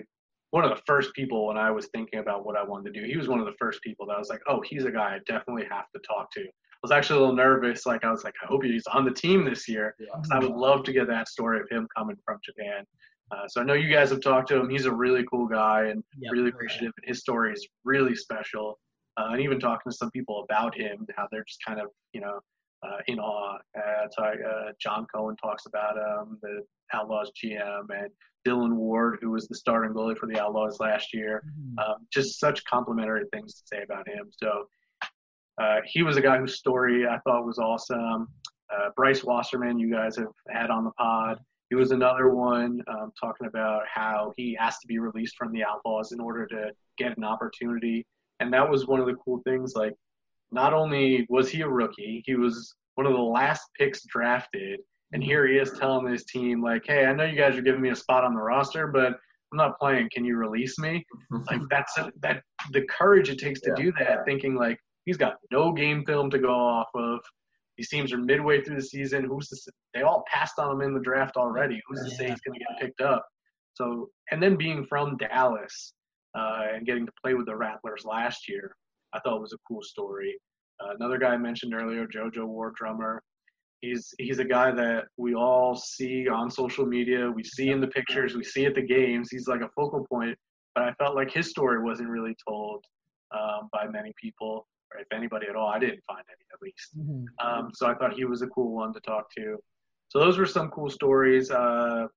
one 0.52 0.64
of 0.64 0.70
the 0.70 0.82
first 0.88 1.14
people 1.14 1.48
when 1.48 1.58
I 1.58 1.70
was 1.72 1.88
thinking 1.88 2.20
about 2.20 2.46
what 2.46 2.56
I 2.56 2.64
wanted 2.64 2.94
to 2.94 3.02
do. 3.02 3.06
He 3.06 3.18
was 3.18 3.28
one 3.28 3.40
of 3.42 3.46
the 3.46 3.56
first 3.60 3.82
people 3.82 4.06
that 4.08 4.14
I 4.14 4.18
was 4.18 4.30
like, 4.30 4.40
oh, 4.48 4.62
he's 4.66 4.86
a 4.86 4.92
guy 4.92 5.16
I 5.16 5.20
definitely 5.28 5.66
have 5.70 5.92
to 5.94 6.00
talk 6.08 6.32
to. 6.36 6.42
I 6.42 6.80
was 6.82 6.92
actually 6.92 7.18
a 7.18 7.20
little 7.20 7.36
nervous. 7.36 7.86
Like 7.86 8.06
I 8.06 8.12
was 8.12 8.24
like, 8.24 8.34
I 8.42 8.46
hope 8.46 8.64
he's 8.64 8.88
on 8.88 9.04
the 9.04 9.12
team 9.12 9.44
this 9.44 9.68
year. 9.68 9.94
'cause 10.22 10.32
I 10.32 10.40
would 10.40 10.52
love 10.52 10.84
to 10.86 10.94
get 10.94 11.08
that 11.08 11.28
story 11.28 11.60
of 11.60 11.68
him 11.70 11.86
coming 11.98 12.16
from 12.24 12.40
Japan. 12.44 12.86
Uh, 13.32 13.46
so 13.50 13.60
I 13.60 13.66
know 13.66 13.74
you 13.74 13.90
guys 13.94 14.10
have 14.12 14.22
talked 14.22 14.48
to 14.48 14.56
him. 14.56 14.70
He's 14.70 14.86
a 14.86 14.94
really 14.94 15.26
cool 15.26 15.48
guy 15.48 15.88
and 15.88 16.02
Yep. 16.18 16.32
really 16.32 16.50
appreciative. 16.50 16.94
And 16.98 17.06
his 17.06 17.20
story 17.20 17.52
is 17.52 17.68
really 17.84 18.16
special. 18.16 18.80
Uh, 19.18 19.32
and 19.34 19.42
even 19.42 19.60
talking 19.60 19.92
to 19.92 19.96
some 19.98 20.10
people 20.12 20.46
about 20.50 20.74
him, 20.76 21.06
how 21.18 21.28
they're 21.30 21.44
just 21.44 21.60
kind 21.68 21.82
of, 21.82 21.88
you 22.14 22.22
know, 22.22 22.40
in 23.08 23.20
awe. 23.20 23.58
Uh, 23.78 24.08
so, 24.12 24.24
uh, 24.24 24.72
John 24.80 25.06
Cohen 25.14 25.36
talks 25.36 25.66
about 25.66 25.98
um, 25.98 26.38
the 26.42 26.64
Outlaws 26.94 27.32
GM 27.42 27.86
and 27.90 28.10
Dillon 28.46 28.78
Ward, 28.78 29.20
who 29.22 29.32
was 29.32 29.48
the 29.48 29.56
starting 29.56 29.94
goalie 29.94 30.18
for 30.18 30.28
the 30.28 30.40
Outlaws 30.40 30.80
last 30.80 31.14
year. 31.14 31.44
Um, 31.78 32.08
just 32.12 32.40
such 32.40 32.64
complimentary 32.66 33.26
things 33.34 33.54
to 33.56 33.62
say 33.66 33.84
about 33.84 34.08
him. 34.08 34.30
So 34.32 34.68
uh, 35.62 35.78
he 35.86 36.04
was 36.04 36.18
a 36.18 36.22
guy 36.22 36.38
whose 36.38 36.58
story 36.58 37.06
I 37.08 37.20
thought 37.20 37.46
was 37.46 37.60
awesome. 37.60 38.28
Uh, 38.74 38.90
Bryce 38.96 39.24
Wasserman, 39.24 39.80
you 39.80 39.92
guys 39.92 40.16
have 40.16 40.28
had 40.50 40.70
on 40.70 40.86
the 40.86 40.92
pod. 40.92 41.40
He 41.70 41.76
was 41.76 41.92
another 41.92 42.30
one 42.30 42.82
um, 42.88 43.12
talking 43.20 43.48
about 43.48 43.84
how 43.94 44.34
he 44.38 44.58
asked 44.58 44.82
to 44.82 44.88
be 44.88 45.00
released 45.00 45.36
from 45.38 45.52
the 45.52 45.64
Outlaws 45.64 46.12
in 46.12 46.20
order 46.20 46.48
to 46.48 46.72
get 46.98 47.18
an 47.18 47.24
opportunity. 47.24 48.06
And 48.40 48.52
that 48.54 48.68
was 48.68 48.88
one 48.88 49.00
of 49.00 49.06
the 49.06 49.16
cool 49.16 49.42
things. 49.44 49.74
Like, 49.76 49.94
not 50.52 50.74
only 50.74 51.28
was 51.30 51.50
he 51.50 51.62
a 51.62 51.68
rookie, 51.68 52.24
he 52.26 52.36
was 52.36 52.74
one 53.00 53.06
of 53.06 53.14
the 53.14 53.18
last 53.18 53.62
picks 53.80 54.04
drafted. 54.08 54.82
And 55.14 55.24
here 55.24 55.48
he 55.48 55.56
is 55.56 55.72
telling 55.80 56.12
his 56.12 56.26
team, 56.26 56.62
like, 56.62 56.84
hey, 56.86 57.06
I 57.06 57.14
know 57.14 57.24
you 57.24 57.38
guys 57.38 57.56
are 57.56 57.62
giving 57.62 57.80
me 57.80 57.92
a 57.92 57.96
spot 57.96 58.26
on 58.26 58.34
the 58.34 58.42
roster, 58.42 58.88
but 58.88 59.14
I'm 59.54 59.58
not 59.58 59.80
playing. 59.80 60.10
Can 60.14 60.26
you 60.26 60.36
release 60.36 60.78
me? 60.78 61.06
Like, 61.50 61.62
that's 61.70 61.98
a, 61.98 62.12
that 62.22 62.44
the 62.74 62.82
courage 62.90 63.30
it 63.30 63.40
takes 63.40 63.62
to 63.62 63.70
Yeah. 63.70 63.84
do 63.86 63.94
that, 64.00 64.26
thinking, 64.26 64.54
like, 64.56 64.78
he's 65.06 65.16
got 65.16 65.36
no 65.50 65.72
game 65.72 66.04
film 66.06 66.30
to 66.32 66.40
go 66.40 66.54
off 66.54 66.90
of. 66.94 67.22
These 67.78 67.88
teams 67.88 68.12
are 68.12 68.18
midway 68.18 68.62
through 68.62 68.76
the 68.76 68.82
season. 68.82 69.24
Who's 69.24 69.48
to 69.48 69.56
say? 69.56 69.72
They 69.94 70.02
all 70.02 70.26
passed 70.28 70.60
on 70.60 70.70
him 70.70 70.82
in 70.82 70.94
the 70.94 71.00
draft 71.00 71.38
already. 71.38 71.80
Who's 71.88 72.04
to 72.04 72.10
say 72.18 72.30
he's 72.30 72.42
going 72.42 72.60
to 72.60 72.66
get 72.66 72.82
picked 72.82 73.00
up? 73.00 73.26
So, 73.76 74.10
and 74.32 74.44
then 74.44 74.58
being 74.58 74.86
from 74.90 75.16
Dallas 75.16 75.94
uh, 76.38 76.64
and 76.74 76.86
getting 76.86 77.06
to 77.06 77.14
play 77.24 77.34
with 77.36 77.46
the 77.46 77.56
Rattlers 77.56 78.04
last 78.04 78.50
year, 78.50 78.76
I 79.14 79.20
thought 79.22 79.38
it 79.38 79.42
was 79.42 79.54
a 79.54 79.58
cool 79.66 79.82
story. 79.82 80.36
Uh, 80.80 80.94
another 81.00 81.18
guy 81.18 81.30
I 81.30 81.38
mentioned 81.38 81.74
earlier, 81.74 82.06
JoJo 82.08 82.46
Ward 82.46 82.76
drummer. 82.76 83.22
He's 83.82 84.14
he's 84.18 84.40
a 84.40 84.46
guy 84.46 84.72
that 84.72 85.06
we 85.18 85.36
all 85.36 85.76
see 85.76 86.28
on 86.28 86.52
social 86.52 86.86
media. 86.86 87.30
We 87.32 87.44
see 87.44 87.70
in 87.70 87.80
the 87.80 87.88
pictures. 87.88 88.36
We 88.36 88.44
see 88.44 88.66
at 88.66 88.76
the 88.76 88.82
games. 88.82 89.30
He's 89.32 89.48
like 89.48 89.62
a 89.62 89.70
focal 89.76 90.06
point. 90.12 90.38
But 90.76 90.84
I 90.84 90.94
felt 90.94 91.16
like 91.16 91.32
his 91.32 91.50
story 91.50 91.82
wasn't 91.82 92.10
really 92.10 92.36
told 92.48 92.84
um, 93.32 93.70
by 93.72 93.88
many 93.88 94.14
people, 94.22 94.68
or 94.94 95.02
if 95.02 95.08
anybody 95.14 95.48
at 95.48 95.56
all. 95.56 95.70
I 95.70 95.80
didn't 95.80 96.04
find 96.08 96.24
any 96.28 96.46
at 96.54 96.62
least. 96.62 96.98
Mm-hmm. 96.98 97.48
Um, 97.48 97.72
so 97.74 97.88
I 97.88 97.96
thought 97.96 98.14
he 98.14 98.26
was 98.26 98.42
a 98.42 98.48
cool 98.48 98.76
one 98.76 98.94
to 98.94 99.00
talk 99.00 99.34
to. 99.38 99.58
So 100.10 100.20
those 100.20 100.38
were 100.38 100.46
some 100.46 100.70
cool 100.70 100.90
stories. 100.90 101.50
Uh, 101.52 102.08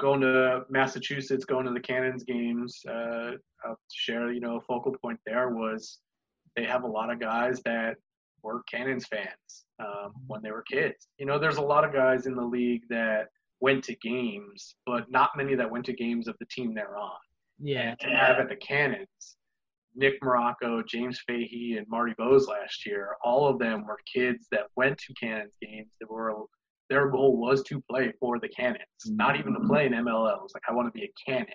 going 0.00 0.20
to 0.22 0.62
Massachusetts, 0.70 1.44
going 1.44 1.66
to 1.66 1.72
the 1.72 1.80
Cannons 1.80 2.24
games, 2.24 2.80
uh, 2.88 3.32
I'll 3.64 3.78
share, 3.92 4.32
you 4.32 4.40
know, 4.40 4.56
a 4.56 4.60
focal 4.62 4.96
point 5.02 5.20
there 5.26 5.50
was 5.50 5.98
they 6.56 6.64
have 6.64 6.84
a 6.84 6.88
lot 6.88 7.10
of 7.10 7.20
guys 7.20 7.60
that 7.64 7.96
were 8.42 8.62
Cannons 8.70 9.06
fans 9.06 9.64
um, 9.78 10.12
when 10.26 10.42
they 10.42 10.50
were 10.50 10.62
kids. 10.62 11.08
You 11.18 11.26
know, 11.26 11.38
there's 11.38 11.58
a 11.58 11.62
lot 11.62 11.84
of 11.84 11.92
guys 11.92 12.26
in 12.26 12.34
the 12.34 12.44
league 12.44 12.82
that 12.88 13.28
went 13.60 13.84
to 13.84 13.96
games, 13.96 14.74
but 14.86 15.10
not 15.10 15.30
many 15.36 15.54
that 15.54 15.70
went 15.70 15.84
to 15.86 15.92
games 15.92 16.28
of 16.28 16.36
the 16.40 16.46
team 16.46 16.74
they're 16.74 16.96
on. 16.96 17.18
Yeah. 17.58 17.90
And 17.90 17.98
to 18.00 18.08
have 18.08 18.38
at 18.38 18.48
the 18.48 18.56
Cannons, 18.56 19.36
Nick 19.94 20.20
Marrocco, 20.22 20.86
James 20.86 21.20
Fahey, 21.26 21.76
and 21.76 21.86
Marty 21.88 22.14
Bose 22.16 22.48
last 22.48 22.86
year, 22.86 23.16
all 23.22 23.46
of 23.46 23.58
them 23.58 23.86
were 23.86 23.98
kids 24.12 24.46
that 24.50 24.66
went 24.76 24.98
to 24.98 25.14
Cannons 25.14 25.56
games 25.60 25.92
that 26.00 26.10
were 26.10 26.34
their 26.88 27.08
goal 27.08 27.36
was 27.36 27.62
to 27.62 27.80
play 27.88 28.12
for 28.18 28.40
the 28.40 28.48
Cannons, 28.48 28.80
not 29.06 29.38
even 29.38 29.54
to 29.54 29.60
play 29.60 29.86
in 29.86 29.92
MLL. 29.92 30.36
It 30.36 30.42
was 30.42 30.52
like 30.52 30.64
I 30.68 30.72
want 30.72 30.92
to 30.92 30.98
be 30.98 31.04
a 31.04 31.30
Cannon. 31.30 31.46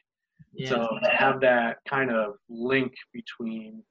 Yeah. 0.54 0.70
So 0.70 0.98
to 1.04 1.10
have 1.10 1.42
that 1.42 1.78
kind 1.88 2.10
of 2.10 2.36
link 2.50 2.94
between 3.14 3.84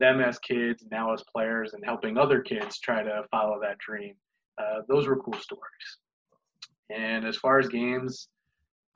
them 0.00 0.20
as 0.20 0.38
kids, 0.40 0.84
now 0.90 1.12
as 1.12 1.22
players, 1.32 1.74
and 1.74 1.84
helping 1.84 2.18
other 2.18 2.40
kids 2.40 2.80
try 2.80 3.02
to 3.02 3.22
follow 3.30 3.60
that 3.62 3.78
dream, 3.78 4.14
uh, 4.58 4.80
those 4.88 5.06
were 5.06 5.16
cool 5.16 5.34
stories. 5.34 5.98
And 6.90 7.24
as 7.24 7.36
far 7.36 7.60
as 7.60 7.68
games, 7.68 8.28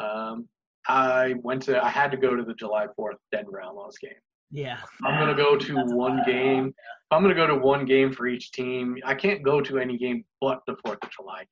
um, 0.00 0.48
I 0.88 1.34
went 1.42 1.62
to 1.62 1.82
I 1.82 1.88
had 1.88 2.10
to 2.10 2.16
go 2.16 2.34
to 2.34 2.42
the 2.42 2.54
July 2.54 2.86
Fourth 2.96 3.16
Denver 3.32 3.62
Outlaws 3.62 3.96
game. 3.98 4.12
yeah. 4.50 4.78
I'm 5.04 5.18
gonna 5.18 5.36
go 5.36 5.56
to 5.56 5.74
one 5.94 6.22
game. 6.26 6.74
I'm 7.10 7.22
gonna 7.22 7.34
go 7.34 7.46
to 7.46 7.54
one 7.56 7.84
game 7.84 8.12
for 8.12 8.26
each 8.26 8.50
team. 8.52 8.96
I 9.04 9.14
can't 9.14 9.42
go 9.42 9.60
to 9.60 9.78
any 9.78 9.96
game 9.96 10.24
but 10.40 10.60
the 10.66 10.76
Fourth 10.84 10.98
of 11.02 11.10
July. 11.10 11.44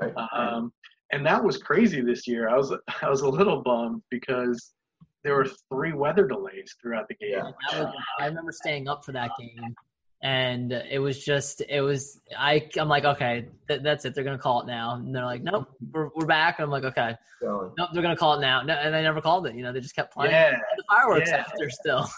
Right. 0.00 0.14
Um, 0.32 0.72
and 1.12 1.24
that 1.24 1.42
was 1.42 1.58
crazy 1.58 2.00
this 2.00 2.26
year. 2.26 2.48
I 2.48 2.56
was 2.56 2.74
I 3.02 3.08
was 3.08 3.20
a 3.20 3.28
little 3.28 3.62
bummed 3.62 4.02
because 4.10 4.72
there 5.24 5.34
were 5.34 5.46
three 5.72 5.92
weather 5.92 6.26
delays 6.26 6.74
throughout 6.80 7.08
the 7.08 7.14
game. 7.14 7.30
Yeah. 7.32 7.42
Was, 7.80 7.94
I 8.20 8.26
remember 8.26 8.52
staying 8.52 8.88
up 8.88 9.04
for 9.04 9.12
that 9.12 9.30
game, 9.38 9.74
and 10.22 10.72
it 10.72 10.98
was 11.00 11.24
just 11.24 11.62
it 11.68 11.80
was 11.80 12.20
I 12.38 12.68
I'm 12.78 12.88
like 12.88 13.04
okay 13.04 13.48
th- 13.68 13.82
that's 13.82 14.04
it 14.04 14.14
they're 14.14 14.24
gonna 14.24 14.38
call 14.38 14.62
it 14.62 14.66
now 14.66 14.94
and 14.94 15.14
they're 15.14 15.24
like 15.24 15.42
nope 15.42 15.68
we're 15.92 16.08
we're 16.14 16.26
back 16.26 16.58
and 16.58 16.64
I'm 16.64 16.70
like 16.70 16.84
okay 16.84 17.14
Going. 17.40 17.72
nope 17.76 17.90
they're 17.92 18.02
gonna 18.02 18.16
call 18.16 18.34
it 18.34 18.40
now 18.40 18.62
no, 18.62 18.72
and 18.74 18.94
they 18.94 19.02
never 19.02 19.20
called 19.20 19.46
it 19.46 19.54
you 19.54 19.62
know 19.62 19.72
they 19.72 19.80
just 19.80 19.94
kept 19.94 20.14
playing 20.14 20.32
Yeah, 20.32 20.52
the 20.76 20.84
fireworks 20.88 21.28
yeah. 21.30 21.38
after 21.38 21.68
still 21.68 22.08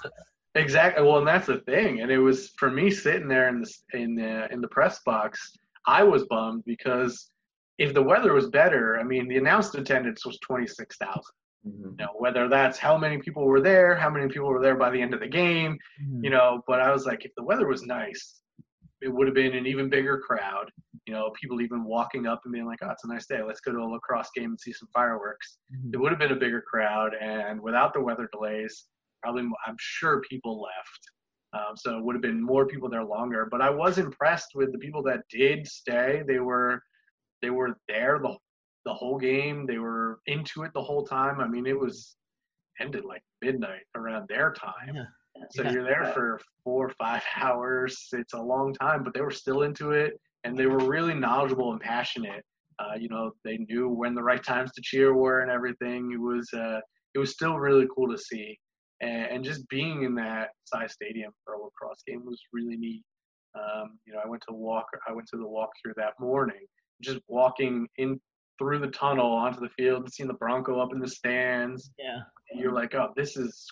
exactly. 0.55 1.03
Well, 1.05 1.19
and 1.19 1.27
that's 1.27 1.47
the 1.47 1.59
thing. 1.59 2.01
And 2.01 2.11
it 2.11 2.19
was 2.19 2.51
for 2.59 2.71
me 2.71 2.91
sitting 2.91 3.29
there 3.29 3.49
in 3.49 3.61
the 3.63 3.73
in 3.99 4.15
the 4.15 4.53
in 4.53 4.61
the 4.61 4.69
press 4.69 5.01
box. 5.05 5.57
I 5.87 6.03
was 6.03 6.25
bummed 6.27 6.65
because 6.67 7.31
if 7.79 7.95
the 7.95 8.03
weather 8.03 8.33
was 8.33 8.49
better, 8.49 8.99
I 8.99 9.05
mean, 9.05 9.29
the 9.29 9.37
announced 9.39 9.75
attendance 9.75 10.27
was 10.27 10.39
twenty 10.41 10.67
six 10.67 10.97
thousand. 10.97 11.23
Mhm. 11.69 11.91
You 11.99 12.07
know, 12.07 12.13
whether 12.19 12.49
that's 12.49 12.79
how 12.79 12.97
many 12.97 13.19
people 13.19 13.45
were 13.45 13.61
there, 13.61 13.95
how 13.97 14.11
many 14.11 14.29
people 14.29 14.49
were 14.49 14.63
there 14.63 14.77
by 14.77 14.91
the 14.91 15.01
end 15.01 15.15
of 15.15 15.21
the 15.21 15.29
game, 15.29 15.79
you 16.25 16.31
know. 16.31 16.63
But 16.67 16.81
I 16.81 16.91
was 16.93 17.07
like, 17.07 17.25
if 17.25 17.33
the 17.37 17.43
weather 17.45 17.67
was 17.67 17.83
nice, 17.85 18.43
it 19.01 19.09
would 19.09 19.27
have 19.29 19.35
been 19.35 19.55
an 19.55 19.67
even 19.67 19.89
bigger 19.89 20.19
crowd. 20.19 20.71
You 21.07 21.13
know, 21.15 21.31
people 21.41 21.61
even 21.61 21.85
walking 21.85 22.27
up 22.27 22.41
and 22.45 22.53
being 22.53 22.67
like, 22.67 22.81
"Oh, 22.83 22.91
it's 22.91 23.05
a 23.05 23.09
nice 23.09 23.27
day. 23.27 23.43
Let's 23.43 23.61
go 23.61 23.73
to 23.73 23.79
a 23.79 23.89
lacrosse 23.95 24.31
game 24.35 24.51
and 24.51 24.61
see 24.61 24.73
some 24.73 24.89
fireworks." 24.93 25.59
Mhm. 25.73 25.95
It 25.95 25.99
would 25.99 26.11
have 26.13 26.19
been 26.19 26.33
a 26.33 26.37
bigger 26.37 26.63
crowd, 26.63 27.15
and 27.21 27.61
without 27.61 27.93
the 27.95 28.01
weather 28.01 28.29
delays, 28.33 28.89
probably 29.23 29.49
I'm 29.67 29.77
sure 29.79 30.21
people 30.23 30.61
left. 30.61 31.11
Um, 31.55 31.77
so 31.77 31.97
it 31.99 32.05
would 32.05 32.15
have 32.15 32.23
been 32.23 32.43
more 32.43 32.67
people 32.67 32.89
there 32.91 33.05
longer. 33.05 33.47
But 33.51 33.63
I 33.63 33.71
was 33.71 33.99
impressed 33.99 34.51
with 34.55 34.71
the 34.73 34.79
people 34.79 35.03
that 35.05 35.23
did 35.31 35.67
stay. 35.67 36.23
They 36.27 36.41
were 36.41 36.83
they 37.41 37.51
were 37.51 37.79
there 37.89 38.19
the 38.19 38.37
the 38.89 38.95
whole 38.95 39.19
game. 39.19 39.67
They 39.67 39.77
were 39.79 40.21
into 40.27 40.63
it 40.63 40.73
the 40.73 40.83
whole 40.83 41.05
time. 41.05 41.41
I 41.41 41.47
mean, 41.47 41.67
it 41.67 41.79
was 41.79 42.17
ended 42.81 43.05
like 43.05 43.23
midnight 43.43 43.83
around 43.95 44.27
their 44.29 44.51
time. 44.53 44.95
Yeah. 44.95 45.05
So 45.51 45.63
Yeah. 45.63 45.73
you're 45.73 45.85
there 45.85 46.07
for 46.15 46.41
four 46.65 46.87
or 46.87 46.95
five 46.99 47.23
hours. 47.37 48.09
It's 48.13 48.33
a 48.33 48.41
long 48.41 48.73
time, 48.73 49.03
but 49.05 49.13
they 49.13 49.21
were 49.21 49.31
still 49.31 49.63
into 49.63 49.91
it, 49.91 50.19
and 50.45 50.57
they 50.57 50.67
were 50.67 50.79
really 50.79 51.15
knowledgeable 51.15 51.73
and 51.73 51.81
passionate. 51.81 52.43
Uh, 52.79 52.95
you 52.99 53.09
know, 53.11 53.33
they 53.45 53.59
knew 53.59 53.89
when 53.91 54.15
the 54.15 54.23
right 54.23 54.43
times 54.43 54.73
to 54.73 54.81
cheer 54.83 55.13
were 55.13 55.41
and 55.43 55.51
everything. 55.51 56.13
It 56.13 56.21
was 56.31 56.49
uh, 56.55 56.81
it 57.15 57.19
was 57.19 57.31
still 57.33 57.59
really 57.59 57.87
cool 57.95 58.09
to 58.11 58.17
see, 58.17 58.59
and, 59.03 59.27
and 59.33 59.45
just 59.45 59.69
being 59.69 60.05
in 60.05 60.15
that 60.15 60.49
size 60.65 60.93
stadium 60.95 61.33
for 61.45 61.55
a 61.55 61.59
lacrosse 61.63 62.03
game 62.07 62.25
was 62.25 62.41
really 62.55 62.77
neat. 62.79 63.05
Um, 63.55 63.99
you 64.07 64.13
know, 64.15 64.21
I 64.25 64.29
went 64.29 64.43
to 64.49 64.55
walk. 64.55 64.87
I 65.07 65.13
went 65.13 65.29
to 65.29 65.37
the 65.37 65.47
walk 65.47 65.71
here 65.85 65.93
that 65.99 66.15
morning. 66.19 66.65
Just 67.03 67.21
walking 67.29 67.87
in 67.99 68.19
through 68.59 68.81
the 68.81 68.89
tunnel 68.89 69.31
onto 69.33 69.61
the 69.61 69.69
field 69.71 70.03
and 70.03 70.13
seeing 70.13 70.29
the 70.29 70.35
Bronco 70.35 70.81
up 70.81 70.93
in 70.93 70.99
the 70.99 71.09
stands, 71.09 71.91
yeah 71.99 72.21
you're 72.55 72.73
like, 72.73 72.95
oh, 72.95 73.13
this 73.17 73.37
is 73.37 73.67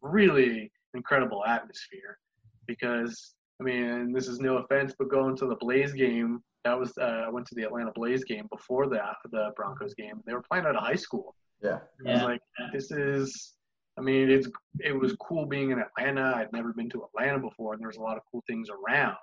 really 0.00 0.70
incredible 0.94 1.44
atmosphere. 1.44 2.18
Because 2.66 3.34
I 3.60 3.64
mean, 3.64 4.12
this 4.12 4.28
is 4.28 4.40
no 4.40 4.58
offense, 4.58 4.94
but 4.98 5.10
going 5.10 5.36
to 5.36 5.46
the 5.46 5.56
Blaze 5.56 5.92
game, 5.92 6.40
that 6.64 6.78
was 6.78 6.92
uh, 7.00 7.24
I 7.26 7.28
went 7.28 7.46
to 7.48 7.54
the 7.54 7.64
Atlanta 7.64 7.92
Blaze 7.94 8.24
game 8.24 8.46
before 8.50 8.88
the 8.88 9.00
the 9.30 9.50
Broncos 9.56 9.94
game. 9.94 10.22
They 10.26 10.32
were 10.32 10.42
playing 10.42 10.66
at 10.66 10.76
a 10.76 10.80
high 10.80 10.96
school. 10.96 11.34
Yeah. 11.62 11.78
I 12.06 12.12
was 12.12 12.22
like, 12.22 12.40
this 12.72 12.90
is. 12.90 13.54
I 13.98 14.00
mean, 14.00 14.30
it's 14.30 14.48
it 14.80 14.98
was 14.98 15.14
cool 15.16 15.44
being 15.44 15.70
in 15.70 15.78
Atlanta. 15.78 16.32
I'd 16.34 16.52
never 16.52 16.72
been 16.72 16.88
to 16.90 17.04
Atlanta 17.04 17.38
before, 17.38 17.74
and 17.74 17.80
there 17.80 17.88
was 17.88 17.98
a 17.98 18.02
lot 18.02 18.16
of 18.16 18.22
cool 18.30 18.42
things 18.46 18.68
around. 18.70 19.16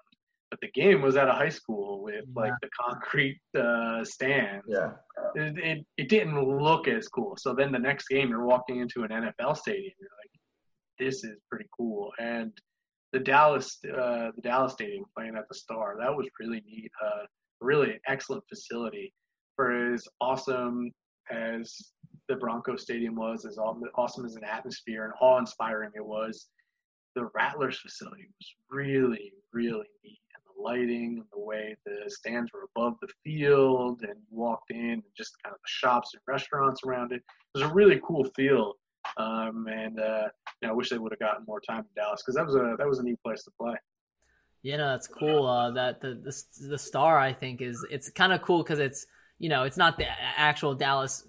But 0.49 0.59
the 0.61 0.71
game 0.71 1.01
was 1.01 1.15
at 1.15 1.27
a 1.27 1.33
high 1.33 1.49
school 1.49 2.01
with 2.01 2.25
like 2.35 2.53
the 2.61 2.69
concrete 2.79 3.39
uh, 3.57 4.03
stands 4.03 4.65
Yeah. 4.67 4.91
it, 5.35 5.57
it, 5.59 5.85
it 5.97 6.09
didn't 6.09 6.41
look 6.43 6.87
as 6.87 7.07
cool. 7.07 7.35
So 7.37 7.53
then 7.53 7.71
the 7.71 7.79
next 7.79 8.07
game, 8.07 8.29
you're 8.29 8.45
walking 8.45 8.79
into 8.79 9.03
an 9.03 9.09
NFL 9.09 9.57
stadium. 9.57 9.93
You're 9.99 10.09
like, 10.23 10.31
this 10.97 11.23
is 11.23 11.37
pretty 11.49 11.67
cool. 11.77 12.11
And 12.19 12.51
the 13.13 13.19
Dallas, 13.19 13.77
uh, 13.85 14.31
the 14.35 14.41
Dallas 14.41 14.73
stadium 14.73 15.05
playing 15.15 15.35
at 15.35 15.47
the 15.49 15.55
Star, 15.55 15.95
that 15.99 16.15
was 16.15 16.27
really 16.39 16.63
neat. 16.67 16.91
Uh, 17.03 17.25
really 17.61 17.99
excellent 18.07 18.43
facility 18.49 19.13
for 19.55 19.93
as 19.93 20.07
awesome 20.21 20.91
as 21.31 21.75
the 22.27 22.35
Broncos 22.35 22.83
stadium 22.83 23.15
was, 23.15 23.45
as 23.45 23.57
awesome 23.57 24.25
as 24.25 24.35
an 24.35 24.43
atmosphere 24.43 25.05
and 25.05 25.13
awe-inspiring 25.21 25.91
it 25.95 26.05
was. 26.05 26.47
The 27.15 27.29
Rattlers 27.35 27.79
facility 27.79 28.27
was 28.39 28.55
really, 28.69 29.33
really 29.51 29.87
neat. 30.03 30.19
Lighting 30.61 31.17
and 31.19 31.25
the 31.31 31.39
way 31.39 31.75
the 31.85 32.09
stands 32.09 32.51
were 32.53 32.67
above 32.75 32.95
the 33.01 33.07
field 33.23 34.01
and 34.01 34.15
you 34.29 34.37
walked 34.37 34.71
in 34.71 34.91
and 34.91 35.03
just 35.17 35.41
kind 35.43 35.53
of 35.53 35.61
the 35.61 35.67
shops 35.67 36.11
and 36.13 36.21
restaurants 36.27 36.81
around 36.85 37.11
it. 37.11 37.17
It 37.17 37.59
was 37.59 37.63
a 37.63 37.73
really 37.73 37.99
cool 38.03 38.25
feel. 38.35 38.75
Um, 39.17 39.67
and 39.67 39.99
uh, 39.99 40.27
you 40.61 40.67
know, 40.67 40.69
I 40.69 40.75
wish 40.75 40.89
they 40.89 40.97
would 40.97 41.11
have 41.11 41.19
gotten 41.19 41.45
more 41.47 41.61
time 41.61 41.79
in 41.79 41.85
Dallas 41.95 42.21
because 42.21 42.35
that 42.35 42.45
was 42.45 42.55
a 42.55 42.75
that 42.77 42.87
was 42.87 42.99
a 42.99 43.03
neat 43.03 43.21
place 43.23 43.43
to 43.43 43.51
play. 43.59 43.75
Yeah, 44.61 44.77
no, 44.77 44.89
that's 44.89 45.07
cool. 45.07 45.45
Uh, 45.45 45.71
that 45.71 46.01
the, 46.01 46.15
the 46.15 46.67
the 46.67 46.77
star 46.77 47.17
I 47.17 47.33
think 47.33 47.61
is 47.61 47.85
it's 47.89 48.09
kind 48.09 48.33
of 48.33 48.41
cool 48.41 48.61
because 48.61 48.79
it's 48.79 49.05
you 49.37 49.49
know 49.49 49.63
it's 49.63 49.77
not 49.77 49.97
the 49.97 50.05
actual 50.37 50.75
Dallas 50.75 51.25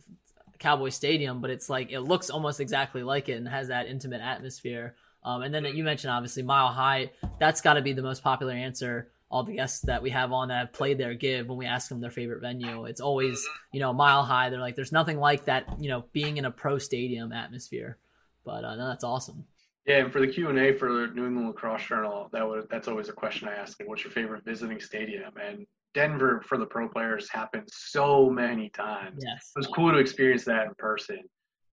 Cowboy 0.59 0.91
Stadium, 0.91 1.41
but 1.41 1.51
it's 1.51 1.70
like 1.70 1.91
it 1.93 2.01
looks 2.01 2.31
almost 2.31 2.61
exactly 2.61 3.03
like 3.03 3.28
it 3.28 3.35
and 3.35 3.49
has 3.49 3.68
that 3.68 3.87
intimate 3.87 4.20
atmosphere. 4.20 4.97
Um, 5.22 5.43
and 5.43 5.55
then 5.55 5.64
you 5.64 5.85
mentioned 5.85 6.12
obviously 6.12 6.43
Mile 6.43 6.68
High. 6.68 7.11
That's 7.39 7.61
got 7.61 7.74
to 7.74 7.83
be 7.83 7.93
the 7.93 8.03
most 8.03 8.22
popular 8.22 8.53
answer 8.53 9.11
all 9.31 9.45
the 9.45 9.55
guests 9.55 9.81
that 9.83 10.03
we 10.03 10.11
have 10.11 10.33
on 10.33 10.49
that 10.49 10.59
have 10.59 10.72
played 10.72 10.99
there 10.99 11.14
give 11.14 11.49
when 11.49 11.57
we 11.59 11.66
ask 11.66 11.89
them 11.89 12.01
their 12.01 12.11
favorite 12.11 12.41
venue. 12.41 12.85
It's 12.87 13.01
always 13.01 13.47
you 13.72 13.81
know 13.81 13.93
Mile 13.93 14.24
High. 14.24 14.51
They're 14.51 14.61
like, 14.61 14.76
there's 14.76 14.93
nothing 14.93 15.18
like 15.18 15.45
that. 15.45 15.64
You 15.81 15.89
know, 15.89 16.05
being 16.12 16.37
in 16.37 16.45
a 16.45 16.51
pro 16.51 16.78
stadium 16.78 17.33
atmosphere. 17.33 17.99
But 18.45 18.64
uh, 18.64 18.76
no, 18.76 18.89
that's 18.89 19.05
awesome. 19.05 19.45
Yeah, 19.87 19.99
and 19.99 20.12
for 20.12 20.20
the 20.20 20.26
Q 20.26 20.49
and 20.51 20.59
A 20.59 20.72
for 20.74 20.93
the 20.93 21.12
New 21.14 21.26
England 21.26 21.49
Lacrosse 21.49 21.85
Journal, 21.87 22.28
that 22.33 22.47
was 22.47 22.66
that's 22.70 22.89
always 22.89 23.09
a 23.09 23.12
question 23.12 23.49
I 23.49 23.55
ask. 23.55 23.78
Like, 23.81 23.89
what's 23.89 24.05
your 24.05 24.12
favorite 24.12 24.45
visiting 24.45 24.81
stadium? 24.81 25.33
And 25.43 25.66
Denver 25.95 26.43
for 26.47 26.59
the 26.59 26.66
pro 26.66 26.89
players 26.89 27.28
happened 27.31 27.68
so 27.72 28.31
many 28.31 28.68
times. 28.70 29.22
Yes. 29.24 29.53
It 29.57 29.61
was 29.61 29.66
cool 29.68 29.91
to 29.91 29.99
experience 29.99 30.45
that 30.45 30.66
in 30.66 30.74
person. 30.78 31.18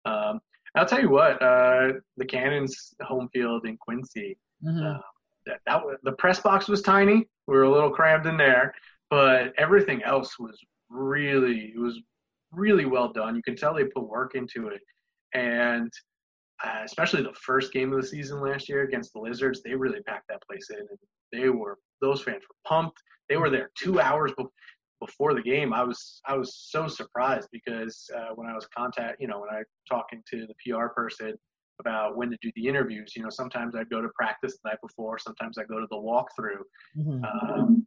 Um, 0.04 0.40
I'll 0.74 0.86
tell 0.86 1.00
you 1.00 1.10
what, 1.10 1.40
uh, 1.42 1.92
the 2.16 2.24
Cannons 2.26 2.94
home 3.00 3.28
field 3.32 3.66
in 3.66 3.76
Quincy, 3.78 4.36
Mhm. 4.64 4.96
uh, 4.96 5.00
that, 5.46 5.60
that 5.66 5.84
was, 5.84 5.96
the 6.02 6.12
press 6.12 6.40
box 6.40 6.68
was 6.68 6.82
tiny. 6.82 7.26
We 7.46 7.56
were 7.56 7.64
a 7.64 7.70
little 7.70 7.90
crammed 7.90 8.26
in 8.26 8.36
there, 8.36 8.74
but 9.10 9.52
everything 9.58 10.02
else 10.02 10.38
was 10.38 10.58
really, 10.88 11.72
it 11.74 11.78
was 11.78 12.00
really 12.52 12.84
well 12.84 13.12
done. 13.12 13.36
You 13.36 13.42
can 13.42 13.56
tell 13.56 13.74
they 13.74 13.84
put 13.84 14.08
work 14.08 14.34
into 14.34 14.68
it. 14.68 14.80
And 15.34 15.92
uh, 16.64 16.80
especially 16.84 17.22
the 17.22 17.34
first 17.34 17.72
game 17.72 17.92
of 17.92 18.00
the 18.00 18.06
season 18.06 18.40
last 18.40 18.68
year 18.68 18.82
against 18.82 19.12
the 19.12 19.20
Lizards, 19.20 19.62
they 19.62 19.74
really 19.74 20.02
packed 20.02 20.28
that 20.28 20.42
place 20.48 20.70
in, 20.70 20.78
and 20.78 20.98
they 21.32 21.48
were 21.50 21.78
those 22.00 22.22
fans 22.22 22.42
were 22.48 22.68
pumped. 22.68 22.98
They 23.28 23.36
were 23.36 23.50
there 23.50 23.70
two 23.76 24.00
hours 24.00 24.32
be- 24.38 24.44
before 25.00 25.34
the 25.34 25.42
game. 25.42 25.74
I 25.74 25.82
was 25.82 26.20
I 26.26 26.36
was 26.36 26.56
so 26.70 26.88
surprised 26.88 27.48
because 27.52 28.08
uh, 28.16 28.34
when 28.34 28.48
I 28.48 28.54
was 28.54 28.66
contact, 28.74 29.20
you 29.20 29.28
know, 29.28 29.40
when 29.40 29.50
I 29.50 29.62
talking 29.88 30.22
to 30.30 30.46
the 30.46 30.54
PR 30.72 30.86
person 30.86 31.34
about 31.80 32.16
when 32.16 32.30
to 32.30 32.36
do 32.42 32.50
the 32.56 32.66
interviews, 32.66 33.12
you 33.16 33.22
know, 33.22 33.30
sometimes 33.30 33.74
I'd 33.74 33.90
go 33.90 34.00
to 34.00 34.08
practice 34.14 34.58
the 34.62 34.70
night 34.70 34.78
before, 34.82 35.18
sometimes 35.18 35.58
I 35.58 35.64
go 35.64 35.80
to 35.80 35.86
the 35.90 35.96
walkthrough. 35.96 36.62
Mm-hmm. 36.98 37.24
Um, 37.24 37.86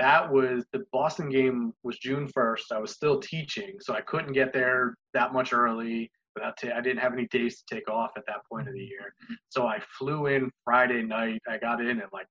that 0.00 0.32
was 0.32 0.64
the 0.72 0.84
Boston 0.92 1.28
game 1.28 1.74
was 1.82 1.98
June 1.98 2.26
1st. 2.26 2.72
I 2.72 2.78
was 2.78 2.92
still 2.92 3.20
teaching, 3.20 3.76
so 3.80 3.94
I 3.94 4.00
couldn't 4.00 4.32
get 4.32 4.52
there 4.52 4.94
that 5.14 5.32
much 5.32 5.52
early. 5.52 6.10
Without 6.34 6.56
t- 6.56 6.70
I 6.70 6.80
didn't 6.80 7.00
have 7.00 7.12
any 7.12 7.26
days 7.26 7.60
to 7.60 7.74
take 7.74 7.90
off 7.90 8.12
at 8.16 8.24
that 8.26 8.46
point 8.50 8.68
of 8.68 8.74
the 8.74 8.80
year. 8.80 9.12
So 9.48 9.66
I 9.66 9.80
flew 9.98 10.26
in 10.26 10.50
Friday 10.64 11.02
night. 11.02 11.42
I 11.48 11.58
got 11.58 11.80
in 11.80 12.00
at 12.00 12.12
like 12.12 12.26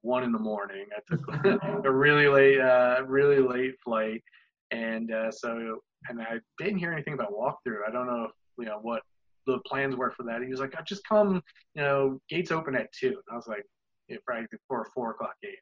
one 0.00 0.22
in 0.22 0.32
the 0.32 0.38
morning. 0.38 0.86
I 0.96 1.00
took 1.10 1.84
a 1.84 1.92
really 1.92 2.28
late, 2.28 2.60
uh, 2.60 3.02
really 3.06 3.40
late 3.40 3.74
flight, 3.84 4.22
and 4.70 5.12
uh, 5.12 5.30
so 5.30 5.80
and 6.08 6.22
I 6.22 6.38
didn't 6.58 6.78
hear 6.78 6.92
anything 6.92 7.14
about 7.14 7.32
walkthrough. 7.32 7.86
I 7.86 7.90
don't 7.90 8.06
know 8.06 8.24
if, 8.24 8.30
you 8.58 8.66
know 8.66 8.78
what 8.80 9.02
the 9.46 9.58
plans 9.66 9.96
were 9.96 10.10
for 10.10 10.24
that. 10.24 10.42
He 10.42 10.48
was 10.48 10.60
like, 10.60 10.74
"I 10.78 10.82
just 10.82 11.06
come, 11.06 11.42
you 11.74 11.82
know, 11.82 12.20
gates 12.28 12.50
open 12.50 12.74
at 12.74 12.92
two. 12.92 13.08
And 13.08 13.32
I 13.32 13.36
was 13.36 13.46
like, 13.46 13.64
yeah, 14.08 14.16
probably 14.26 14.46
for 14.68 14.82
a 14.82 14.90
four 14.94 15.12
o'clock 15.12 15.34
game. 15.42 15.52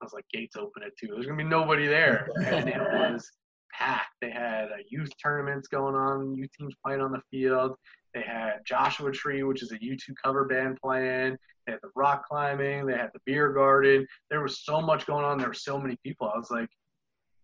I 0.00 0.04
was 0.04 0.12
like, 0.12 0.24
gates 0.32 0.56
open 0.56 0.82
at 0.82 0.96
two. 0.98 1.08
There's 1.08 1.26
gonna 1.26 1.36
be 1.36 1.44
nobody 1.44 1.86
there, 1.86 2.28
and 2.46 2.68
it 2.68 2.80
was 2.80 3.30
packed. 3.72 4.14
They 4.20 4.30
had 4.30 4.66
uh, 4.66 4.82
youth 4.88 5.10
tournaments 5.22 5.68
going 5.68 5.94
on, 5.94 6.34
youth 6.34 6.50
teams 6.58 6.74
playing 6.84 7.00
on 7.00 7.12
the 7.12 7.22
field. 7.30 7.76
They 8.14 8.22
had 8.22 8.60
Joshua 8.66 9.12
Tree, 9.12 9.42
which 9.42 9.62
is 9.62 9.72
a 9.72 9.78
U2 9.78 10.14
cover 10.22 10.44
band 10.44 10.78
playing. 10.82 11.36
They 11.66 11.72
had 11.72 11.80
the 11.82 11.90
rock 11.94 12.24
climbing. 12.26 12.86
They 12.86 12.94
had 12.94 13.10
the 13.14 13.20
beer 13.24 13.52
garden. 13.52 14.06
There 14.30 14.42
was 14.42 14.64
so 14.64 14.80
much 14.80 15.06
going 15.06 15.24
on. 15.24 15.38
There 15.38 15.48
were 15.48 15.54
so 15.54 15.78
many 15.78 15.96
people. 16.04 16.30
I 16.34 16.36
was 16.36 16.50
like, 16.50 16.68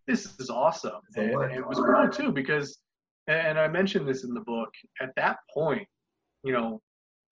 this 0.07 0.35
is 0.39 0.51
awesome. 0.51 1.01
And, 1.17 1.31
and 1.31 1.53
it 1.53 1.67
was 1.67 1.79
cool 1.79 2.09
too 2.09 2.33
because, 2.33 2.79
and 3.29 3.59
I 3.59 3.69
mentioned 3.69 4.09
this 4.09 4.25
in 4.25 4.35
the 4.35 4.41
book. 4.41 4.71
At 5.01 5.11
that 5.17 5.39
point, 5.53 5.87
you 6.45 6.53
know, 6.53 6.81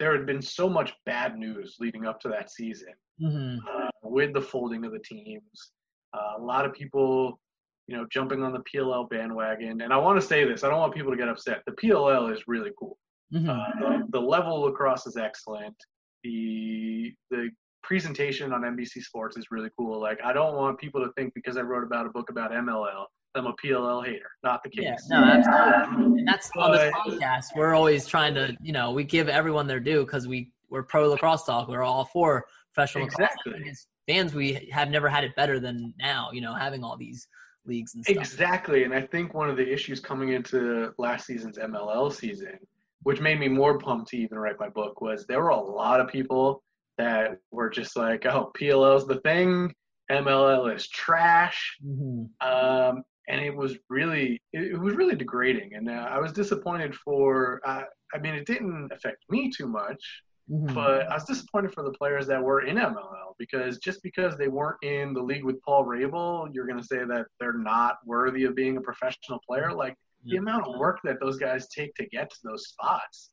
there 0.01 0.17
had 0.17 0.27
been 0.27 0.43
so 0.43 0.69
much 0.69 0.93
bad 1.07 1.39
news 1.39 1.77
leading 1.79 2.07
up 2.07 2.21
to 2.21 2.29
that 2.29 2.51
season 2.51 2.95
mm-hmm. 3.23 3.59
uh, 3.67 3.91
with 4.03 4.33
the 4.35 4.41
folding 4.41 4.85
of 4.85 4.93
the 4.93 4.99
teams. 4.99 5.73
Uh, 6.13 6.39
a 6.39 6.43
lot 6.43 6.65
of 6.65 6.73
people, 6.73 7.41
you 7.87 7.97
know, 7.97 8.07
jumping 8.11 8.43
on 8.43 8.53
the 8.53 8.63
PLL 8.73 9.09
bandwagon. 9.09 9.81
And 9.83 9.93
I 9.93 9.97
want 9.97 10.21
to 10.21 10.27
say 10.27 10.45
this: 10.45 10.65
I 10.65 10.69
don't 10.69 10.81
want 10.81 10.95
people 10.95 11.13
to 11.13 11.17
get 11.17 11.29
upset. 11.29 11.63
The 11.67 11.73
PLL 11.73 12.33
is 12.33 12.43
really 12.47 12.71
cool. 12.79 12.99
Mm-hmm. 13.33 13.49
Uh, 13.49 14.07
the 14.11 14.21
level 14.21 14.65
of 14.65 14.71
lacrosse 14.71 15.07
is 15.07 15.17
excellent. 15.17 15.77
The 16.23 17.15
the 17.31 17.51
presentation 17.83 18.53
on 18.53 18.63
NBC 18.63 19.03
Sports 19.03 19.37
is 19.37 19.47
really 19.51 19.71
cool. 19.79 20.01
Like, 20.01 20.19
I 20.25 20.33
don't 20.33 20.57
want 20.57 20.79
people 20.79 21.05
to 21.05 21.13
think 21.13 21.35
because 21.35 21.57
I 21.57 21.61
wrote 21.61 21.85
about 21.85 22.07
a 22.07 22.09
book 22.09 22.31
about 22.31 22.51
MLL 22.51 23.05
I'm 23.35 23.47
a 23.47 23.55
PLL 23.55 24.05
hater. 24.05 24.31
Not 24.43 24.63
the 24.63 24.71
case. 24.71 24.85
Yeah, 25.11 25.21
no, 25.21 25.25
absolutely. 25.25 26.19
And 26.21 26.29
that's 26.29 26.51
on 26.57 26.73
this 26.73 26.93
podcast. 26.95 27.45
We're 27.57 27.75
always 27.75 28.07
trying 28.07 28.35
to, 28.35 28.57
you 28.61 28.73
know, 28.73 28.93
we 28.93 29.05
give 29.05 29.29
everyone 29.29 29.67
their 29.67 29.81
due 29.81 30.05
because 30.05 30.29
we 30.29 30.51
we're 30.71 30.83
pro 30.83 31.09
lacrosse 31.09 31.45
talk. 31.45 31.69
We're 31.69 31.83
all 31.83 32.05
for 32.05 32.45
professional 32.73 33.05
exactly. 33.05 33.53
lacrosse. 33.53 33.71
As 33.71 33.87
fans, 34.09 34.35
we 34.35 34.69
have 34.73 34.91
never 34.91 35.09
had 35.09 35.25
it 35.25 35.35
better 35.37 35.59
than 35.59 35.95
now. 35.99 36.31
You 36.33 36.41
know, 36.41 36.55
having 36.55 36.85
all 36.85 36.97
these 36.97 37.27
leagues 37.67 37.95
and 37.95 38.05
stuff. 38.05 38.17
Exactly, 38.17 38.85
and 38.85 38.95
I 38.95 39.03
think 39.03 39.35
one 39.35 39.51
of 39.51 39.57
the 39.57 39.71
issues 39.71 40.01
coming 40.01 40.31
into 40.31 40.93
last 40.99 41.27
season's 41.27 41.59
MLL 41.59 42.13
season, 42.13 42.59
which 43.03 43.21
made 43.21 43.41
me 43.41 43.49
more 43.49 43.79
pumped 43.79 44.11
to 44.11 44.17
even 44.17 44.39
write 44.39 44.61
my 44.61 44.69
book, 44.69 45.01
was 45.01 45.27
there 45.27 45.43
were 45.43 45.49
a 45.49 45.61
lot 45.61 46.01
of 46.01 46.09
people 46.09 46.63
that 46.99 47.39
were 47.51 47.71
just 47.71 47.97
like, 47.97 48.27
"Oh, 48.27 48.53
PLL's 48.57 49.07
the 49.07 49.21
thing." 49.21 49.75
MLL 50.11 50.75
is 50.75 50.89
trash. 50.89 51.79
Mm-hmm. 51.85 52.47
Um, 52.47 53.05
and 53.29 53.41
it 53.41 53.55
was 53.55 53.77
really 53.89 54.41
it, 54.53 54.79
was 54.79 54.95
really 54.95 55.17
degrading. 55.17 55.75
And 55.75 55.89
uh, 55.89 56.09
i 56.11 56.19
was 56.19 56.33
disappointed 56.33 56.95
for 56.95 57.61
uh, 57.65 57.83
i 58.15 58.19
mean 58.19 58.35
it 58.35 58.47
didn't 58.47 58.91
affect 58.93 59.19
me 59.31 59.51
too 59.51 59.67
much 59.67 60.23
mm-hmm. 60.51 60.75
but 60.75 61.09
i 61.11 61.15
was 61.15 61.25
disappointed 61.25 61.73
for 61.73 61.83
the 61.83 61.93
players 61.93 62.27
that 62.27 62.43
were 62.43 62.63
in 62.63 62.77
mll 62.77 63.35
because 63.39 63.79
just 63.79 64.03
because 64.03 64.37
they 64.37 64.49
weren't 64.49 64.83
in 64.83 65.13
the 65.13 65.23
league 65.23 65.45
with 65.45 65.61
paul 65.63 65.85
rabil 65.85 66.49
you're 66.53 66.67
going 66.67 66.81
to 66.81 66.87
say 66.87 67.05
that 67.05 67.27
they're 67.41 67.59
not 67.59 67.97
worthy 68.07 68.45
of 68.45 68.55
being 68.55 68.77
a 68.77 68.81
professional 68.81 69.41
player. 69.47 69.73
Like 69.73 69.97
the 70.25 70.37
amount 70.37 70.67
of 70.67 70.79
work 70.79 71.01
that 71.05 71.21
those 71.21 71.37
guys 71.37 71.69
take 71.69 71.95
to 71.97 72.07
get 72.07 72.31
to 72.31 72.37
those 72.45 72.69
spots 72.69 73.31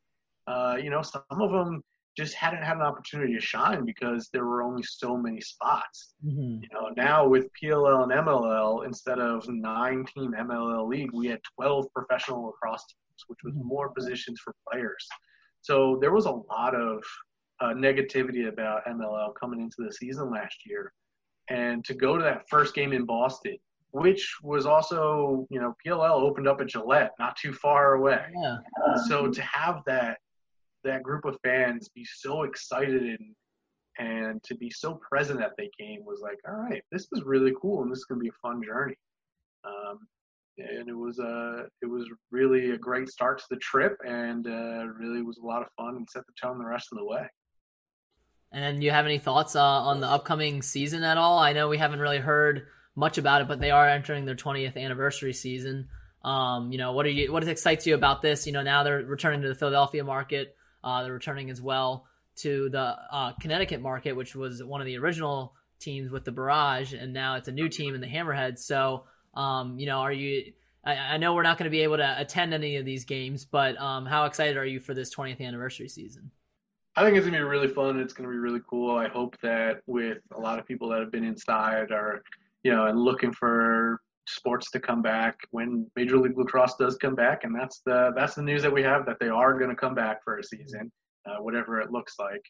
uh, 0.47 0.77
you 0.81 0.89
know 0.89 1.01
some 1.01 1.23
of 1.29 1.51
them 1.51 1.81
just 2.17 2.33
hadn't 2.35 2.63
had 2.63 2.75
an 2.75 2.83
opportunity 2.83 3.33
to 3.33 3.41
shine 3.41 3.85
because 3.85 4.29
there 4.33 4.45
were 4.45 4.61
only 4.61 4.83
so 4.83 5.15
many 5.15 5.39
spots. 5.39 6.13
Mm-hmm. 6.25 6.63
You 6.63 6.69
know, 6.73 6.89
now 6.97 7.27
with 7.27 7.47
PLL 7.61 8.03
and 8.03 8.11
MLL, 8.11 8.85
instead 8.85 9.19
of 9.19 9.47
nine 9.47 10.05
team 10.05 10.33
MLL 10.37 10.87
league, 10.87 11.11
we 11.13 11.27
had 11.27 11.39
12 11.55 11.85
professional 11.95 12.45
lacrosse 12.45 12.85
teams, 12.85 13.23
which 13.27 13.39
was 13.43 13.53
mm-hmm. 13.53 13.67
more 13.67 13.89
positions 13.89 14.39
for 14.43 14.53
players. 14.69 15.07
So 15.61 15.97
there 16.01 16.11
was 16.11 16.25
a 16.25 16.31
lot 16.31 16.75
of 16.75 17.03
uh, 17.61 17.73
negativity 17.73 18.49
about 18.49 18.85
MLL 18.85 19.33
coming 19.39 19.61
into 19.61 19.77
the 19.79 19.93
season 19.93 20.31
last 20.31 20.65
year. 20.65 20.91
And 21.49 21.85
to 21.85 21.93
go 21.93 22.17
to 22.17 22.23
that 22.23 22.49
first 22.49 22.73
game 22.73 22.93
in 22.93 23.05
Boston, 23.05 23.57
which 23.91 24.37
was 24.41 24.65
also, 24.65 25.47
you 25.49 25.59
know, 25.59 25.75
PLL 25.85 26.21
opened 26.21 26.47
up 26.47 26.61
at 26.61 26.67
Gillette, 26.67 27.11
not 27.19 27.35
too 27.35 27.53
far 27.53 27.95
away. 27.95 28.21
Yeah. 28.41 28.57
So 29.07 29.27
to 29.27 29.41
have 29.41 29.81
that 29.85 30.17
that 30.83 31.03
group 31.03 31.25
of 31.25 31.37
fans 31.43 31.89
be 31.89 32.05
so 32.05 32.43
excited 32.43 33.01
and 33.01 33.35
and 33.99 34.41
to 34.43 34.55
be 34.55 34.69
so 34.69 34.99
present 35.09 35.41
at 35.41 35.51
the 35.57 35.69
game 35.77 35.99
was 36.05 36.21
like, 36.21 36.39
all 36.47 36.55
right, 36.55 36.81
this 36.91 37.07
is 37.11 37.23
really 37.23 37.53
cool 37.61 37.83
and 37.83 37.91
this 37.91 37.99
is 37.99 38.05
gonna 38.05 38.21
be 38.21 38.29
a 38.29 38.47
fun 38.47 38.61
journey. 38.63 38.95
Um, 39.63 39.99
and 40.57 40.89
it 40.89 40.95
was 40.95 41.19
uh 41.19 41.63
it 41.81 41.85
was 41.87 42.07
really 42.31 42.71
a 42.71 42.77
great 42.77 43.09
start 43.09 43.39
to 43.39 43.45
the 43.49 43.57
trip 43.57 43.97
and 44.05 44.47
uh, 44.47 44.85
really 44.99 45.21
was 45.21 45.37
a 45.37 45.45
lot 45.45 45.61
of 45.61 45.67
fun 45.77 45.95
and 45.95 46.07
set 46.09 46.23
the 46.25 46.33
tone 46.41 46.57
the 46.57 46.65
rest 46.65 46.89
of 46.91 46.97
the 46.97 47.05
way. 47.05 47.27
And 48.51 48.83
you 48.83 48.91
have 48.91 49.05
any 49.05 49.17
thoughts 49.17 49.55
uh, 49.55 49.63
on 49.63 50.01
the 50.01 50.07
upcoming 50.07 50.61
season 50.61 51.03
at 51.03 51.17
all? 51.17 51.39
I 51.39 51.53
know 51.53 51.69
we 51.69 51.77
haven't 51.77 51.99
really 51.99 52.19
heard 52.19 52.67
much 52.95 53.17
about 53.17 53.41
it, 53.41 53.47
but 53.47 53.61
they 53.61 53.71
are 53.71 53.87
entering 53.87 54.25
their 54.25 54.35
20th 54.35 54.75
anniversary 54.75 55.31
season. 55.31 55.87
Um, 56.23 56.71
you 56.71 56.77
know, 56.77 56.91
what 56.91 57.05
are 57.05 57.09
you? 57.09 57.31
What 57.31 57.47
excites 57.47 57.87
you 57.87 57.95
about 57.95 58.21
this? 58.21 58.45
You 58.45 58.53
know, 58.53 58.61
now 58.61 58.83
they're 58.83 59.03
returning 59.03 59.41
to 59.41 59.47
the 59.47 59.55
Philadelphia 59.55 60.03
market. 60.03 60.55
Uh, 60.83 61.03
they're 61.03 61.13
returning 61.13 61.49
as 61.49 61.61
well 61.61 62.05
to 62.37 62.69
the 62.69 62.95
uh, 63.11 63.33
Connecticut 63.33 63.81
market, 63.81 64.13
which 64.13 64.35
was 64.35 64.63
one 64.63 64.81
of 64.81 64.87
the 64.87 64.97
original 64.97 65.53
teams 65.79 66.11
with 66.11 66.25
the 66.25 66.31
Barrage, 66.31 66.93
and 66.93 67.13
now 67.13 67.35
it's 67.35 67.47
a 67.47 67.51
new 67.51 67.67
team 67.67 67.95
in 67.95 68.01
the 68.01 68.07
Hammerhead. 68.07 68.57
So, 68.57 69.03
um, 69.33 69.77
you 69.79 69.85
know, 69.85 69.99
are 69.99 70.11
you? 70.11 70.53
I, 70.83 70.95
I 70.95 71.17
know 71.17 71.33
we're 71.33 71.43
not 71.43 71.57
going 71.57 71.65
to 71.65 71.71
be 71.71 71.81
able 71.81 71.97
to 71.97 72.15
attend 72.19 72.53
any 72.53 72.77
of 72.77 72.85
these 72.85 73.05
games, 73.05 73.45
but 73.45 73.79
um, 73.79 74.05
how 74.05 74.25
excited 74.25 74.57
are 74.57 74.65
you 74.65 74.79
for 74.79 74.93
this 74.93 75.13
20th 75.13 75.41
anniversary 75.41 75.89
season? 75.89 76.31
I 76.95 77.03
think 77.03 77.15
it's 77.15 77.25
gonna 77.25 77.37
be 77.37 77.43
really 77.43 77.69
fun. 77.69 77.99
It's 77.99 78.13
gonna 78.13 78.29
be 78.29 78.35
really 78.35 78.59
cool. 78.69 78.97
I 78.97 79.07
hope 79.07 79.37
that 79.41 79.81
with 79.87 80.17
a 80.35 80.39
lot 80.39 80.59
of 80.59 80.67
people 80.67 80.89
that 80.89 80.99
have 80.99 81.11
been 81.11 81.23
inside 81.23 81.91
are, 81.91 82.21
you 82.63 82.71
know, 82.71 82.87
and 82.87 82.99
looking 82.99 83.31
for 83.31 84.01
sports 84.31 84.71
to 84.71 84.79
come 84.79 85.01
back 85.01 85.37
when 85.51 85.89
Major 85.95 86.17
League 86.17 86.37
Lacrosse 86.37 86.75
does 86.77 86.97
come 86.97 87.15
back, 87.15 87.43
and 87.43 87.55
that's 87.55 87.81
the 87.85 88.11
that's 88.15 88.35
the 88.35 88.41
news 88.41 88.61
that 88.63 88.73
we 88.73 88.83
have 88.83 89.05
that 89.05 89.17
they 89.19 89.29
are 89.29 89.57
going 89.57 89.69
to 89.69 89.75
come 89.75 89.95
back 89.95 90.23
for 90.23 90.37
a 90.37 90.43
season, 90.43 90.91
uh, 91.25 91.37
whatever 91.41 91.79
it 91.79 91.91
looks 91.91 92.15
like. 92.19 92.43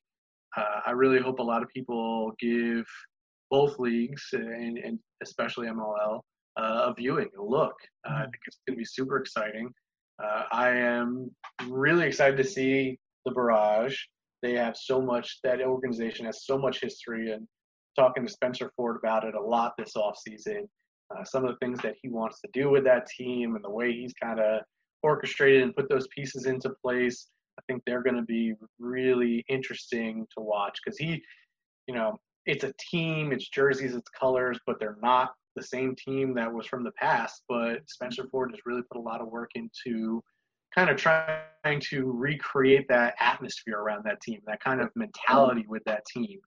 Uh, 0.56 0.82
I 0.86 0.92
really 0.92 1.20
hope 1.20 1.40
a 1.40 1.44
lot 1.44 1.64
of 1.64 1.70
people 1.70 2.34
give 2.40 2.86
both 3.50 3.80
leagues 3.80 4.28
and, 4.34 4.78
and 4.78 5.00
especially 5.22 5.68
MLL 5.68 6.22
uh, 6.58 6.88
a 6.90 6.94
viewing, 6.94 7.30
a 7.38 7.42
look. 7.42 7.76
Uh, 8.08 8.14
I 8.16 8.22
think 8.24 8.40
it's 8.46 8.60
going 8.68 8.76
to 8.76 8.80
be 8.80 8.86
super 8.86 9.18
exciting. 9.18 9.70
Uh, 10.22 10.44
I 10.52 10.70
am 10.72 11.32
really 11.68 12.06
excited 12.06 12.38
to 12.38 12.44
see 12.44 12.98
the 13.26 13.32
Barrage. 13.32 13.98
They 14.42 14.54
have 14.54 14.76
so 14.76 15.02
much. 15.02 15.40
That 15.44 15.62
organization 15.62 16.26
has 16.26 16.46
so 16.46 16.58
much 16.58 16.82
history, 16.82 17.32
and 17.32 17.48
talking 17.96 18.26
to 18.26 18.32
Spencer 18.32 18.72
Ford 18.76 18.98
about 18.98 19.24
it 19.24 19.36
a 19.36 19.42
lot 19.42 19.74
this 19.78 19.96
off 19.96 20.18
season 20.18 20.68
uh, 21.18 21.24
some 21.24 21.46
of 21.46 21.52
the 21.52 21.58
things 21.66 21.80
that 21.82 21.96
he 22.02 22.10
wants 22.10 22.42
to 22.42 22.50
do 22.54 22.70
with 22.70 22.84
that 22.86 23.08
team 23.08 23.56
and 23.56 23.64
the 23.64 23.70
way 23.70 23.92
he's 23.92 24.14
kind 24.22 24.40
of 24.40 24.62
orchestrated 25.04 25.64
and 25.64 25.76
put 25.76 25.90
those 25.90 26.08
pieces 26.16 26.46
into 26.46 26.70
place. 26.84 27.28
I 27.60 27.62
think 27.68 27.84
they're 27.86 28.04
going 28.04 28.16
to 28.16 28.22
be 28.22 28.54
really 28.80 29.44
interesting 29.50 30.26
to 30.38 30.44
watch 30.44 30.80
because 30.84 30.98
he, 30.98 31.22
you 31.88 31.94
know, 31.94 32.20
it's 32.46 32.64
a 32.64 32.74
team, 32.80 33.32
it's 33.32 33.50
jerseys, 33.50 33.96
it's 33.96 34.10
colors, 34.10 34.58
but 34.66 34.80
they're 34.80 34.98
not 35.02 35.34
the 35.56 35.64
same 35.64 35.96
team 35.96 36.34
that 36.36 36.52
was 36.52 36.66
from 36.66 36.84
the 36.84 36.92
past. 36.92 37.44
But 37.48 37.82
Spencer 37.88 38.28
Ford 38.32 38.52
has 38.52 38.60
really 38.66 38.84
put 38.84 39.00
a 39.00 39.04
lot 39.04 39.22
of 39.22 39.28
work 39.28 39.52
into 39.56 40.24
kind 40.74 40.90
of 40.90 40.98
trying 40.98 41.80
to 41.90 42.12
recreate 42.12 42.88
that 42.88 43.16
atmosphere 43.20 43.80
around 43.80 44.04
that 44.06 44.22
team, 44.22 44.40
that 44.48 44.64
kind 44.64 44.82
of 44.82 44.90
mentality 44.96 45.66
with 45.68 45.84
that 45.86 46.04
team. 46.06 46.40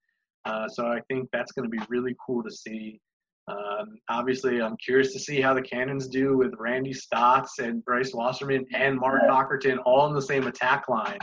Uh, 0.45 0.69
so 0.69 0.87
I 0.87 1.01
think 1.09 1.29
that's 1.33 1.53
going 1.53 1.71
to 1.71 1.75
be 1.75 1.83
really 1.89 2.17
cool 2.25 2.43
to 2.43 2.51
see. 2.51 3.01
Um, 3.47 3.99
obviously, 4.09 4.63
I'm 4.63 4.77
curious 4.79 5.13
to 5.13 5.21
see 5.21 5.41
how 5.41 5.53
the 5.55 5.63
Cannons 5.63 6.09
do 6.09 6.37
with 6.37 6.55
Randy 6.59 6.95
Staats 6.95 7.59
and 7.59 7.85
Bryce 7.85 8.15
Wasserman 8.15 8.65
and 8.73 8.99
Mark 8.99 9.23
Cockerton 9.29 9.79
all 9.85 10.07
in 10.07 10.15
the 10.15 10.23
same 10.23 10.47
attack 10.47 10.89
line. 10.89 11.19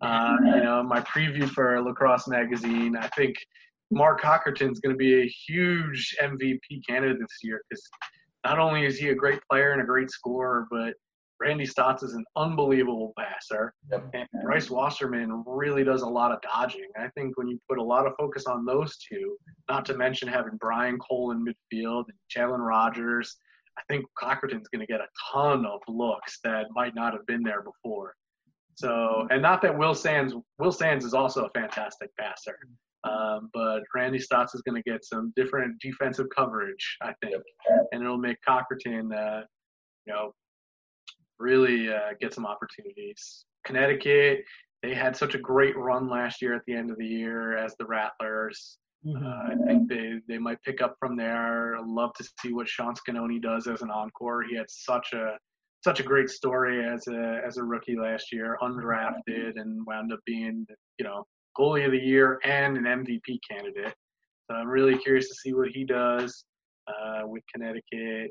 Uh, 0.00 0.36
you 0.44 0.62
know, 0.62 0.82
my 0.82 1.00
preview 1.00 1.48
for 1.48 1.80
Lacrosse 1.80 2.26
Magazine, 2.26 2.96
I 2.96 3.06
think 3.08 3.36
Mark 3.92 4.20
Cockerton 4.20 4.72
is 4.72 4.80
going 4.80 4.94
to 4.94 4.98
be 4.98 5.22
a 5.22 5.32
huge 5.46 6.16
MVP 6.20 6.84
candidate 6.88 7.18
this 7.20 7.38
year 7.44 7.62
because 7.68 7.88
not 8.44 8.58
only 8.58 8.84
is 8.84 8.98
he 8.98 9.10
a 9.10 9.14
great 9.14 9.38
player 9.48 9.72
and 9.72 9.80
a 9.80 9.84
great 9.84 10.10
scorer, 10.10 10.66
but 10.70 10.94
Randy 11.42 11.66
Staats 11.66 12.04
is 12.04 12.14
an 12.14 12.24
unbelievable 12.36 13.12
passer. 13.18 13.74
Yep. 13.90 14.10
And 14.14 14.28
Bryce 14.44 14.70
Wasserman 14.70 15.42
really 15.44 15.82
does 15.82 16.02
a 16.02 16.08
lot 16.08 16.30
of 16.30 16.40
dodging. 16.40 16.86
I 16.96 17.08
think 17.16 17.36
when 17.36 17.48
you 17.48 17.58
put 17.68 17.78
a 17.78 17.82
lot 17.82 18.06
of 18.06 18.12
focus 18.16 18.46
on 18.46 18.64
those 18.64 18.96
two, 18.96 19.36
not 19.68 19.84
to 19.86 19.96
mention 19.96 20.28
having 20.28 20.56
Brian 20.60 20.98
Cole 20.98 21.32
in 21.32 21.44
midfield 21.44 22.04
and 22.08 22.18
Jalen 22.34 22.64
Rogers, 22.64 23.36
I 23.76 23.82
think 23.88 24.04
Cockerton's 24.16 24.68
going 24.68 24.86
to 24.86 24.86
get 24.86 25.00
a 25.00 25.08
ton 25.32 25.66
of 25.66 25.80
looks 25.88 26.38
that 26.44 26.66
might 26.74 26.94
not 26.94 27.12
have 27.12 27.26
been 27.26 27.42
there 27.42 27.62
before. 27.62 28.14
So, 28.74 29.26
and 29.30 29.42
not 29.42 29.62
that 29.62 29.76
Will 29.76 29.94
Sands, 29.94 30.34
Will 30.58 30.72
Sands 30.72 31.04
is 31.04 31.12
also 31.12 31.44
a 31.46 31.50
fantastic 31.58 32.10
passer, 32.18 32.56
um, 33.04 33.50
but 33.52 33.80
Randy 33.94 34.18
Staats 34.18 34.54
is 34.54 34.62
going 34.62 34.80
to 34.80 34.90
get 34.90 35.04
some 35.04 35.32
different 35.36 35.80
defensive 35.80 36.26
coverage, 36.34 36.96
I 37.02 37.12
think, 37.22 37.42
and 37.90 38.02
it'll 38.02 38.16
make 38.16 38.38
Cockerton, 38.48 39.12
uh, 39.12 39.42
you 40.06 40.12
know, 40.12 40.32
really 41.42 41.92
uh, 41.92 42.14
get 42.20 42.32
some 42.32 42.46
opportunities. 42.46 43.44
Connecticut, 43.64 44.44
they 44.82 44.94
had 44.94 45.16
such 45.16 45.34
a 45.34 45.38
great 45.38 45.76
run 45.76 46.08
last 46.08 46.40
year 46.40 46.54
at 46.54 46.62
the 46.66 46.74
end 46.74 46.90
of 46.90 46.98
the 46.98 47.06
year 47.06 47.56
as 47.56 47.74
the 47.78 47.86
Rattlers. 47.86 48.78
Mm-hmm. 49.06 49.26
Uh, 49.26 49.30
I 49.30 49.66
think 49.66 49.88
they, 49.88 50.14
they 50.28 50.38
might 50.38 50.62
pick 50.62 50.80
up 50.80 50.94
from 50.98 51.16
there. 51.16 51.76
I'd 51.76 51.86
love 51.86 52.12
to 52.14 52.28
see 52.40 52.52
what 52.52 52.68
Sean 52.68 52.94
Sconone 52.94 53.40
does 53.42 53.66
as 53.66 53.82
an 53.82 53.90
encore. 53.90 54.44
He 54.44 54.56
had 54.56 54.70
such 54.70 55.12
a 55.12 55.36
such 55.82 55.98
a 55.98 56.04
great 56.04 56.30
story 56.30 56.86
as 56.86 57.08
a 57.08 57.40
as 57.44 57.56
a 57.56 57.62
rookie 57.62 57.96
last 57.98 58.32
year, 58.32 58.56
undrafted, 58.62 59.52
and 59.56 59.84
wound 59.86 60.12
up 60.12 60.20
being 60.24 60.64
you 60.98 61.04
know 61.04 61.24
goalie 61.58 61.84
of 61.84 61.92
the 61.92 61.98
year 61.98 62.38
and 62.44 62.76
an 62.76 62.84
MVP 62.84 63.38
candidate. 63.50 63.94
So 64.48 64.56
I'm 64.56 64.68
really 64.68 64.96
curious 64.98 65.28
to 65.28 65.34
see 65.34 65.54
what 65.54 65.68
he 65.68 65.84
does 65.84 66.44
uh, 66.86 67.22
with 67.26 67.42
Connecticut. 67.52 68.30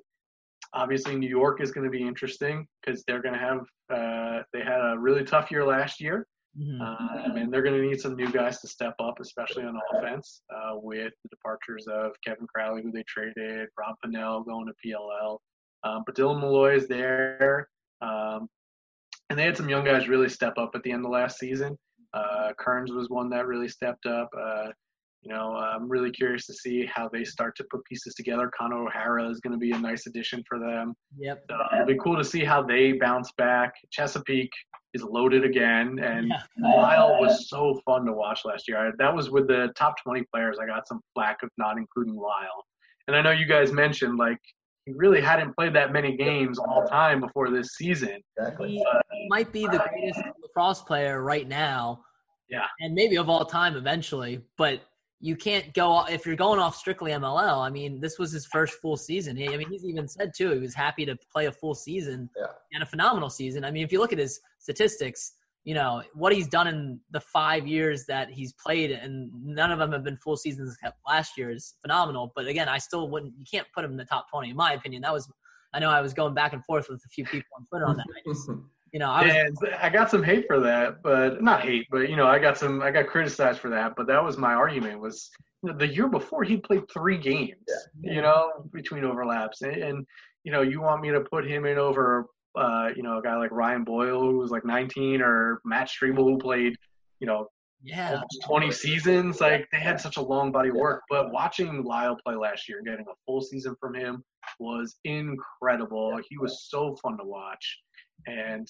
Obviously, 0.74 1.16
New 1.16 1.30
York 1.30 1.62
is 1.62 1.72
going 1.72 1.84
to 1.84 1.92
be 1.92 2.02
interesting 2.02 2.66
because 2.82 3.04
they're 3.06 3.22
going 3.22 3.34
to 3.34 3.40
have 3.40 3.60
uh, 3.90 4.44
they 4.54 4.62
had 4.62 4.80
a 4.80 4.96
really 4.98 5.24
tough 5.24 5.52
year 5.52 5.66
last 5.66 6.00
year. 6.00 6.28
Mhm. 6.60 6.82
Um, 6.82 7.38
and 7.38 7.54
they're 7.54 7.62
going 7.62 7.80
to 7.80 7.88
need 7.88 8.02
some 8.02 8.16
new 8.16 8.30
guys 8.30 8.60
to 8.60 8.68
step 8.68 8.96
up, 9.00 9.20
especially 9.22 9.64
on 9.64 9.80
offense, 9.94 10.42
uh, 10.54 10.74
with 10.76 11.14
the 11.24 11.30
departures 11.30 11.88
of 11.88 12.12
Kevin 12.26 12.46
Crowley, 12.54 12.82
who 12.82 12.92
they 12.92 13.04
traded, 13.04 13.70
Rob 13.80 13.96
Pannell 14.04 14.46
going 14.46 14.68
to 14.68 14.74
PLL. 14.86 15.38
Um, 15.84 16.04
but 16.06 16.16
Dylan 16.16 16.42
Molloy 16.42 16.76
is 16.76 16.88
there. 16.88 17.70
Um, 18.02 18.50
and 19.30 19.40
they 19.40 19.44
had 19.44 19.56
some 19.56 19.70
young 19.70 19.86
guys 19.86 20.10
really 20.10 20.28
step 20.28 20.58
up 20.58 20.72
at 20.76 20.84
the 20.84 20.92
end 20.92 21.06
of 21.06 21.12
last 21.12 21.40
season. 21.40 21.78
Uh, 22.14 22.52
Kearns 22.60 22.92
was 22.92 23.10
one 23.10 23.30
that 23.30 23.48
really 23.48 23.70
stepped 23.70 24.06
up. 24.06 24.30
Uh, 24.38 24.68
you 25.24 25.32
know, 25.32 25.54
uh, 25.56 25.74
I'm 25.76 25.88
really 25.88 26.10
curious 26.10 26.48
to 26.48 26.54
see 26.54 26.86
how 26.86 27.08
they 27.08 27.24
start 27.24 27.56
to 27.58 27.66
put 27.70 27.86
pieces 27.86 28.16
together. 28.16 28.50
Connor 28.58 28.88
O'Hara 28.88 29.30
is 29.30 29.40
going 29.40 29.54
to 29.54 29.60
be 29.60 29.72
a 29.72 29.78
nice 29.78 30.08
addition 30.08 30.44
for 30.50 30.58
them. 30.58 30.96
Yep. 31.20 31.44
So 31.50 31.58
it'll 31.74 31.86
be 31.86 31.98
cool 31.98 32.18
to 32.18 32.24
see 32.24 32.44
how 32.44 32.64
they 32.64 32.94
bounce 32.94 33.32
back. 33.38 33.74
Chesapeake 33.92 34.52
is 34.94 35.04
loaded 35.04 35.46
again, 35.46 36.00
and 36.00 36.28
Yeah. 36.30 36.42
Lyle 36.76 37.20
was 37.20 37.50
so 37.50 37.80
fun 37.86 38.06
to 38.06 38.14
watch 38.14 38.46
last 38.46 38.68
year. 38.68 38.94
That 38.98 39.16
was 39.16 39.30
with 39.30 39.48
the 39.48 39.72
top 39.78 39.96
20 40.04 40.24
players. 40.34 40.58
I 40.62 40.66
got 40.66 40.88
some 40.88 41.02
flack 41.14 41.44
of 41.44 41.50
not 41.58 41.78
including 41.78 42.16
Lyle. 42.16 42.66
And 43.08 43.16
I 43.16 43.22
know 43.22 43.32
you 43.32 43.46
guys 43.46 43.72
mentioned 43.72 44.18
like 44.18 44.40
he 44.86 44.94
really 44.94 45.22
hadn't 45.22 45.56
played 45.56 45.74
that 45.76 45.94
many 45.94 46.18
games 46.18 46.58
all 46.58 46.86
time 46.88 47.22
before 47.22 47.52
this 47.52 47.76
season. 47.76 48.20
Exactly. 48.38 48.72
He 48.72 49.28
might 49.30 49.52
be 49.52 49.68
the 49.68 49.86
greatest 49.90 50.20
lacrosse 50.42 50.82
player 50.82 51.22
right 51.22 51.48
now. 51.48 52.02
Yeah. 52.50 52.66
And 52.80 52.96
maybe 52.96 53.18
of 53.18 53.30
all 53.30 53.46
time 53.46 53.76
eventually, 53.76 54.42
but 54.58 54.82
you 55.24 55.36
can't 55.36 55.72
go 55.74 56.04
if 56.06 56.26
you're 56.26 56.36
going 56.36 56.60
off 56.60 56.76
strictly 56.76 57.12
MLL. 57.12 57.60
I 57.66 57.70
mean, 57.70 58.02
this 58.02 58.18
was 58.18 58.32
his 58.32 58.46
first 58.48 58.74
full 58.82 58.98
season. 58.98 59.36
He, 59.38 59.48
I 59.48 59.56
mean, 59.56 59.70
he's 59.70 59.86
even 59.86 60.08
said 60.08 60.32
too 60.36 60.52
he 60.52 60.60
was 60.60 60.74
happy 60.74 61.06
to 61.06 61.16
play 61.32 61.46
a 61.46 61.52
full 61.52 61.76
season 61.76 62.28
Yeah. 62.36 62.48
and 62.74 62.82
a 62.82 62.86
phenomenal 62.86 63.30
season. 63.30 63.64
I 63.64 63.70
mean, 63.72 63.84
if 63.84 63.92
you 63.92 64.00
look 64.00 64.12
at 64.12 64.20
his 64.20 64.40
statistics, 64.58 65.34
you 65.64 65.76
know 65.76 66.02
what 66.16 66.34
he's 66.34 66.48
done 66.48 66.66
in 66.68 67.00
the 67.12 67.20
five 67.20 67.68
years 67.68 68.06
that 68.08 68.32
he's 68.32 68.52
played, 68.54 68.90
and 68.90 69.30
none 69.46 69.72
of 69.72 69.78
them 69.78 69.92
have 69.92 70.04
been 70.04 70.18
full 70.18 70.36
seasons 70.36 70.74
except 70.74 70.98
last 71.08 71.38
year 71.38 71.52
is 71.52 71.76
phenomenal. 71.84 72.34
But 72.36 72.48
again, 72.48 72.68
I 72.68 72.80
still 72.80 73.10
wouldn't. 73.12 73.34
You 73.38 73.46
can't 73.50 73.68
put 73.76 73.86
him 73.86 73.92
in 73.92 73.98
the 73.98 74.06
top 74.06 74.26
twenty, 74.32 74.50
in 74.50 74.56
my 74.56 74.74
opinion. 74.74 75.04
That 75.04 75.14
was. 75.14 75.32
I 75.74 75.80
know 75.80 75.92
I 75.92 76.02
was 76.02 76.14
going 76.16 76.34
back 76.34 76.52
and 76.54 76.66
forth 76.66 76.88
with 76.90 77.02
a 77.06 77.10
few 77.10 77.26
people 77.26 77.48
on 77.58 77.66
Twitter 77.68 77.86
on 77.86 77.96
that. 77.98 78.06
I 78.94 78.98
you 78.98 79.00
know, 79.00 79.12
I 79.12 79.26
was 79.26 79.62
And 79.62 79.76
I 79.76 79.90
got 79.90 80.12
some 80.12 80.24
hate 80.24 80.46
for 80.48 80.60
that, 80.60 81.02
but 81.02 81.42
not 81.42 81.62
hate, 81.62 81.88
but 81.90 82.10
you 82.10 82.16
know, 82.16 82.28
I 82.28 82.40
got 82.40 82.58
some, 82.58 82.82
I 82.82 82.92
got 82.92 83.08
criticized 83.08 83.60
for 83.60 83.70
that. 83.70 83.94
But 83.96 84.08
that 84.08 84.24
was 84.24 84.38
my 84.38 84.54
argument 84.54 85.00
was 85.00 85.30
you 85.64 85.72
know, 85.72 85.78
the 85.78 85.88
year 85.88 86.08
before 86.08 86.44
he 86.44 86.58
played 86.58 86.84
three 86.92 87.18
games, 87.18 87.56
you 88.02 88.22
know, 88.22 88.68
between 88.74 89.06
overlaps, 89.06 89.62
and, 89.62 89.76
and 89.76 90.08
you 90.44 90.52
know, 90.52 90.62
you 90.62 90.82
want 90.82 91.02
me 91.02 91.12
to 91.12 91.22
put 91.22 91.48
him 91.48 91.66
in 91.66 91.78
over, 91.78 92.26
uh, 92.56 92.90
you 92.96 93.04
know, 93.04 93.20
a 93.20 93.22
guy 93.22 93.38
like 93.38 93.52
Ryan 93.52 93.84
Boyle 93.84 94.20
who 94.20 94.38
was 94.40 94.52
like 94.52 94.66
19, 94.66 95.22
or 95.22 95.62
Matt 95.64 95.88
Striebel 95.88 96.24
who 96.24 96.38
played, 96.38 96.76
you 97.20 97.28
know, 97.28 97.48
yeah. 97.84 98.14
almost 98.14 98.44
20 98.46 98.72
seasons. 98.72 99.42
Like 99.42 99.68
they 99.72 99.80
had 99.80 100.00
such 100.00 100.18
a 100.18 100.22
long 100.22 100.52
body 100.52 100.70
of 100.70 100.76
work. 100.76 101.04
But 101.10 101.32
watching 101.32 101.84
Lyle 101.84 102.18
play 102.26 102.36
last 102.36 102.68
year 102.68 102.80
and 102.80 102.88
getting 102.88 103.06
a 103.08 103.14
full 103.26 103.42
season 103.42 103.76
from 103.80 103.94
him 103.96 104.24
was 104.60 104.98
incredible. 105.04 106.20
He 106.28 106.38
was 106.38 106.68
so 106.70 106.96
fun 107.02 107.18
to 107.18 107.24
watch. 107.24 107.80
And, 108.28 108.68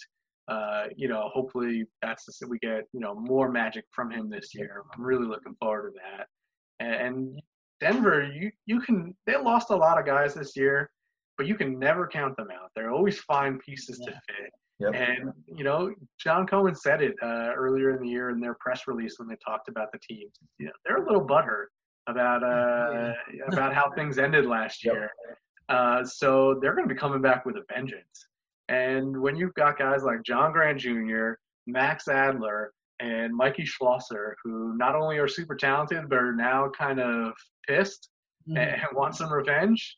uh, 0.47 0.85
you 0.95 1.07
know, 1.07 1.29
hopefully 1.33 1.85
that's 2.01 2.25
the, 2.25 2.47
we 2.47 2.59
get, 2.59 2.85
you 2.93 2.99
know, 2.99 3.15
more 3.15 3.51
magic 3.51 3.85
from 3.91 4.11
him 4.11 4.29
this 4.29 4.53
year. 4.53 4.83
I'm 4.93 5.03
really 5.03 5.27
looking 5.27 5.55
forward 5.59 5.93
to 5.93 5.99
that. 6.17 6.27
And 6.85 7.39
Denver, 7.79 8.29
you, 8.33 8.51
you 8.65 8.81
can, 8.81 9.15
they 9.25 9.37
lost 9.37 9.69
a 9.69 9.75
lot 9.75 9.99
of 9.99 10.05
guys 10.05 10.33
this 10.33 10.55
year, 10.55 10.89
but 11.37 11.47
you 11.47 11.55
can 11.55 11.79
never 11.79 12.07
count 12.07 12.35
them 12.37 12.49
out. 12.51 12.69
They're 12.75 12.91
always 12.91 13.19
find 13.19 13.59
pieces 13.59 13.97
to 13.99 14.11
fit. 14.11 14.51
Yep. 14.81 14.95
And 14.95 15.31
you 15.55 15.63
know, 15.63 15.93
John 16.19 16.47
Cohen 16.47 16.73
said 16.73 17.03
it 17.03 17.13
uh, 17.21 17.53
earlier 17.55 17.95
in 17.95 18.01
the 18.01 18.09
year 18.09 18.31
in 18.31 18.39
their 18.39 18.55
press 18.59 18.87
release 18.87 19.19
when 19.19 19.27
they 19.27 19.35
talked 19.45 19.69
about 19.69 19.91
the 19.91 19.99
teams. 19.99 20.33
You 20.57 20.67
know, 20.67 20.71
they're 20.83 21.03
a 21.03 21.05
little 21.05 21.25
butthurt 21.25 21.65
about 22.07 22.43
uh, 22.43 23.13
about 23.51 23.75
how 23.75 23.91
things 23.91 24.17
ended 24.17 24.47
last 24.47 24.83
Yep. 24.83 24.93
year. 24.93 25.11
Uh, 25.69 26.03
so 26.03 26.59
they're 26.61 26.73
going 26.73 26.87
to 26.87 26.93
be 26.93 26.99
coming 26.99 27.21
back 27.21 27.45
with 27.45 27.57
a 27.57 27.63
vengeance. 27.73 28.27
And 28.69 29.19
when 29.21 29.35
you've 29.35 29.53
got 29.53 29.77
guys 29.77 30.03
like 30.03 30.23
John 30.23 30.51
Grant 30.53 30.79
Jr., 30.79 31.31
Max 31.67 32.07
Adler, 32.07 32.73
and 32.99 33.35
Mikey 33.35 33.65
Schlosser, 33.65 34.35
who 34.43 34.77
not 34.77 34.95
only 34.95 35.17
are 35.17 35.27
super 35.27 35.55
talented 35.55 36.07
but 36.07 36.19
are 36.19 36.35
now 36.35 36.69
kind 36.69 36.99
of 36.99 37.33
pissed 37.67 38.09
Mhm. 38.47 38.57
and 38.57 38.81
want 38.93 39.15
some 39.15 39.31
revenge. 39.31 39.97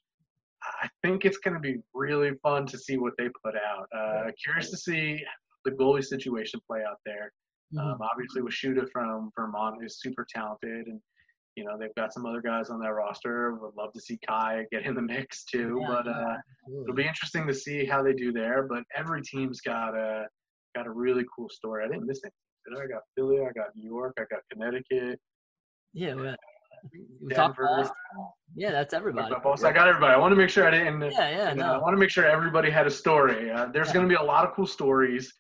I 0.82 0.90
think 1.02 1.26
it's 1.26 1.38
going 1.38 1.54
to 1.56 1.60
be 1.60 1.82
really 1.94 2.32
fun 2.42 2.66
to 2.68 2.78
see 2.78 2.98
what 2.98 3.14
they 3.18 3.30
put 3.44 3.56
out. 3.56 3.88
Uh, 3.94 4.32
curious 4.42 4.70
to 4.72 4.78
see 4.78 5.24
the 5.66 5.72
goalie 5.72 6.04
situation 6.04 6.60
play 6.68 6.84
out 6.84 7.00
there. 7.06 7.32
Mhm. 7.74 7.80
Um, 7.94 8.02
obviously, 8.02 8.42
with 8.42 8.54
Shuda 8.54 8.90
from 8.92 9.32
Vermont, 9.36 9.82
who's 9.82 10.00
super 10.02 10.26
talented, 10.30 10.88
and 10.88 11.02
you 11.56 11.64
know 11.64 11.78
they've 11.80 11.94
got 11.96 12.14
some 12.14 12.26
other 12.26 12.42
guys 12.42 12.70
on 12.70 12.80
that 12.80 12.94
roster. 12.94 13.56
Would 13.56 13.76
love 13.78 13.94
to 13.94 14.02
see 14.02 14.18
Kai 14.28 14.66
get 14.72 14.86
in 14.86 14.96
the 14.96 15.02
mix 15.02 15.44
too. 15.46 15.80
Yeah, 15.82 15.88
but 15.88 16.06
yeah, 16.06 16.12
uh, 16.12 16.36
it'll 16.84 16.96
be 16.96 17.08
interesting 17.08 17.48
to 17.48 17.54
see 17.54 17.86
how 17.86 18.02
they 18.02 18.14
do 18.14 18.32
there. 18.32 18.64
But 18.64 18.84
every 18.96 19.22
team's 19.22 19.62
got 19.62 19.96
a 19.96 20.26
got 20.76 20.88
a 20.88 20.92
really 20.92 21.26
cool 21.36 21.50
story. 21.50 21.86
I 21.86 21.88
didn't 21.88 22.08
miss 22.08 22.22
anything. 22.24 22.84
I? 22.84 22.88
Got 22.88 23.02
Philly. 23.16 23.40
I 23.42 23.52
got 23.52 23.76
New 23.76 23.88
York. 23.88 24.14
I 24.18 24.24
got 24.32 24.42
Connecticut. 24.52 25.20
Yeah, 25.94 26.16
we, 26.16 26.34
we 27.22 27.34
talked 27.34 27.58
Denver. 27.58 27.90
Yeah, 28.56 28.72
that's 28.72 28.94
everybody. 28.94 29.34
I 29.34 29.72
got 29.72 29.88
everybody. 29.88 30.14
I 30.14 30.18
want 30.18 30.32
to 30.32 30.36
make 30.36 30.50
sure 30.50 30.68
I 30.68 30.72
didn't. 30.72 31.02
Yeah, 31.02 31.30
yeah, 31.30 31.50
you 31.52 31.58
know, 31.58 31.74
I 31.74 31.78
want 31.78 31.94
to 31.94 32.00
make 32.00 32.10
sure 32.10 32.26
everybody 32.26 32.70
had 32.70 32.88
a 32.88 32.92
story. 32.92 33.52
Uh, 33.52 33.68
there's 33.68 33.92
going 33.92 34.08
to 34.08 34.10
be 34.10 34.16
a 34.16 34.24
lot 34.24 34.46
of 34.46 34.54
cool 34.54 34.68
stories, 34.68 35.34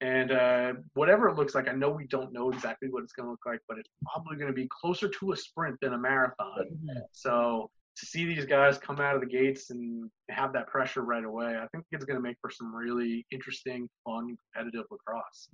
and 0.00 0.32
uh, 0.32 0.72
whatever 0.94 1.28
it 1.28 1.36
looks 1.36 1.54
like, 1.54 1.68
I 1.68 1.72
know 1.72 1.90
we 1.90 2.06
don't 2.06 2.32
know 2.32 2.50
exactly 2.50 2.88
what 2.90 3.02
it's 3.02 3.12
going 3.12 3.26
to 3.26 3.30
look 3.30 3.44
like, 3.46 3.60
but 3.68 3.78
it's 3.78 3.88
probably 4.10 4.36
going 4.36 4.48
to 4.48 4.54
be 4.54 4.68
closer 4.68 5.08
to 5.08 5.32
a 5.32 5.36
sprint 5.36 5.76
than 5.80 5.92
a 5.92 5.98
marathon. 5.98 6.64
Mhm. 6.72 7.02
So 7.12 7.70
to 7.96 8.06
see 8.06 8.24
these 8.24 8.46
guys 8.46 8.78
come 8.78 8.98
out 9.00 9.14
of 9.14 9.20
the 9.20 9.26
gates 9.26 9.70
and 9.70 10.10
have 10.30 10.52
that 10.54 10.68
pressure 10.68 11.02
right 11.02 11.24
away, 11.24 11.56
I 11.56 11.66
think 11.68 11.84
it's 11.92 12.04
going 12.04 12.16
to 12.16 12.22
make 12.22 12.36
for 12.40 12.50
some 12.50 12.74
really 12.74 13.26
interesting, 13.30 13.88
fun, 14.04 14.36
competitive 14.54 14.86
lacrosse. 14.90 15.50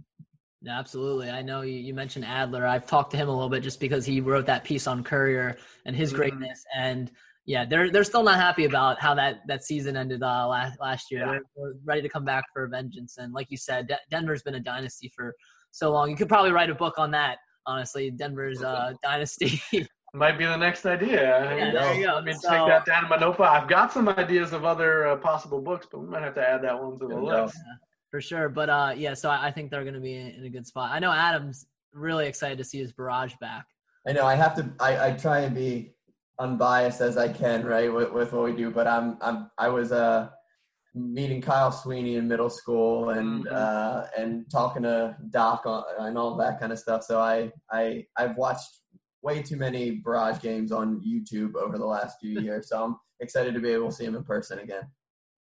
Absolutely. 0.69 1.31
I 1.31 1.43
know 1.43 1.63
you, 1.63 1.77
you 1.79 1.95
mentioned 1.95 2.25
Adler. 2.25 2.67
I've 2.67 2.87
talked 2.87 3.11
to 3.13 3.17
him 3.17 3.29
a 3.29 3.33
little 3.33 3.49
bit 3.49 3.63
just 3.63 3.81
because 3.81 4.07
he 4.07 4.21
wrote 4.21 4.47
that 4.47 4.65
piece 4.65 4.87
on 4.87 5.05
Courier 5.05 5.59
and 5.85 5.95
his 5.95 6.13
Mhm. 6.13 6.17
greatness. 6.17 6.65
And 6.75 7.11
yeah, 7.47 7.65
they're 7.65 7.91
they're 7.91 8.05
still 8.05 8.23
not 8.25 8.37
happy 8.37 8.65
about 8.65 9.01
how 9.01 9.15
that, 9.15 9.37
that 9.47 9.65
season 9.65 9.97
ended 9.97 10.23
uh, 10.23 10.47
last 10.49 10.79
last 10.81 11.11
year. 11.11 11.21
Yeah. 11.21 11.31
They're, 11.33 11.43
they're 11.57 11.73
ready 11.85 12.03
to 12.03 12.09
come 12.09 12.25
back 12.25 12.45
for 12.53 12.67
vengeance. 12.67 13.17
And 13.19 13.33
like 13.33 13.47
you 13.51 13.57
said, 13.57 13.87
De- 13.89 13.99
Denver's 14.11 14.43
been 14.43 14.57
a 14.57 14.61
dynasty 14.61 15.11
for 15.15 15.35
so 15.71 15.93
long. 15.93 16.11
You 16.11 16.17
could 16.17 16.29
probably 16.29 16.51
write 16.53 16.71
a 16.71 16.75
book 16.75 16.95
on 16.99 17.11
that. 17.13 17.39
Honestly, 17.67 18.11
Denver's 18.11 18.63
uh, 18.63 18.93
dynasty. 19.03 19.61
might 20.15 20.39
be 20.39 20.45
the 20.47 20.57
next 20.57 20.87
idea. 20.87 21.23
Yeah, 21.57 21.73
there 21.73 21.95
you 21.95 22.07
go. 22.07 22.15
Let 22.15 22.25
me 22.25 22.33
So- 22.33 22.49
take 22.51 22.67
that 22.69 22.85
down 22.85 23.05
in 23.05 23.11
my 23.11 23.17
notebook. 23.17 23.47
I've 23.47 23.69
got 23.69 23.93
some 23.93 24.09
ideas 24.09 24.53
of 24.53 24.65
other 24.65 25.07
uh, 25.09 25.17
possible 25.17 25.61
books, 25.61 25.87
but 25.91 26.01
we 26.01 26.09
might 26.09 26.23
have 26.23 26.35
to 26.35 26.49
add 26.49 26.63
that 26.63 26.81
one 26.83 26.99
to 26.99 27.07
the 27.07 27.15
There 27.15 27.23
you 27.23 27.31
go. 27.31 27.45
list. 27.45 27.59
for 28.11 28.21
sure. 28.21 28.49
But 28.49 28.71
uh, 28.71 28.95
yeah, 28.97 29.15
so 29.15 29.31
I, 29.31 29.47
I 29.49 29.51
think 29.53 29.71
they're 29.71 29.83
going 29.85 29.95
to 29.95 30.01
be 30.01 30.15
in, 30.15 30.29
in 30.29 30.45
a 30.45 30.51
good 30.51 30.67
spot. 30.67 30.91
I 30.93 30.99
know 30.99 31.13
Adam's 31.13 31.67
really 31.93 32.27
excited 32.27 32.59
to 32.59 32.65
see 32.65 32.79
his 32.79 32.93
barrage 32.93 33.35
back. 33.41 33.67
I 34.09 34.13
know 34.13 34.25
I 34.25 34.35
have 34.37 34.55
to. 34.57 34.71
I, 34.81 35.09
I 35.09 35.13
try 35.13 35.41
and 35.41 35.55
be 35.55 35.93
unbiased 36.39 37.01
as 37.01 37.17
I 37.17 37.29
can, 37.33 37.65
right, 37.65 37.93
with, 37.93 38.13
with 38.13 38.33
what 38.33 38.45
we 38.45 38.53
do. 38.53 38.71
But 38.71 38.87
I'm 38.87 39.17
I'm 39.21 39.51
I 39.59 39.69
was 39.69 39.93
uh 39.93 40.31
meeting 40.95 41.43
Kyle 41.43 41.71
Sweeney 41.73 42.17
in 42.17 42.27
middle 42.27 42.49
school 42.51 43.11
and 43.11 43.45
Mhm. 43.47 43.53
uh 43.53 44.07
and 44.17 44.51
talking 44.51 44.83
to 44.85 45.17
Doc 45.31 45.63
on, 45.67 45.85
and 45.99 46.17
all 46.19 46.37
that 46.37 46.59
kind 46.61 46.73
of 46.73 46.79
stuff. 46.79 47.03
So 47.05 47.21
I 47.21 47.53
I 47.71 48.07
I've 48.17 48.37
watched 48.37 48.81
way 49.23 49.43
too 49.43 49.57
many 49.57 49.97
barrage 50.05 50.41
games 50.41 50.73
on 50.73 51.01
YouTube 51.01 51.55
over 51.57 51.79
the 51.79 51.87
last 51.87 52.19
few 52.21 52.41
years. 52.41 52.69
So 52.69 52.83
I'm 52.85 52.97
excited 53.21 53.55
to 53.55 53.61
be 53.61 53.71
able 53.71 53.89
to 53.89 53.93
see 53.95 54.05
him 54.05 54.15
in 54.15 54.25
person 54.25 54.59
again. 54.61 54.85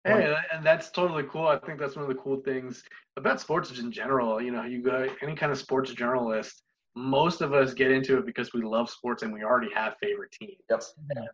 Hey, 0.05 0.35
and 0.51 0.63
that's 0.63 0.91
totally 0.91 1.23
cool. 1.23 1.47
I 1.47 1.57
think 1.59 1.79
that's 1.79 1.95
one 1.95 2.03
of 2.03 2.09
the 2.09 2.21
cool 2.21 2.41
things 2.41 2.83
about 3.17 3.41
sports 3.41 3.77
in 3.79 3.91
general. 3.91 4.39
You 4.39 4.51
know, 4.51 4.63
you 4.63 4.83
go 4.83 5.07
any 5.21 5.35
kind 5.35 5.51
of 5.51 5.57
sports 5.57 5.91
journalist. 5.93 6.61
Most 6.95 7.41
of 7.41 7.53
us 7.53 7.73
get 7.73 7.91
into 7.91 8.17
it 8.17 8.25
because 8.25 8.53
we 8.53 8.61
love 8.61 8.89
sports 8.89 9.23
and 9.23 9.33
we 9.33 9.43
already 9.43 9.69
have 9.73 9.95
favorite 10.01 10.31
teams. 10.31 10.57
Yep. 10.69 10.83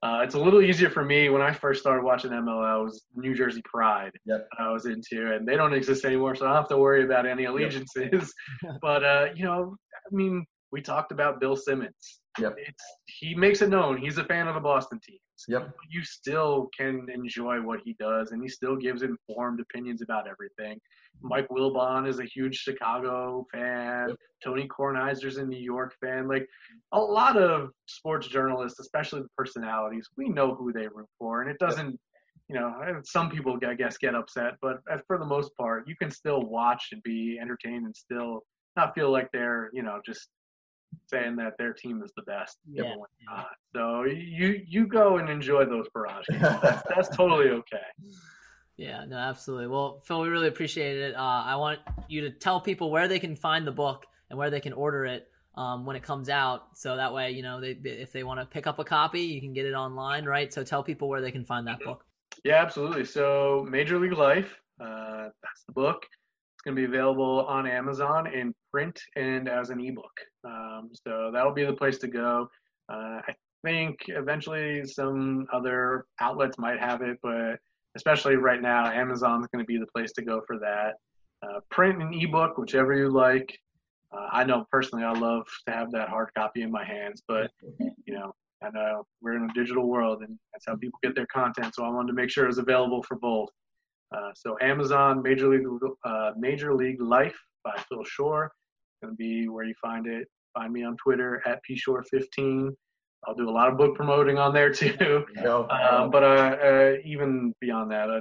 Uh, 0.02 0.22
it's 0.24 0.34
a 0.36 0.40
little 0.40 0.62
easier 0.62 0.90
for 0.90 1.06
me 1.06 1.30
when 1.30 1.42
I 1.42 1.54
first 1.54 1.82
started 1.82 2.04
watching 2.04 2.32
MLL. 2.32 2.82
It 2.82 2.84
was 2.86 3.06
New 3.16 3.36
Jersey 3.36 3.62
Pride 3.66 4.12
Yep. 4.26 4.48
that 4.52 4.64
I 4.64 4.72
was 4.72 4.86
into, 4.88 5.34
and 5.36 5.48
they 5.48 5.56
don't 5.56 5.74
exist 5.74 6.04
anymore, 6.04 6.36
so 6.36 6.46
I 6.46 6.50
don't 6.50 6.58
have 6.58 6.70
to 6.70 6.78
worry 6.78 7.04
about 7.04 7.28
any 7.28 7.46
allegiances. 7.46 8.34
but 8.82 9.04
uh, 9.04 9.28
you 9.36 9.46
know, 9.46 9.76
I 9.96 10.16
mean, 10.16 10.46
we 10.72 10.82
talked 10.82 11.12
about 11.12 11.40
Bill 11.40 11.56
Simmons. 11.56 12.21
Yep. 12.40 12.56
It's 12.58 12.84
he 13.08 13.36
makes 13.36 13.62
it 13.62 13.70
known 13.70 13.98
he's 13.98 14.18
a 14.18 14.24
fan 14.24 14.48
of 14.48 14.56
the 14.56 14.62
Boston 14.62 15.00
teams 15.06 15.20
Yep. 15.48 15.74
you 15.90 16.04
still 16.04 16.70
can 16.78 17.08
enjoy 17.14 17.62
what 17.62 17.80
he 17.84 17.96
does, 18.00 18.32
and 18.32 18.42
he 18.42 18.48
still 18.48 18.76
gives 18.76 19.02
informed 19.02 19.60
opinions 19.60 20.02
about 20.02 20.28
everything. 20.28 20.80
Mike 21.22 21.48
Wilbon 21.50 22.08
is 22.08 22.20
a 22.20 22.26
huge 22.26 22.56
Chicago 22.56 23.46
fan. 23.52 24.10
Yep. 24.10 24.18
Tony 24.44 24.68
Kornheiser's 24.68 25.38
a 25.38 25.46
New 25.46 25.60
York 25.60 25.94
fan. 26.00 26.28
Like 26.28 26.48
a 26.92 27.00
lot 27.00 27.38
of 27.38 27.72
sports 27.88 28.28
journalists, 28.28 28.80
especially 28.80 29.22
the 29.22 29.30
personalities, 29.38 30.08
we 30.18 30.30
know 30.30 30.56
who 30.56 30.72
they 30.72 30.88
root 30.88 31.10
for, 31.18 31.42
and 31.42 31.50
it 31.50 31.60
doesn't. 31.60 32.00
You 32.48 32.60
know, 32.60 33.02
some 33.06 33.30
people, 33.30 33.58
I 33.66 33.76
guess, 33.76 33.98
get 33.98 34.14
upset, 34.14 34.56
but 34.62 34.80
for 35.08 35.18
the 35.18 35.26
most 35.26 35.56
part, 35.56 35.88
you 35.88 35.96
can 35.96 36.12
still 36.12 36.42
watch 36.42 36.90
and 36.92 37.02
be 37.02 37.40
entertained 37.42 37.86
and 37.86 37.96
still 37.96 38.44
not 38.76 38.94
feel 38.94 39.10
like 39.10 39.30
they're, 39.32 39.70
you 39.72 39.84
know, 39.84 40.02
just 40.06 40.28
saying 41.08 41.36
that 41.38 41.58
their 41.58 41.74
team 41.74 42.02
is 42.04 42.12
the 42.16 42.24
best. 42.24 42.58
Yeah. 42.72 42.96
So 43.76 44.04
you 44.04 44.62
you 44.68 44.88
go 44.88 45.18
and 45.18 45.30
enjoy 45.30 45.66
those 45.66 45.88
barrage 45.94 46.26
games. 46.30 46.42
That's, 46.42 46.84
that's 46.96 47.10
totally 47.16 47.50
okay. 47.50 47.78
Yeah, 48.78 49.06
no, 49.06 49.18
absolutely. 49.18 49.68
Well, 49.68 50.02
Phil, 50.06 50.22
we 50.22 50.30
really 50.30 50.48
appreciate 50.48 50.98
it. 50.98 51.16
Uh, 51.16 51.44
I 51.46 51.56
want 51.56 51.80
you 52.08 52.22
to 52.22 52.32
tell 52.32 52.60
people 52.60 52.90
where 52.90 53.08
they 53.08 53.20
can 53.20 53.36
find 53.36 53.68
the 53.68 53.72
book 53.72 54.06
and 54.30 54.40
where 54.40 54.50
they 54.50 54.60
can 54.60 54.74
order 54.74 55.06
it 55.06 55.28
um, 55.56 55.86
when 55.86 55.96
it 55.96 56.04
comes 56.04 56.30
out. 56.30 56.78
So 56.78 56.96
that 56.96 57.14
way, 57.14 57.32
you 57.32 57.44
know, 57.44 57.62
they, 57.62 57.78
if 57.84 58.12
they 58.12 58.24
want 58.24 58.40
to 58.40 58.46
pick 58.46 58.68
up 58.68 58.80
a 58.80 58.84
copy, 58.84 59.22
you 59.22 59.42
can 59.42 59.54
get 59.54 59.66
it 59.66 59.74
online, 59.74 60.26
right? 60.26 60.52
So 60.52 60.64
tell 60.64 60.84
people 60.84 61.10
where 61.10 61.22
they 61.22 61.32
can 61.32 61.46
find 61.46 61.68
that 61.68 61.80
book. 61.82 62.06
Yeah, 62.44 62.56
absolutely. 62.56 63.06
So 63.06 63.68
Major 63.70 64.00
League 64.00 64.14
Life, 64.14 64.60
uh, 64.80 65.30
that's 65.44 65.64
the 65.68 65.74
book. 65.74 66.08
It's 66.56 66.64
going 66.64 66.76
to 66.76 66.82
be 66.82 66.86
available 66.86 67.46
on 67.48 67.68
Amazon 67.68 68.34
in 68.34 68.54
print 68.72 69.00
and 69.16 69.48
as 69.48 69.70
an 69.70 69.80
ebook. 69.80 70.22
Um, 70.44 70.90
so 71.06 71.30
that'll 71.34 71.54
be 71.54 71.66
the 71.66 71.74
place 71.74 71.98
to 72.00 72.08
go. 72.08 72.50
Uh, 72.92 73.22
I 73.28 73.36
think 73.64 73.98
eventually 74.08 74.86
some 74.86 75.48
other 75.54 76.06
outlets 76.20 76.58
might 76.58 76.80
have 76.80 77.02
it, 77.02 77.18
but 77.22 77.58
especially 77.96 78.36
right 78.36 78.62
now, 78.62 78.92
Amazon's 78.92 79.48
going 79.54 79.64
to 79.64 79.68
be 79.68 79.78
the 79.78 79.88
place 79.88 80.12
to 80.14 80.22
go 80.22 80.42
for 80.48 80.58
that. 80.60 80.96
Uh, 81.44 81.60
print 81.70 82.02
and 82.02 82.14
ebook, 82.14 82.58
whichever 82.58 82.94
you 82.94 83.10
like. 83.10 83.58
Uh, 84.12 84.28
I 84.32 84.44
know 84.44 84.66
personally, 84.72 85.06
I 85.06 85.14
love 85.14 85.48
to 85.68 85.74
have 85.74 85.92
that 85.92 86.10
hard 86.10 86.30
copy 86.36 86.62
in 86.62 86.72
my 86.72 86.84
hands, 86.84 87.22
but 87.28 87.50
you 87.80 88.14
know, 88.14 88.34
I 88.64 88.70
know 88.70 89.06
we're 89.22 89.38
in 89.38 89.50
a 89.50 89.54
digital 89.54 89.88
world, 89.88 90.22
and 90.22 90.38
that's 90.54 90.66
how 90.68 90.76
people 90.76 91.00
get 91.02 91.16
their 91.16 91.28
content. 91.28 91.74
So 91.74 91.84
I 91.84 91.90
wanted 91.90 92.08
to 92.08 92.14
make 92.14 92.30
sure 92.30 92.44
it 92.44 92.48
was 92.48 92.58
available 92.58 93.02
for 93.04 93.16
both. 93.16 93.50
Uh, 94.16 94.32
so 94.36 94.58
Amazon 94.62 95.22
Major 95.24 95.48
League 95.50 95.66
uh, 96.04 96.32
Major 96.38 96.76
League 96.76 97.02
Life 97.02 97.38
by 97.64 97.74
Phil 97.90 98.04
Shore 98.04 98.52
going 99.02 99.14
to 99.14 99.18
be 99.18 99.48
where 99.50 99.66
you 99.66 99.74
find 99.82 100.08
it. 100.08 100.28
Find 100.54 100.72
me 100.74 100.84
on 100.84 100.96
Twitter 100.98 101.42
at 101.46 101.60
pshore15. 101.70 102.70
I'll 103.28 103.36
do 103.36 103.50
a 103.50 103.52
lot 103.52 103.70
of 103.70 103.78
book 103.78 103.96
promoting 103.96 104.38
on 104.38 104.54
there 104.54 104.72
too. 104.74 105.26
Go. 105.44 105.68
Um, 105.70 106.10
but 106.10 106.24
uh, 106.24 106.58
uh, 106.64 106.94
even 107.06 107.54
beyond 107.62 107.92
that, 107.92 108.10
I, 108.10 108.20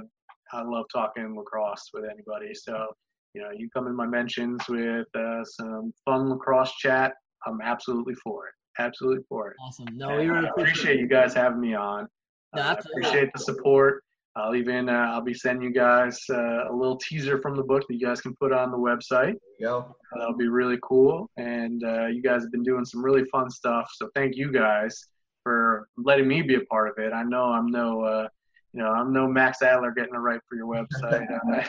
I 0.57 0.63
love 0.63 0.85
talking 0.93 1.35
lacrosse 1.35 1.89
with 1.93 2.03
anybody. 2.05 2.53
So, 2.53 2.87
you 3.33 3.41
know, 3.41 3.49
you 3.55 3.69
come 3.75 3.87
in 3.87 3.95
my 3.95 4.05
mentions 4.05 4.61
with 4.69 5.07
uh, 5.15 5.43
some 5.43 5.93
fun 6.05 6.29
lacrosse 6.29 6.73
chat. 6.75 7.13
I'm 7.45 7.59
absolutely 7.61 8.13
for 8.15 8.47
it. 8.47 8.53
Absolutely 8.79 9.23
for 9.27 9.49
it. 9.51 9.57
Awesome. 9.61 9.87
No, 9.93 10.17
we 10.17 10.27
really 10.27 10.47
I 10.47 10.51
appreciate 10.51 10.99
you 10.99 11.07
guys 11.07 11.33
having 11.33 11.59
me 11.59 11.73
on. 11.73 12.07
No, 12.55 12.61
Uh, 12.61 12.65
I 12.65 12.71
absolutely. 12.71 13.01
appreciate 13.01 13.33
the 13.33 13.39
support. 13.39 14.03
I'll 14.35 14.55
even 14.55 14.87
uh, 14.87 15.11
I'll 15.13 15.21
be 15.21 15.33
sending 15.33 15.63
you 15.63 15.73
guys 15.73 16.19
uh, 16.29 16.69
a 16.69 16.73
little 16.73 16.97
teaser 16.97 17.41
from 17.41 17.55
the 17.55 17.63
book 17.63 17.83
that 17.87 17.93
you 17.93 18.05
guys 18.05 18.21
can 18.21 18.33
put 18.35 18.53
on 18.53 18.71
the 18.71 18.77
website. 18.77 19.35
Go. 19.61 19.95
That'll 20.17 20.37
be 20.37 20.47
really 20.47 20.79
cool. 20.83 21.29
And 21.37 21.83
uh, 21.83 22.07
you 22.07 22.21
guys 22.21 22.41
have 22.41 22.51
been 22.51 22.63
doing 22.63 22.85
some 22.85 23.03
really 23.03 23.25
fun 23.25 23.49
stuff. 23.49 23.89
So 23.93 24.09
thank 24.15 24.37
you 24.37 24.51
guys 24.51 25.07
for 25.43 25.87
letting 25.97 26.27
me 26.27 26.41
be 26.41 26.55
a 26.55 26.61
part 26.61 26.89
of 26.89 27.03
it. 27.03 27.13
I 27.13 27.23
know 27.23 27.45
I'm 27.45 27.67
no, 27.67 28.01
uh, 28.01 28.27
you 28.73 28.81
know, 28.81 28.89
I'm 28.89 29.11
no 29.11 29.27
Max 29.27 29.61
Adler 29.61 29.91
getting 29.91 30.15
it 30.15 30.19
right 30.19 30.39
for 30.47 30.55
your 30.55 30.67
website. 30.67 31.27
uh, 31.53 31.67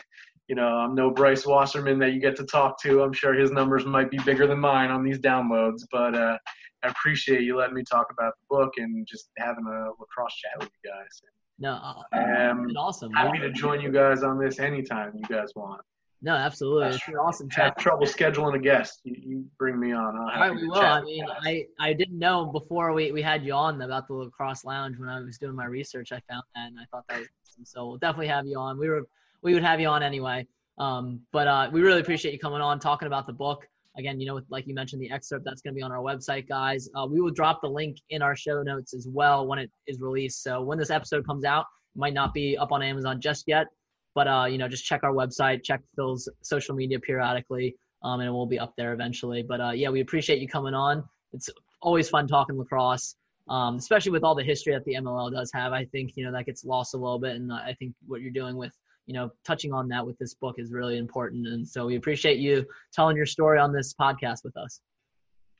you 0.48 0.54
know, 0.54 0.68
I'm 0.68 0.94
no 0.94 1.10
Bryce 1.10 1.46
Wasserman 1.46 1.98
that 1.98 2.12
you 2.12 2.20
get 2.20 2.36
to 2.36 2.44
talk 2.44 2.80
to. 2.82 3.02
I'm 3.02 3.12
sure 3.12 3.34
his 3.34 3.50
numbers 3.50 3.84
might 3.84 4.10
be 4.10 4.18
bigger 4.18 4.46
than 4.46 4.60
mine 4.60 4.90
on 4.90 5.02
these 5.02 5.18
downloads, 5.18 5.82
but 5.90 6.14
uh, 6.14 6.36
I 6.84 6.88
appreciate 6.88 7.42
you 7.42 7.56
letting 7.56 7.74
me 7.74 7.84
talk 7.84 8.08
about 8.10 8.34
the 8.36 8.56
book 8.56 8.74
and 8.76 9.06
just 9.06 9.30
having 9.38 9.66
a 9.66 9.90
lacrosse 9.98 10.34
chat 10.34 10.52
with 10.60 10.70
you 10.84 10.90
guys. 10.90 11.22
No, 11.58 11.72
uh, 11.72 12.16
Um, 12.16 12.66
it's 12.68 12.76
awesome. 12.76 13.12
happy 13.12 13.38
to 13.38 13.50
join 13.50 13.80
you 13.80 13.90
guys 13.90 14.22
on 14.22 14.38
this 14.38 14.58
anytime 14.58 15.12
you 15.14 15.24
guys 15.28 15.50
want. 15.54 15.80
No, 16.24 16.34
absolutely. 16.34 16.94
It's 16.94 17.08
an 17.08 17.16
awesome 17.16 17.50
chat. 17.50 17.64
Have 17.64 17.76
trouble 17.76 18.06
scheduling 18.06 18.54
a 18.54 18.58
guest. 18.58 19.00
You, 19.02 19.16
you 19.18 19.44
bring 19.58 19.78
me 19.78 19.92
on. 19.92 20.14
Have 20.30 20.40
right, 20.40 20.54
we 20.54 20.68
will. 20.68 20.76
I 20.76 21.02
mean. 21.02 21.24
I, 21.44 21.66
I 21.80 21.92
didn't 21.92 22.18
know 22.18 22.46
before 22.46 22.92
we, 22.92 23.10
we 23.10 23.20
had 23.20 23.44
you 23.44 23.54
on 23.54 23.82
about 23.82 24.06
the 24.06 24.14
lacrosse 24.14 24.64
lounge 24.64 24.98
when 24.98 25.08
I 25.08 25.18
was 25.18 25.36
doing 25.36 25.56
my 25.56 25.64
research. 25.64 26.12
I 26.12 26.20
found 26.30 26.44
that 26.54 26.68
and 26.68 26.78
I 26.78 26.84
thought 26.92 27.04
that 27.08 27.18
was 27.18 27.28
awesome. 27.48 27.64
So 27.64 27.88
we'll 27.88 27.98
definitely 27.98 28.28
have 28.28 28.46
you 28.46 28.56
on. 28.56 28.78
We 28.78 28.88
were 28.88 29.02
we 29.42 29.54
would 29.54 29.64
have 29.64 29.80
you 29.80 29.88
on 29.88 30.04
anyway. 30.04 30.46
Um, 30.78 31.20
but 31.32 31.48
uh, 31.48 31.70
we 31.72 31.82
really 31.82 32.00
appreciate 32.00 32.32
you 32.32 32.38
coming 32.38 32.60
on, 32.60 32.78
talking 32.78 33.06
about 33.06 33.26
the 33.26 33.32
book. 33.32 33.68
Again, 33.98 34.18
you 34.20 34.26
know, 34.26 34.40
like 34.48 34.66
you 34.66 34.74
mentioned, 34.74 35.02
the 35.02 35.10
excerpt 35.10 35.44
that's 35.44 35.60
going 35.60 35.74
to 35.74 35.76
be 35.76 35.82
on 35.82 35.92
our 35.92 36.02
website, 36.02 36.48
guys. 36.48 36.88
Uh, 36.96 37.06
we 37.06 37.20
will 37.20 37.30
drop 37.30 37.60
the 37.60 37.68
link 37.68 37.98
in 38.10 38.22
our 38.22 38.34
show 38.34 38.62
notes 38.62 38.94
as 38.94 39.06
well 39.10 39.46
when 39.46 39.58
it 39.58 39.70
is 39.86 40.00
released. 40.00 40.42
So 40.42 40.62
when 40.62 40.78
this 40.78 40.90
episode 40.90 41.26
comes 41.26 41.44
out, 41.44 41.66
it 41.94 41.98
might 41.98 42.14
not 42.14 42.32
be 42.32 42.56
up 42.56 42.72
on 42.72 42.82
Amazon 42.82 43.20
just 43.20 43.44
yet, 43.46 43.66
but 44.14 44.26
uh, 44.26 44.46
you 44.48 44.56
know, 44.56 44.68
just 44.68 44.84
check 44.84 45.02
our 45.02 45.12
website, 45.12 45.62
check 45.62 45.80
Phil's 45.94 46.28
social 46.42 46.74
media 46.74 46.98
periodically, 47.00 47.76
um, 48.02 48.20
and 48.20 48.28
it 48.28 48.32
will 48.32 48.46
be 48.46 48.58
up 48.58 48.72
there 48.78 48.94
eventually. 48.94 49.42
But 49.42 49.60
uh, 49.60 49.70
yeah, 49.70 49.90
we 49.90 50.00
appreciate 50.00 50.40
you 50.40 50.48
coming 50.48 50.74
on. 50.74 51.04
It's 51.32 51.50
always 51.82 52.08
fun 52.08 52.26
talking 52.26 52.58
lacrosse, 52.58 53.16
um, 53.48 53.76
especially 53.76 54.12
with 54.12 54.24
all 54.24 54.34
the 54.34 54.44
history 54.44 54.72
that 54.72 54.84
the 54.84 54.94
MLL 54.94 55.32
does 55.32 55.50
have. 55.54 55.72
I 55.72 55.84
think 55.86 56.12
you 56.16 56.24
know 56.24 56.32
that 56.32 56.46
gets 56.46 56.64
lost 56.64 56.94
a 56.94 56.96
little 56.96 57.18
bit, 57.18 57.36
and 57.36 57.52
I 57.52 57.74
think 57.78 57.94
what 58.06 58.22
you're 58.22 58.32
doing 58.32 58.56
with 58.56 58.72
you 59.06 59.14
know 59.14 59.30
touching 59.44 59.72
on 59.72 59.88
that 59.88 60.06
with 60.06 60.18
this 60.18 60.34
book 60.34 60.56
is 60.58 60.72
really 60.72 60.98
important. 60.98 61.46
And 61.46 61.66
so 61.66 61.86
we 61.86 61.96
appreciate 61.96 62.38
you 62.38 62.64
telling 62.92 63.16
your 63.16 63.26
story 63.26 63.58
on 63.58 63.72
this 63.72 63.94
podcast 63.94 64.44
with 64.44 64.56
us. 64.56 64.80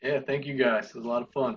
Yeah, 0.03 0.21
thank 0.27 0.47
you 0.47 0.55
guys. 0.55 0.87
It 0.87 0.97
was 0.97 1.05
a 1.05 1.09
lot 1.09 1.23
of 1.23 1.31
fun. 1.31 1.57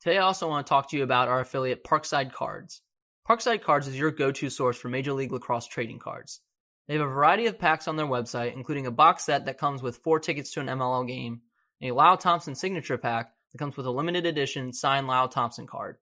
Today, 0.00 0.18
I 0.18 0.22
also 0.22 0.48
want 0.48 0.64
to 0.64 0.68
talk 0.68 0.90
to 0.90 0.96
you 0.96 1.02
about 1.02 1.26
our 1.26 1.40
affiliate 1.40 1.82
Parkside 1.82 2.32
Cards. 2.32 2.82
Parkside 3.28 3.62
Cards 3.62 3.88
is 3.88 3.98
your 3.98 4.12
go 4.12 4.30
to 4.30 4.48
source 4.48 4.78
for 4.78 4.88
Major 4.88 5.12
League 5.12 5.32
Lacrosse 5.32 5.66
trading 5.66 5.98
cards. 5.98 6.40
They 6.86 6.94
have 6.94 7.02
a 7.02 7.10
variety 7.10 7.46
of 7.46 7.58
packs 7.58 7.88
on 7.88 7.96
their 7.96 8.06
website, 8.06 8.54
including 8.54 8.86
a 8.86 8.92
box 8.92 9.24
set 9.24 9.46
that 9.46 9.58
comes 9.58 9.82
with 9.82 9.98
four 9.98 10.20
tickets 10.20 10.52
to 10.52 10.60
an 10.60 10.68
MLL 10.68 11.06
game, 11.06 11.40
and 11.80 11.90
a 11.90 11.94
Lyle 11.94 12.16
Thompson 12.16 12.54
signature 12.54 12.96
pack 12.96 13.32
that 13.50 13.58
comes 13.58 13.76
with 13.76 13.86
a 13.86 13.90
limited 13.90 14.24
edition 14.24 14.72
signed 14.72 15.08
Lyle 15.08 15.28
Thompson 15.28 15.66
card. 15.66 15.96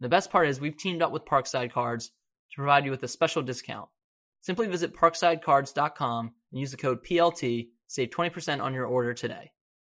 The 0.00 0.08
best 0.08 0.30
part 0.30 0.48
is 0.48 0.58
we've 0.58 0.76
teamed 0.76 1.02
up 1.02 1.12
with 1.12 1.26
Parkside 1.26 1.70
Cards 1.70 2.08
to 2.50 2.56
provide 2.56 2.86
you 2.86 2.90
with 2.90 3.02
a 3.02 3.08
special 3.08 3.42
discount. 3.42 3.90
Simply 4.40 4.66
visit 4.68 4.94
parksidecards.com 4.94 6.32
and 6.50 6.60
use 6.60 6.70
the 6.70 6.76
code 6.76 7.04
PLT 7.04 7.64
to 7.64 7.68
save 7.86 8.10
20% 8.10 8.62
on 8.62 8.74
your 8.74 8.86
order 8.86 9.12
today. 9.12 9.52